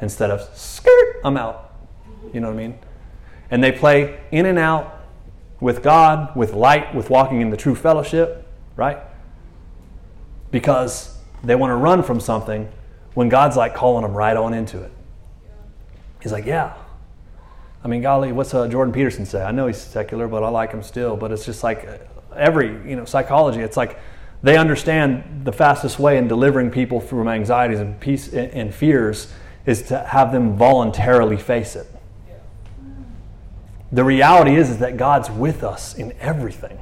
Instead 0.00 0.30
of, 0.30 0.42
skirt, 0.56 1.20
I'm 1.24 1.36
out. 1.36 1.72
You 2.32 2.40
know 2.40 2.48
what 2.48 2.54
I 2.54 2.68
mean? 2.68 2.78
And 3.50 3.62
they 3.62 3.72
play 3.72 4.20
in 4.32 4.46
and 4.46 4.58
out 4.58 5.03
with 5.60 5.82
God, 5.82 6.34
with 6.36 6.52
light, 6.52 6.94
with 6.94 7.10
walking 7.10 7.40
in 7.40 7.50
the 7.50 7.56
true 7.56 7.74
fellowship, 7.74 8.46
right? 8.76 8.98
Because 10.50 11.16
they 11.42 11.54
want 11.54 11.70
to 11.70 11.76
run 11.76 12.02
from 12.02 12.20
something 12.20 12.68
when 13.14 13.28
God's 13.28 13.56
like 13.56 13.74
calling 13.74 14.02
them 14.02 14.14
right 14.14 14.36
on 14.36 14.54
into 14.54 14.82
it. 14.82 14.92
He's 16.20 16.32
like, 16.32 16.46
yeah. 16.46 16.74
I 17.82 17.88
mean, 17.88 18.00
golly, 18.00 18.32
what's 18.32 18.54
uh, 18.54 18.66
Jordan 18.66 18.94
Peterson 18.94 19.26
say? 19.26 19.42
I 19.42 19.50
know 19.50 19.66
he's 19.66 19.80
secular, 19.80 20.26
but 20.26 20.42
I 20.42 20.48
like 20.48 20.72
him 20.72 20.82
still. 20.82 21.16
But 21.16 21.32
it's 21.32 21.44
just 21.44 21.62
like 21.62 21.86
every, 22.34 22.68
you 22.88 22.96
know, 22.96 23.04
psychology. 23.04 23.60
It's 23.60 23.76
like 23.76 23.98
they 24.42 24.56
understand 24.56 25.44
the 25.44 25.52
fastest 25.52 25.98
way 25.98 26.16
in 26.16 26.28
delivering 26.28 26.70
people 26.70 27.00
from 27.00 27.28
anxieties 27.28 27.80
and 27.80 27.98
peace 28.00 28.32
and 28.32 28.74
fears 28.74 29.32
is 29.66 29.82
to 29.82 29.98
have 29.98 30.32
them 30.32 30.56
voluntarily 30.56 31.36
face 31.36 31.76
it. 31.76 31.86
The 33.94 34.02
reality 34.02 34.56
is, 34.56 34.70
is 34.70 34.78
that 34.78 34.96
God's 34.96 35.30
with 35.30 35.62
us 35.62 35.94
in 35.94 36.12
everything. 36.18 36.80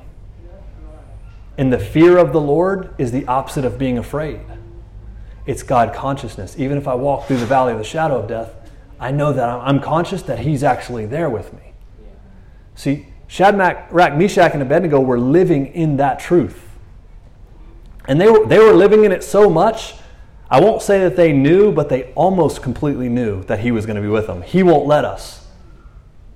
And 1.58 1.70
the 1.70 1.78
fear 1.78 2.16
of 2.16 2.32
the 2.32 2.40
Lord 2.40 2.94
is 2.96 3.12
the 3.12 3.26
opposite 3.26 3.66
of 3.66 3.76
being 3.76 3.98
afraid. 3.98 4.40
It's 5.44 5.62
God 5.62 5.92
consciousness. 5.92 6.58
Even 6.58 6.78
if 6.78 6.88
I 6.88 6.94
walk 6.94 7.26
through 7.26 7.36
the 7.36 7.44
valley 7.44 7.72
of 7.72 7.78
the 7.78 7.84
shadow 7.84 8.18
of 8.18 8.28
death, 8.28 8.54
I 8.98 9.10
know 9.10 9.30
that 9.34 9.46
I'm 9.46 9.78
conscious 9.78 10.22
that 10.22 10.38
He's 10.38 10.64
actually 10.64 11.04
there 11.04 11.28
with 11.28 11.52
me. 11.52 11.74
See, 12.76 13.08
Shadrach, 13.26 13.92
Meshach, 13.92 14.54
and 14.54 14.62
Abednego 14.62 14.98
were 14.98 15.18
living 15.18 15.66
in 15.66 15.98
that 15.98 16.18
truth. 16.18 16.66
And 18.08 18.18
they 18.18 18.30
were, 18.30 18.46
they 18.46 18.58
were 18.58 18.72
living 18.72 19.04
in 19.04 19.12
it 19.12 19.22
so 19.22 19.50
much, 19.50 19.96
I 20.50 20.60
won't 20.60 20.80
say 20.80 21.00
that 21.00 21.16
they 21.16 21.34
knew, 21.34 21.72
but 21.72 21.90
they 21.90 22.12
almost 22.14 22.62
completely 22.62 23.10
knew 23.10 23.42
that 23.44 23.60
He 23.60 23.70
was 23.70 23.84
going 23.84 23.96
to 23.96 24.02
be 24.02 24.08
with 24.08 24.28
them. 24.28 24.40
He 24.40 24.62
won't 24.62 24.86
let 24.86 25.04
us. 25.04 25.41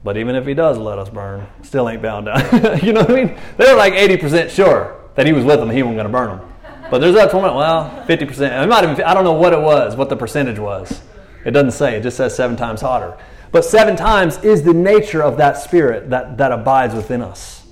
But 0.07 0.17
even 0.17 0.37
if 0.37 0.47
he 0.47 0.55
does 0.55 0.79
let 0.79 1.01
us 1.01 1.09
burn, 1.09 1.49
still 1.63 1.89
ain't 1.89 2.01
bound 2.01 2.27
down. 2.27 2.79
you 2.85 2.93
know 2.93 3.01
what 3.01 3.11
I 3.11 3.25
mean? 3.25 3.37
They're 3.57 3.75
like 3.75 3.95
80% 3.95 4.51
sure 4.51 5.03
that 5.17 5.27
he 5.27 5.33
was 5.33 5.45
with 5.45 5.59
them, 5.59 5.69
he 5.69 5.83
wasn't 5.83 5.97
going 5.97 6.07
to 6.07 6.13
burn 6.13 6.39
them. 6.39 6.53
But 6.93 7.01
there's 7.01 7.17
that 7.17 7.33
20, 7.33 7.57
well, 7.57 8.05
50%. 8.07 8.63
It 8.63 8.69
might 8.69 8.85
even, 8.85 9.03
I 9.03 9.15
don't 9.15 9.25
know 9.25 9.33
what 9.33 9.53
it 9.53 9.59
was, 9.59 9.97
what 9.97 10.09
the 10.09 10.15
percentage 10.15 10.61
was. 10.61 11.03
It 11.45 11.51
doesn't 11.51 11.73
say, 11.73 11.97
it 11.97 12.05
just 12.05 12.17
says 12.17 12.37
seven 12.37 12.57
times 12.57 12.83
hotter. 12.83 13.19
But 13.51 13.65
seven 13.65 13.97
times 13.97 14.39
is 14.45 14.63
the 14.63 14.73
nature 14.73 15.25
of 15.25 15.39
that 15.39 15.57
spirit 15.57 16.11
that, 16.11 16.39
that 16.39 16.53
abides 16.53 16.95
within 16.95 17.21
us. 17.21 17.67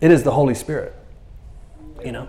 It 0.00 0.12
is 0.12 0.22
the 0.22 0.30
Holy 0.30 0.54
Spirit. 0.54 0.94
You 2.04 2.12
know? 2.12 2.28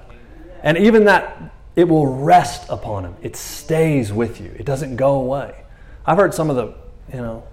And 0.63 0.79
even 0.79 1.05
that, 1.05 1.53
it 1.75 1.87
will 1.87 2.07
rest 2.07 2.67
upon 2.71 3.05
him. 3.05 3.15
It 3.21 3.35
stays 3.35 4.11
with 4.11 4.41
you. 4.41 4.51
It 4.57 4.65
doesn't 4.65 4.95
go 4.95 5.13
away. 5.13 5.63
I've 6.07 6.17
heard 6.17 6.33
some 6.33 6.49
of 6.49 6.55
the, 6.55 6.73
you 7.15 7.21
know, 7.21 7.43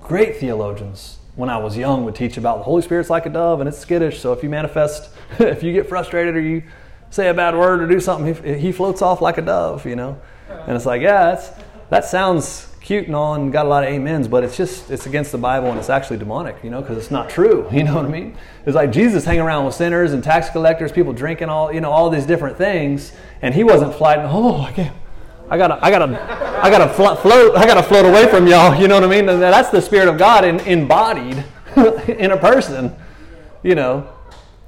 great 0.00 0.38
theologians 0.38 1.17
when 1.38 1.48
I 1.48 1.56
was 1.56 1.76
young 1.76 2.04
would 2.04 2.16
teach 2.16 2.36
about 2.36 2.58
the 2.58 2.64
Holy 2.64 2.82
Spirit's 2.82 3.08
like 3.08 3.24
a 3.24 3.28
dove 3.28 3.60
and 3.60 3.68
it's 3.68 3.78
skittish. 3.78 4.18
So 4.18 4.32
if 4.32 4.42
you 4.42 4.50
manifest, 4.50 5.10
if 5.38 5.62
you 5.62 5.72
get 5.72 5.88
frustrated 5.88 6.34
or 6.34 6.40
you 6.40 6.64
say 7.10 7.28
a 7.28 7.34
bad 7.34 7.56
word 7.56 7.80
or 7.80 7.86
do 7.86 8.00
something, 8.00 8.34
he, 8.44 8.58
he 8.58 8.72
floats 8.72 9.02
off 9.02 9.20
like 9.20 9.38
a 9.38 9.42
dove, 9.42 9.86
you 9.86 9.94
know. 9.94 10.20
And 10.48 10.74
it's 10.74 10.84
like, 10.84 11.00
yeah, 11.00 11.26
that's, 11.26 11.50
that 11.90 12.04
sounds 12.04 12.74
cute 12.80 13.06
and 13.06 13.14
all 13.14 13.34
and 13.34 13.52
got 13.52 13.66
a 13.66 13.68
lot 13.68 13.84
of 13.84 13.94
amens, 13.94 14.26
but 14.26 14.42
it's 14.42 14.56
just, 14.56 14.90
it's 14.90 15.06
against 15.06 15.30
the 15.30 15.38
Bible 15.38 15.68
and 15.68 15.78
it's 15.78 15.88
actually 15.88 16.16
demonic, 16.16 16.56
you 16.64 16.70
know, 16.70 16.80
because 16.80 16.98
it's 16.98 17.12
not 17.12 17.30
true. 17.30 17.68
You 17.72 17.84
know 17.84 17.94
what 17.94 18.06
I 18.06 18.08
mean? 18.08 18.36
It's 18.66 18.74
like 18.74 18.90
Jesus 18.90 19.24
hanging 19.24 19.42
around 19.42 19.64
with 19.64 19.76
sinners 19.76 20.14
and 20.14 20.24
tax 20.24 20.50
collectors, 20.50 20.90
people 20.90 21.12
drinking 21.12 21.50
all, 21.50 21.72
you 21.72 21.80
know, 21.80 21.92
all 21.92 22.10
these 22.10 22.26
different 22.26 22.58
things. 22.58 23.12
And 23.42 23.54
he 23.54 23.62
wasn't 23.62 23.94
flying, 23.94 24.22
oh, 24.24 24.62
I 24.62 24.72
can't. 24.72 24.96
I 25.50 25.56
gotta, 25.56 25.78
I 25.82 25.90
gotta, 25.90 26.62
I 26.62 26.70
gotta 26.70 26.88
float. 26.92 27.56
I 27.56 27.66
gotta 27.66 27.82
float 27.82 28.04
away 28.04 28.28
from 28.28 28.46
y'all. 28.46 28.78
You 28.78 28.86
know 28.86 28.96
what 28.96 29.04
I 29.04 29.08
mean? 29.08 29.24
That's 29.24 29.70
the 29.70 29.80
Spirit 29.80 30.08
of 30.08 30.18
God 30.18 30.44
in, 30.44 30.60
embodied 30.60 31.42
in 32.08 32.32
a 32.32 32.36
person. 32.36 32.94
You 33.62 33.74
know, 33.74 34.12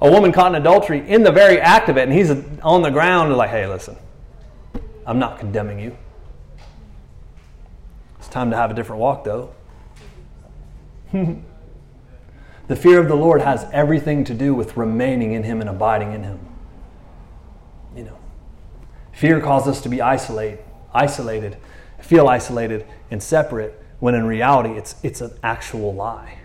a 0.01 0.09
woman 0.09 0.31
caught 0.31 0.55
in 0.55 0.61
adultery 0.61 1.07
in 1.07 1.21
the 1.21 1.31
very 1.31 1.59
act 1.59 1.87
of 1.89 1.97
it, 1.97 2.09
and 2.09 2.13
he's 2.13 2.31
on 2.63 2.81
the 2.81 2.89
ground, 2.89 3.35
like, 3.37 3.51
"Hey, 3.51 3.67
listen, 3.67 3.95
I'm 5.05 5.19
not 5.19 5.37
condemning 5.37 5.79
you. 5.79 5.95
It's 8.17 8.27
time 8.27 8.49
to 8.49 8.57
have 8.57 8.71
a 8.71 8.73
different 8.73 9.01
walk, 9.01 9.23
though." 9.23 9.53
the 11.11 12.75
fear 12.75 12.99
of 12.99 13.07
the 13.07 13.15
Lord 13.15 13.41
has 13.41 13.67
everything 13.71 14.23
to 14.23 14.33
do 14.33 14.55
with 14.55 14.77
remaining 14.77 15.33
in 15.33 15.43
Him 15.43 15.61
and 15.61 15.69
abiding 15.69 16.13
in 16.13 16.23
Him. 16.23 16.39
You 17.95 18.05
know, 18.05 18.17
fear 19.11 19.39
causes 19.39 19.77
us 19.77 19.81
to 19.83 19.89
be 19.89 20.01
isolated 20.01 20.63
isolated, 20.93 21.57
feel 21.99 22.27
isolated 22.27 22.85
and 23.09 23.21
separate, 23.21 23.81
when 23.99 24.15
in 24.15 24.25
reality 24.25 24.71
it's, 24.71 24.95
it's 25.03 25.21
an 25.21 25.31
actual 25.43 25.93
lie. 25.93 26.37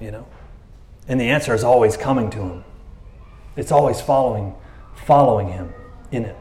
You 0.00 0.10
know? 0.10 0.26
And 1.08 1.20
the 1.20 1.30
answer 1.30 1.54
is 1.54 1.64
always 1.64 1.96
coming 1.96 2.30
to 2.30 2.38
him. 2.38 2.64
It's 3.56 3.72
always 3.72 4.00
following, 4.00 4.54
following 4.94 5.48
him 5.48 5.72
in 6.10 6.24
it. 6.24 6.36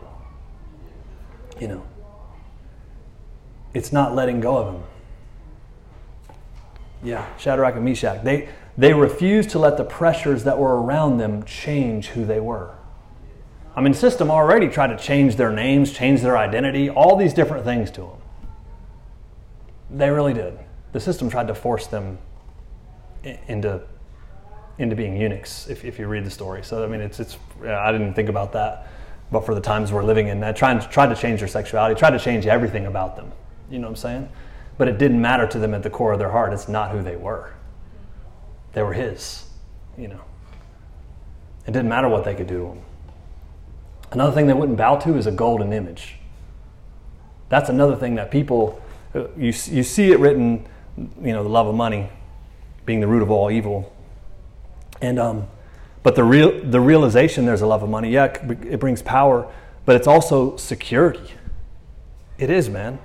You 1.59 1.67
know? 1.67 1.83
It's 3.73 3.91
not 3.91 4.13
letting 4.13 4.39
go 4.41 4.57
of 4.57 4.75
him. 4.75 4.83
Yeah, 7.03 7.25
Shadrach 7.37 7.75
and 7.75 7.83
Meshach. 7.83 8.23
They, 8.23 8.49
they 8.77 8.93
refused 8.93 9.49
to 9.51 9.59
let 9.59 9.77
the 9.77 9.83
pressures 9.83 10.43
that 10.45 10.57
were 10.57 10.81
around 10.81 11.17
them 11.17 11.43
change 11.43 12.07
who 12.07 12.25
they 12.25 12.39
were. 12.39 12.75
I 13.75 13.81
mean, 13.81 13.93
system 13.93 14.29
already 14.29 14.67
tried 14.67 14.95
to 14.95 14.97
change 14.97 15.35
their 15.35 15.51
names, 15.51 15.91
change 15.91 16.21
their 16.21 16.37
identity, 16.37 16.89
all 16.89 17.15
these 17.15 17.33
different 17.33 17.65
things 17.65 17.89
to 17.91 18.01
them. 18.01 18.21
They 19.89 20.09
really 20.09 20.33
did. 20.33 20.57
The 20.91 20.99
system 20.99 21.29
tried 21.29 21.47
to 21.47 21.55
force 21.55 21.87
them 21.87 22.17
into 23.23 23.81
into 24.79 24.95
being 24.95 25.15
eunuchs. 25.15 25.67
If, 25.67 25.85
if 25.85 25.99
you 25.99 26.07
read 26.07 26.25
the 26.25 26.31
story, 26.31 26.63
so 26.63 26.83
I 26.83 26.87
mean, 26.87 27.01
it's 27.01 27.19
it's. 27.19 27.37
I 27.65 27.91
didn't 27.91 28.13
think 28.13 28.29
about 28.29 28.53
that, 28.53 28.87
but 29.31 29.45
for 29.45 29.55
the 29.55 29.61
times 29.61 29.91
we're 29.91 30.03
living 30.03 30.27
in, 30.27 30.39
that 30.41 30.55
trying 30.55 30.79
try 30.79 31.07
to 31.07 31.15
change 31.15 31.39
their 31.39 31.47
sexuality, 31.47 31.97
tried 31.97 32.11
to 32.11 32.19
change 32.19 32.45
everything 32.45 32.85
about 32.85 33.15
them. 33.15 33.31
You 33.69 33.79
know 33.79 33.87
what 33.87 33.91
I'm 33.91 33.95
saying? 33.95 34.29
But 34.77 34.87
it 34.87 34.97
didn't 34.97 35.21
matter 35.21 35.47
to 35.47 35.59
them 35.59 35.73
at 35.73 35.83
the 35.83 35.89
core 35.89 36.13
of 36.13 36.19
their 36.19 36.31
heart. 36.31 36.53
It's 36.53 36.67
not 36.67 36.91
who 36.91 37.01
they 37.01 37.15
were. 37.15 37.53
They 38.73 38.83
were 38.83 38.93
His. 38.93 39.45
You 39.97 40.09
know. 40.09 40.21
It 41.65 41.71
didn't 41.71 41.89
matter 41.89 42.09
what 42.09 42.25
they 42.25 42.35
could 42.35 42.47
do 42.47 42.57
to 42.57 42.63
them. 42.69 42.81
Another 44.13 44.31
thing 44.31 44.47
they 44.47 44.53
wouldn't 44.53 44.77
bow 44.77 44.95
to 44.97 45.15
is 45.15 45.25
a 45.25 45.31
golden 45.31 45.73
image. 45.73 46.15
That's 47.49 47.69
another 47.69 47.95
thing 47.95 48.15
that 48.15 48.31
people, 48.31 48.81
uh, 49.13 49.27
you, 49.35 49.47
you 49.47 49.83
see 49.83 50.11
it 50.11 50.19
written, 50.19 50.67
you 50.97 51.33
know, 51.33 51.43
the 51.43 51.49
love 51.49 51.67
of 51.67 51.75
money 51.75 52.09
being 52.85 52.99
the 52.99 53.07
root 53.07 53.23
of 53.23 53.31
all 53.31 53.49
evil. 53.49 53.93
And, 55.01 55.19
um, 55.19 55.47
but 56.03 56.15
the, 56.15 56.23
real, 56.23 56.63
the 56.63 56.79
realization 56.79 57.45
there's 57.45 57.61
a 57.61 57.67
love 57.67 57.83
of 57.83 57.89
money, 57.89 58.11
yeah, 58.11 58.25
it 58.25 58.79
brings 58.79 59.01
power, 59.01 59.51
but 59.85 59.95
it's 59.95 60.07
also 60.07 60.57
security. 60.57 61.33
It 62.37 62.49
is, 62.49 62.69
man. 62.69 62.99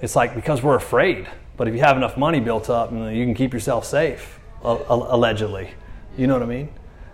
It's 0.00 0.14
like 0.14 0.34
because 0.34 0.62
we're 0.62 0.76
afraid. 0.76 1.28
But 1.56 1.68
if 1.68 1.74
you 1.74 1.80
have 1.80 1.96
enough 1.96 2.16
money 2.16 2.40
built 2.40 2.70
up, 2.70 2.92
you 2.92 3.24
can 3.24 3.34
keep 3.34 3.52
yourself 3.52 3.84
safe, 3.84 4.38
allegedly. 4.62 5.70
You 6.16 6.28
know 6.28 6.34
what 6.34 6.42
I 6.42 6.46
mean? 6.46 6.68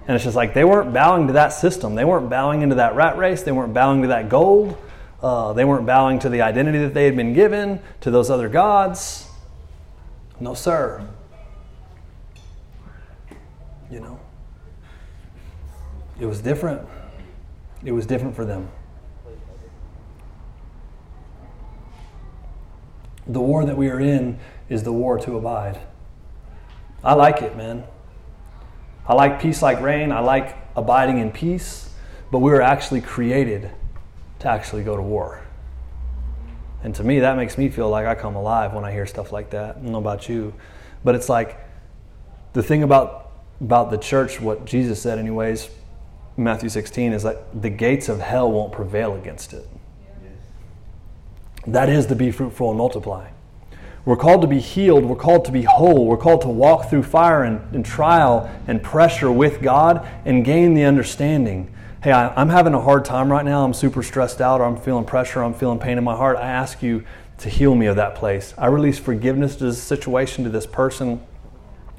And 0.06 0.14
it's 0.14 0.24
just 0.24 0.36
like 0.36 0.52
they 0.52 0.64
weren't 0.64 0.92
bowing 0.92 1.28
to 1.28 1.32
that 1.34 1.48
system. 1.48 1.94
They 1.94 2.04
weren't 2.04 2.28
bowing 2.28 2.62
into 2.62 2.74
that 2.74 2.94
rat 2.94 3.16
race. 3.16 3.42
They 3.42 3.52
weren't 3.52 3.72
bowing 3.72 4.02
to 4.02 4.08
that 4.08 4.28
gold. 4.28 4.76
Uh, 5.22 5.54
they 5.54 5.64
weren't 5.64 5.86
bowing 5.86 6.18
to 6.18 6.28
the 6.28 6.42
identity 6.42 6.78
that 6.78 6.92
they 6.92 7.06
had 7.06 7.16
been 7.16 7.32
given, 7.32 7.80
to 8.02 8.10
those 8.10 8.28
other 8.28 8.48
gods. 8.48 9.26
No, 10.38 10.52
sir. 10.52 11.08
You 13.90 14.00
know, 14.00 14.20
it 16.20 16.26
was 16.26 16.40
different. 16.40 16.86
It 17.84 17.92
was 17.92 18.04
different 18.04 18.36
for 18.36 18.44
them. 18.44 18.68
The 23.26 23.40
war 23.40 23.64
that 23.64 23.76
we 23.76 23.88
are 23.88 24.00
in 24.00 24.38
is 24.68 24.82
the 24.82 24.92
war 24.92 25.18
to 25.20 25.36
abide. 25.36 25.80
I 27.02 27.14
like 27.14 27.40
it, 27.40 27.56
man. 27.56 27.84
I 29.06 29.14
like 29.14 29.40
peace 29.40 29.62
like 29.62 29.80
rain. 29.80 30.12
I 30.12 30.20
like 30.20 30.56
abiding 30.76 31.18
in 31.18 31.30
peace. 31.30 31.90
But 32.30 32.38
we 32.38 32.50
were 32.50 32.62
actually 32.62 33.00
created 33.00 33.70
to 34.40 34.48
actually 34.48 34.82
go 34.82 34.96
to 34.96 35.02
war. 35.02 35.42
And 36.82 36.94
to 36.96 37.04
me, 37.04 37.20
that 37.20 37.36
makes 37.36 37.56
me 37.56 37.68
feel 37.68 37.88
like 37.88 38.06
I 38.06 38.14
come 38.14 38.36
alive 38.36 38.74
when 38.74 38.84
I 38.84 38.92
hear 38.92 39.06
stuff 39.06 39.32
like 39.32 39.50
that. 39.50 39.76
I 39.76 39.80
don't 39.80 39.92
know 39.92 39.98
about 39.98 40.28
you. 40.28 40.52
But 41.02 41.14
it's 41.14 41.28
like 41.28 41.58
the 42.52 42.62
thing 42.62 42.82
about, 42.82 43.30
about 43.60 43.90
the 43.90 43.98
church, 43.98 44.40
what 44.40 44.64
Jesus 44.64 45.00
said, 45.00 45.18
anyways, 45.18 45.70
Matthew 46.36 46.68
16, 46.68 47.12
is 47.12 47.22
that 47.22 47.62
the 47.62 47.70
gates 47.70 48.08
of 48.08 48.20
hell 48.20 48.50
won't 48.50 48.72
prevail 48.72 49.14
against 49.14 49.52
it. 49.52 49.66
That 51.66 51.88
is 51.88 52.06
to 52.06 52.14
be 52.14 52.30
fruitful 52.30 52.68
and 52.68 52.76
multiply. 52.76 53.28
We're 54.04 54.16
called 54.16 54.42
to 54.42 54.46
be 54.46 54.60
healed. 54.60 55.04
We're 55.04 55.16
called 55.16 55.46
to 55.46 55.52
be 55.52 55.62
whole. 55.62 56.06
We're 56.06 56.18
called 56.18 56.42
to 56.42 56.48
walk 56.48 56.90
through 56.90 57.04
fire 57.04 57.42
and, 57.42 57.74
and 57.74 57.84
trial 57.84 58.50
and 58.66 58.82
pressure 58.82 59.32
with 59.32 59.62
God 59.62 60.06
and 60.26 60.44
gain 60.44 60.74
the 60.74 60.84
understanding. 60.84 61.74
Hey, 62.02 62.12
I, 62.12 62.28
I'm 62.38 62.50
having 62.50 62.74
a 62.74 62.80
hard 62.80 63.06
time 63.06 63.32
right 63.32 63.44
now. 63.44 63.64
I'm 63.64 63.72
super 63.72 64.02
stressed 64.02 64.42
out, 64.42 64.60
or 64.60 64.64
I'm 64.64 64.76
feeling 64.76 65.06
pressure, 65.06 65.42
I'm 65.42 65.54
feeling 65.54 65.78
pain 65.78 65.96
in 65.96 66.04
my 66.04 66.14
heart. 66.14 66.36
I 66.36 66.48
ask 66.48 66.82
you 66.82 67.04
to 67.38 67.48
heal 67.48 67.74
me 67.74 67.86
of 67.86 67.96
that 67.96 68.14
place. 68.14 68.52
I 68.58 68.66
release 68.66 68.98
forgiveness 68.98 69.56
to 69.56 69.64
this 69.64 69.82
situation, 69.82 70.44
to 70.44 70.50
this 70.50 70.66
person. 70.66 71.22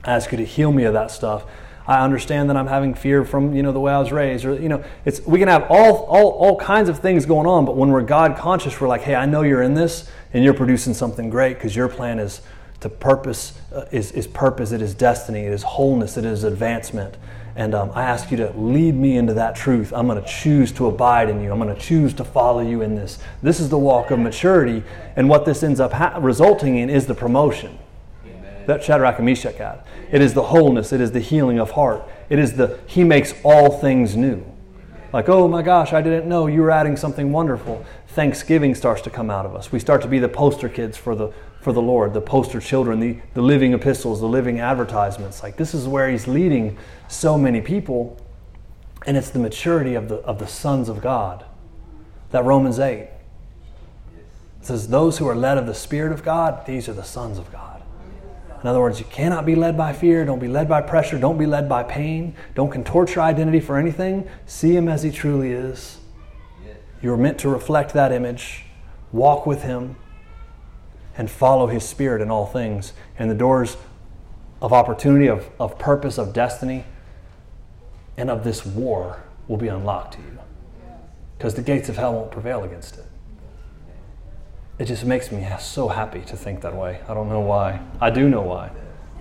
I 0.03 0.13
ask 0.13 0.31
you 0.31 0.37
to 0.37 0.45
heal 0.45 0.71
me 0.71 0.83
of 0.83 0.93
that 0.93 1.09
stuff. 1.09 1.45
I 1.87 2.03
understand 2.03 2.49
that 2.49 2.57
I'm 2.57 2.67
having 2.67 2.95
fear 2.95 3.23
from 3.23 3.53
you 3.53 3.61
know 3.61 3.71
the 3.71 3.79
way 3.79 3.93
I 3.93 3.99
was 3.99 4.11
raised, 4.11 4.45
or 4.45 4.55
you 4.55 4.69
know, 4.69 4.83
it's 5.05 5.21
we 5.21 5.39
can 5.39 5.47
have 5.47 5.67
all 5.69 6.05
all 6.05 6.31
all 6.31 6.57
kinds 6.57 6.89
of 6.89 6.99
things 6.99 7.25
going 7.25 7.47
on, 7.47 7.65
but 7.65 7.75
when 7.75 7.89
we're 7.89 8.01
God 8.01 8.37
conscious, 8.37 8.79
we're 8.81 8.87
like, 8.87 9.01
hey, 9.01 9.15
I 9.15 9.25
know 9.25 9.43
you're 9.43 9.61
in 9.61 9.75
this, 9.75 10.09
and 10.33 10.43
you're 10.43 10.53
producing 10.53 10.93
something 10.93 11.29
great 11.29 11.55
because 11.55 11.75
your 11.75 11.87
plan 11.87 12.19
is 12.19 12.41
to 12.79 12.89
purpose 12.89 13.53
uh, 13.73 13.85
is 13.91 14.11
is 14.13 14.25
purpose, 14.25 14.71
it 14.71 14.81
is 14.81 14.95
destiny, 14.95 15.41
it 15.41 15.53
is 15.53 15.63
wholeness, 15.63 16.17
it 16.17 16.25
is 16.25 16.43
advancement. 16.43 17.15
And 17.57 17.73
um, 17.73 17.91
I 17.93 18.03
ask 18.03 18.31
you 18.31 18.37
to 18.37 18.51
lead 18.57 18.95
me 18.95 19.15
into 19.15 19.33
that 19.35 19.55
truth. 19.55 19.93
I'm 19.93 20.07
going 20.07 20.21
to 20.21 20.27
choose 20.27 20.73
to 20.73 20.87
abide 20.87 21.29
in 21.29 21.41
you. 21.41 21.53
I'm 21.53 21.59
going 21.59 21.73
to 21.73 21.81
choose 21.81 22.13
to 22.15 22.25
follow 22.25 22.59
you 22.59 22.81
in 22.81 22.95
this. 22.95 23.17
This 23.41 23.61
is 23.61 23.69
the 23.69 23.77
walk 23.77 24.11
of 24.11 24.19
maturity. 24.19 24.83
And 25.15 25.29
what 25.29 25.45
this 25.45 25.63
ends 25.63 25.79
up 25.79 25.93
ha- 25.93 26.17
resulting 26.19 26.75
in 26.75 26.89
is 26.89 27.05
the 27.05 27.15
promotion 27.15 27.79
that 28.67 28.83
Shadrach 28.83 29.17
and 29.17 29.25
Meshach 29.25 29.55
had. 29.55 29.83
It 30.11 30.21
is 30.21 30.33
the 30.33 30.43
wholeness, 30.43 30.91
it 30.93 31.01
is 31.01 31.11
the 31.11 31.19
healing 31.19 31.59
of 31.59 31.71
heart. 31.71 32.07
It 32.29 32.39
is 32.39 32.53
the 32.53 32.79
He 32.87 33.03
makes 33.03 33.33
all 33.43 33.79
things 33.79 34.15
new. 34.15 34.43
Like, 35.13 35.29
oh 35.29 35.47
my 35.47 35.61
gosh, 35.61 35.93
I 35.93 36.01
didn't 36.01 36.27
know 36.27 36.47
you 36.47 36.61
were 36.61 36.71
adding 36.71 36.97
something 36.97 37.31
wonderful. 37.31 37.85
Thanksgiving 38.09 38.75
starts 38.75 39.01
to 39.03 39.09
come 39.09 39.29
out 39.29 39.45
of 39.45 39.55
us. 39.55 39.71
We 39.71 39.79
start 39.79 40.01
to 40.01 40.07
be 40.07 40.19
the 40.19 40.29
poster 40.29 40.69
kids 40.69 40.97
for 40.97 41.15
the 41.15 41.31
for 41.61 41.73
the 41.73 41.81
Lord, 41.81 42.13
the 42.13 42.21
poster 42.21 42.59
children, 42.59 42.99
the, 42.99 43.17
the 43.33 43.41
living 43.41 43.73
epistles, 43.73 44.19
the 44.19 44.27
living 44.27 44.59
advertisements. 44.59 45.41
Like 45.41 45.57
this 45.57 45.73
is 45.73 45.87
where 45.87 46.09
He's 46.09 46.27
leading 46.27 46.77
so 47.07 47.37
many 47.37 47.61
people. 47.61 48.21
And 49.07 49.17
it's 49.17 49.29
the 49.29 49.39
maturity 49.39 49.95
of 49.95 50.09
the 50.09 50.15
of 50.17 50.39
the 50.39 50.47
sons 50.47 50.89
of 50.89 51.01
God. 51.01 51.45
That 52.31 52.43
Romans 52.43 52.79
8 52.79 53.09
it 54.65 54.69
says, 54.69 54.87
Those 54.87 55.19
who 55.19 55.27
are 55.27 55.35
led 55.35 55.59
of 55.59 55.67
the 55.67 55.75
Spirit 55.75 56.11
of 56.11 56.23
God, 56.23 56.65
these 56.65 56.89
are 56.89 56.93
the 56.93 57.03
sons 57.03 57.37
of 57.37 57.51
God. 57.51 57.74
In 58.65 58.69
other 58.69 58.81
words, 58.81 58.99
you 58.99 59.05
cannot 59.05 59.45
be 59.45 59.53
led 59.53 59.77
by 59.77 59.93
fear. 59.93 60.25
Don't 60.25 60.39
be 60.39 60.47
led 60.47 60.67
by 60.67 60.81
pressure. 60.81 61.19
Don't 61.19 61.37
be 61.37 61.45
led 61.45 61.69
by 61.69 61.83
pain. 61.83 62.35
Don't 62.55 62.71
contort 62.71 63.13
your 63.13 63.23
identity 63.23 63.59
for 63.59 63.77
anything. 63.77 64.27
See 64.47 64.75
Him 64.75 64.87
as 64.87 65.03
He 65.03 65.11
truly 65.11 65.51
is. 65.51 65.99
You 66.99 67.13
are 67.13 67.17
meant 67.17 67.37
to 67.41 67.49
reflect 67.49 67.93
that 67.93 68.11
image, 68.11 68.63
walk 69.11 69.45
with 69.45 69.61
Him, 69.61 69.97
and 71.15 71.29
follow 71.29 71.67
His 71.67 71.87
Spirit 71.87 72.23
in 72.23 72.31
all 72.31 72.47
things. 72.47 72.93
And 73.19 73.29
the 73.29 73.35
doors 73.35 73.77
of 74.63 74.73
opportunity, 74.73 75.27
of, 75.27 75.47
of 75.59 75.77
purpose, 75.77 76.17
of 76.17 76.33
destiny, 76.33 76.85
and 78.17 78.31
of 78.31 78.43
this 78.43 78.65
war 78.65 79.21
will 79.47 79.57
be 79.57 79.67
unlocked 79.67 80.15
to 80.15 80.21
you. 80.21 80.39
Because 81.37 81.53
the 81.53 81.61
gates 81.61 81.87
of 81.87 81.97
hell 81.97 82.13
won't 82.13 82.31
prevail 82.31 82.63
against 82.63 82.97
it 82.97 83.04
it 84.77 84.85
just 84.85 85.05
makes 85.05 85.31
me 85.31 85.47
so 85.59 85.87
happy 85.87 86.21
to 86.21 86.35
think 86.35 86.61
that 86.61 86.75
way. 86.75 86.99
I 87.07 87.13
don't 87.13 87.29
know 87.29 87.39
why. 87.39 87.79
I 88.01 88.09
do 88.09 88.27
know 88.27 88.41
why. 88.41 88.71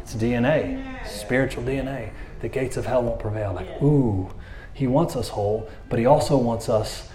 It's 0.00 0.14
DNA, 0.14 1.06
spiritual 1.06 1.62
DNA. 1.62 2.10
The 2.40 2.48
gates 2.48 2.76
of 2.76 2.86
hell 2.86 3.02
won't 3.02 3.20
prevail. 3.20 3.52
Like, 3.54 3.80
ooh, 3.82 4.30
he 4.74 4.86
wants 4.86 5.16
us 5.16 5.28
whole, 5.28 5.68
but 5.88 5.98
he 5.98 6.06
also 6.06 6.36
wants 6.36 6.68
us 6.68 7.08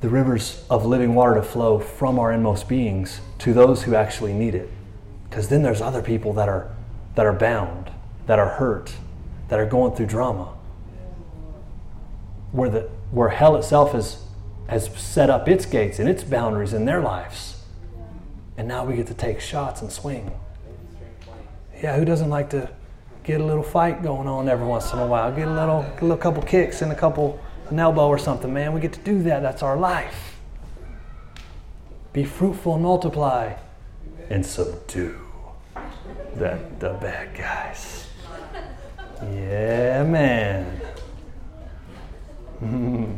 the 0.00 0.08
rivers 0.08 0.64
of 0.70 0.86
living 0.86 1.14
water 1.14 1.34
to 1.34 1.42
flow 1.42 1.78
from 1.78 2.18
our 2.18 2.32
inmost 2.32 2.68
beings 2.68 3.20
to 3.38 3.52
those 3.52 3.82
who 3.82 3.94
actually 3.94 4.32
need 4.32 4.54
it. 4.54 4.70
Because 5.28 5.48
then 5.48 5.62
there's 5.62 5.80
other 5.80 6.02
people 6.02 6.32
that 6.34 6.48
are, 6.48 6.74
that 7.14 7.26
are 7.26 7.32
bound, 7.32 7.90
that 8.26 8.38
are 8.38 8.48
hurt, 8.48 8.94
that 9.48 9.58
are 9.58 9.66
going 9.66 9.94
through 9.94 10.06
drama. 10.06 10.54
Where, 12.52 12.70
the, 12.70 12.80
where 13.10 13.28
hell 13.28 13.56
itself 13.56 13.92
has, 13.92 14.22
has 14.68 14.86
set 14.96 15.30
up 15.30 15.48
its 15.48 15.66
gates 15.66 15.98
and 15.98 16.08
its 16.08 16.22
boundaries 16.22 16.72
in 16.72 16.84
their 16.84 17.00
lives. 17.00 17.62
And 18.56 18.68
now 18.68 18.84
we 18.84 18.96
get 18.96 19.06
to 19.08 19.14
take 19.14 19.40
shots 19.40 19.82
and 19.82 19.90
swing. 19.90 20.30
Yeah, 21.82 21.96
who 21.96 22.04
doesn't 22.04 22.28
like 22.28 22.50
to 22.50 22.70
get 23.24 23.40
a 23.40 23.44
little 23.44 23.62
fight 23.62 24.02
going 24.02 24.26
on 24.26 24.48
every 24.48 24.66
once 24.66 24.92
in 24.92 24.98
a 24.98 25.06
while? 25.06 25.34
Get 25.34 25.48
a 25.48 25.52
little, 25.52 25.82
get 25.82 26.02
a 26.02 26.04
little 26.04 26.16
couple 26.16 26.42
kicks 26.42 26.82
and 26.82 26.92
a 26.92 26.94
couple 26.94 27.40
an 27.70 27.78
elbow 27.78 28.08
or 28.08 28.18
something, 28.18 28.52
man. 28.52 28.72
We 28.72 28.80
get 28.80 28.92
to 28.94 29.00
do 29.00 29.22
that. 29.24 29.42
That's 29.42 29.62
our 29.62 29.76
life. 29.76 30.36
Be 32.12 32.24
fruitful 32.24 32.74
and 32.74 32.82
multiply 32.82 33.54
and 34.30 34.44
subdue 34.44 35.18
the, 36.34 36.58
the 36.78 36.94
bad 36.94 37.36
guys. 37.36 38.06
Yeah, 39.22 40.04
man. 40.04 40.80
Hmm. 42.58 43.14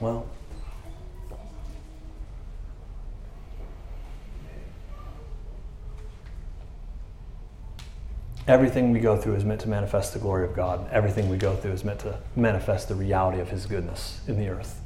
Well, 0.00 0.26
Everything 8.48 8.92
we 8.92 9.00
go 9.00 9.16
through 9.16 9.34
is 9.34 9.44
meant 9.44 9.60
to 9.62 9.68
manifest 9.68 10.12
the 10.12 10.20
glory 10.20 10.44
of 10.44 10.54
God. 10.54 10.88
Everything 10.92 11.28
we 11.28 11.36
go 11.36 11.56
through 11.56 11.72
is 11.72 11.82
meant 11.82 11.98
to 12.00 12.16
manifest 12.36 12.86
the 12.86 12.94
reality 12.94 13.40
of 13.40 13.50
His 13.50 13.66
goodness 13.66 14.20
in 14.28 14.38
the 14.38 14.48
earth. 14.48 14.80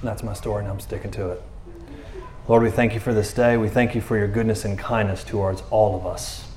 And 0.00 0.08
that's 0.08 0.24
my 0.24 0.32
story, 0.32 0.64
and 0.64 0.72
I'm 0.72 0.80
sticking 0.80 1.12
to 1.12 1.30
it. 1.30 1.42
Lord, 2.48 2.64
we 2.64 2.70
thank 2.70 2.94
you 2.94 3.00
for 3.00 3.14
this 3.14 3.32
day. 3.32 3.56
We 3.56 3.68
thank 3.68 3.94
you 3.94 4.00
for 4.00 4.16
your 4.16 4.26
goodness 4.26 4.64
and 4.64 4.76
kindness 4.76 5.22
towards 5.22 5.62
all 5.70 5.94
of 5.94 6.04
us. 6.04 6.48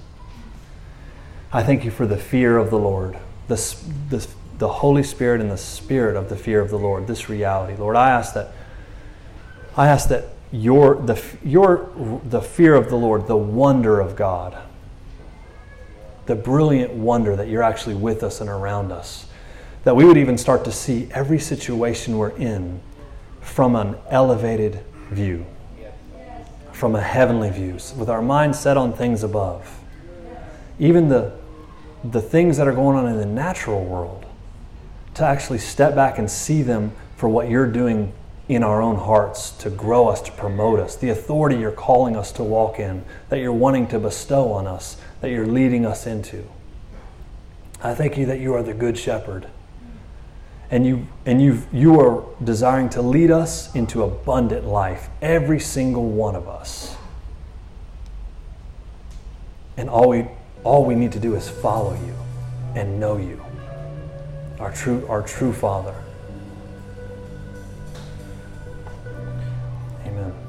I 1.53 1.61
thank 1.61 1.86
you 1.86 1.91
for 1.91 2.07
the 2.07 2.17
fear 2.17 2.57
of 2.57 2.71
the 2.71 2.80
Lord, 2.80 3.17
the, 3.47 3.55
the, 4.09 4.27
the 4.60 4.68
Holy 4.68 5.03
Spirit 5.03 5.39
and 5.39 5.49
the 5.49 5.57
spirit 5.57 6.16
of 6.16 6.30
the 6.30 6.36
fear 6.36 6.60
of 6.60 6.70
the 6.70 6.78
Lord, 6.78 7.07
this 7.07 7.30
reality. 7.30 7.76
Lord, 7.76 7.95
I 7.95 8.12
ask 8.12 8.34
that, 8.34 8.51
I 9.76 9.88
ask 9.88 10.10
that 10.10 10.26
your, 10.51 10.95
the, 10.95 11.22
your, 11.43 11.89
the 12.26 12.41
fear 12.41 12.76
of 12.76 12.89
the 12.89 12.97
Lord, 12.97 13.28
the 13.28 13.38
wonder 13.38 14.01
of 14.01 14.18
God, 14.18 14.57
the 16.26 16.36
brilliant 16.36 16.91
wonder 16.91 17.38
that 17.38 17.47
you're 17.47 17.64
actually 17.64 17.95
with 17.95 18.22
us 18.22 18.41
and 18.41 18.49
around 18.49 18.91
us. 18.91 19.26
That 19.86 19.95
we 19.95 20.03
would 20.03 20.18
even 20.18 20.38
start 20.38 20.66
to 20.66 20.74
see 20.74 21.07
every 21.12 21.39
situation 21.39 22.18
we're 22.18 22.36
in 22.36 22.82
from 23.39 23.78
an 23.78 23.95
elevated 24.10 24.84
view, 25.10 25.45
from 26.74 26.95
a 26.95 27.01
heavenly 27.01 27.49
view, 27.49 27.78
with 27.97 28.10
our 28.10 28.22
mind 28.22 28.57
set 28.57 28.76
on 28.76 28.91
things 28.91 29.24
above. 29.24 29.80
Even 30.80 31.07
the, 31.07 31.32
the 32.03 32.22
things 32.22 32.57
that 32.57 32.68
are 32.68 32.74
going 32.74 32.97
on 32.97 33.07
in 33.07 33.18
the 33.18 33.26
natural 33.26 33.86
world, 33.86 34.26
to 35.20 35.26
actually 35.26 35.59
step 35.59 35.95
back 35.95 36.17
and 36.17 36.30
see 36.30 36.61
them 36.61 36.91
for 37.15 37.30
what 37.30 37.49
you're 37.49 37.72
doing 37.72 38.11
in 38.47 38.63
our 38.63 38.82
own 38.82 38.95
hearts 38.95 39.51
to 39.51 39.70
grow 39.70 40.07
us, 40.07 40.22
to 40.22 40.32
promote 40.32 40.80
us, 40.80 40.95
the 40.95 41.09
authority 41.09 41.57
you're 41.57 41.72
calling 41.72 42.15
us 42.15 42.32
to 42.32 42.43
walk 42.43 42.80
in, 42.80 43.05
that 43.30 43.39
you're 43.39 43.53
wanting 43.53 43.88
to 43.88 43.99
bestow 43.99 44.51
on 44.51 44.65
us, 44.65 44.97
that 45.22 45.30
you're 45.30 45.45
leading 45.45 45.86
us 45.86 46.07
into. 46.07 46.43
I 47.82 47.93
thank 47.93 48.17
you 48.17 48.26
that 48.26 48.39
you 48.39 48.55
are 48.55 48.63
the 48.63 48.74
good 48.74 48.97
shepherd. 48.97 49.47
And 50.72 50.86
you 50.86 51.07
and 51.26 51.41
you 51.41 51.63
you 51.74 51.99
are 51.99 52.24
desiring 52.43 52.89
to 52.89 53.01
lead 53.01 53.32
us 53.32 53.74
into 53.74 54.03
abundant 54.03 54.65
life, 54.65 55.09
every 55.20 55.59
single 55.59 56.07
one 56.07 56.36
of 56.36 56.47
us. 56.47 56.95
And 59.78 59.89
all 59.89 60.09
we 60.09 60.28
all 60.63 60.86
we 60.86 60.93
need 60.93 61.11
to 61.13 61.20
do 61.20 61.36
is 61.36 61.49
follow 61.49 61.93
you 61.93 62.13
and 62.76 62.99
know 62.99 63.17
you 63.17 63.49
our 64.60 64.72
true, 64.74 65.05
our 65.07 65.22
true 65.22 65.53
Father. 65.53 65.95
Amen. 70.05 70.49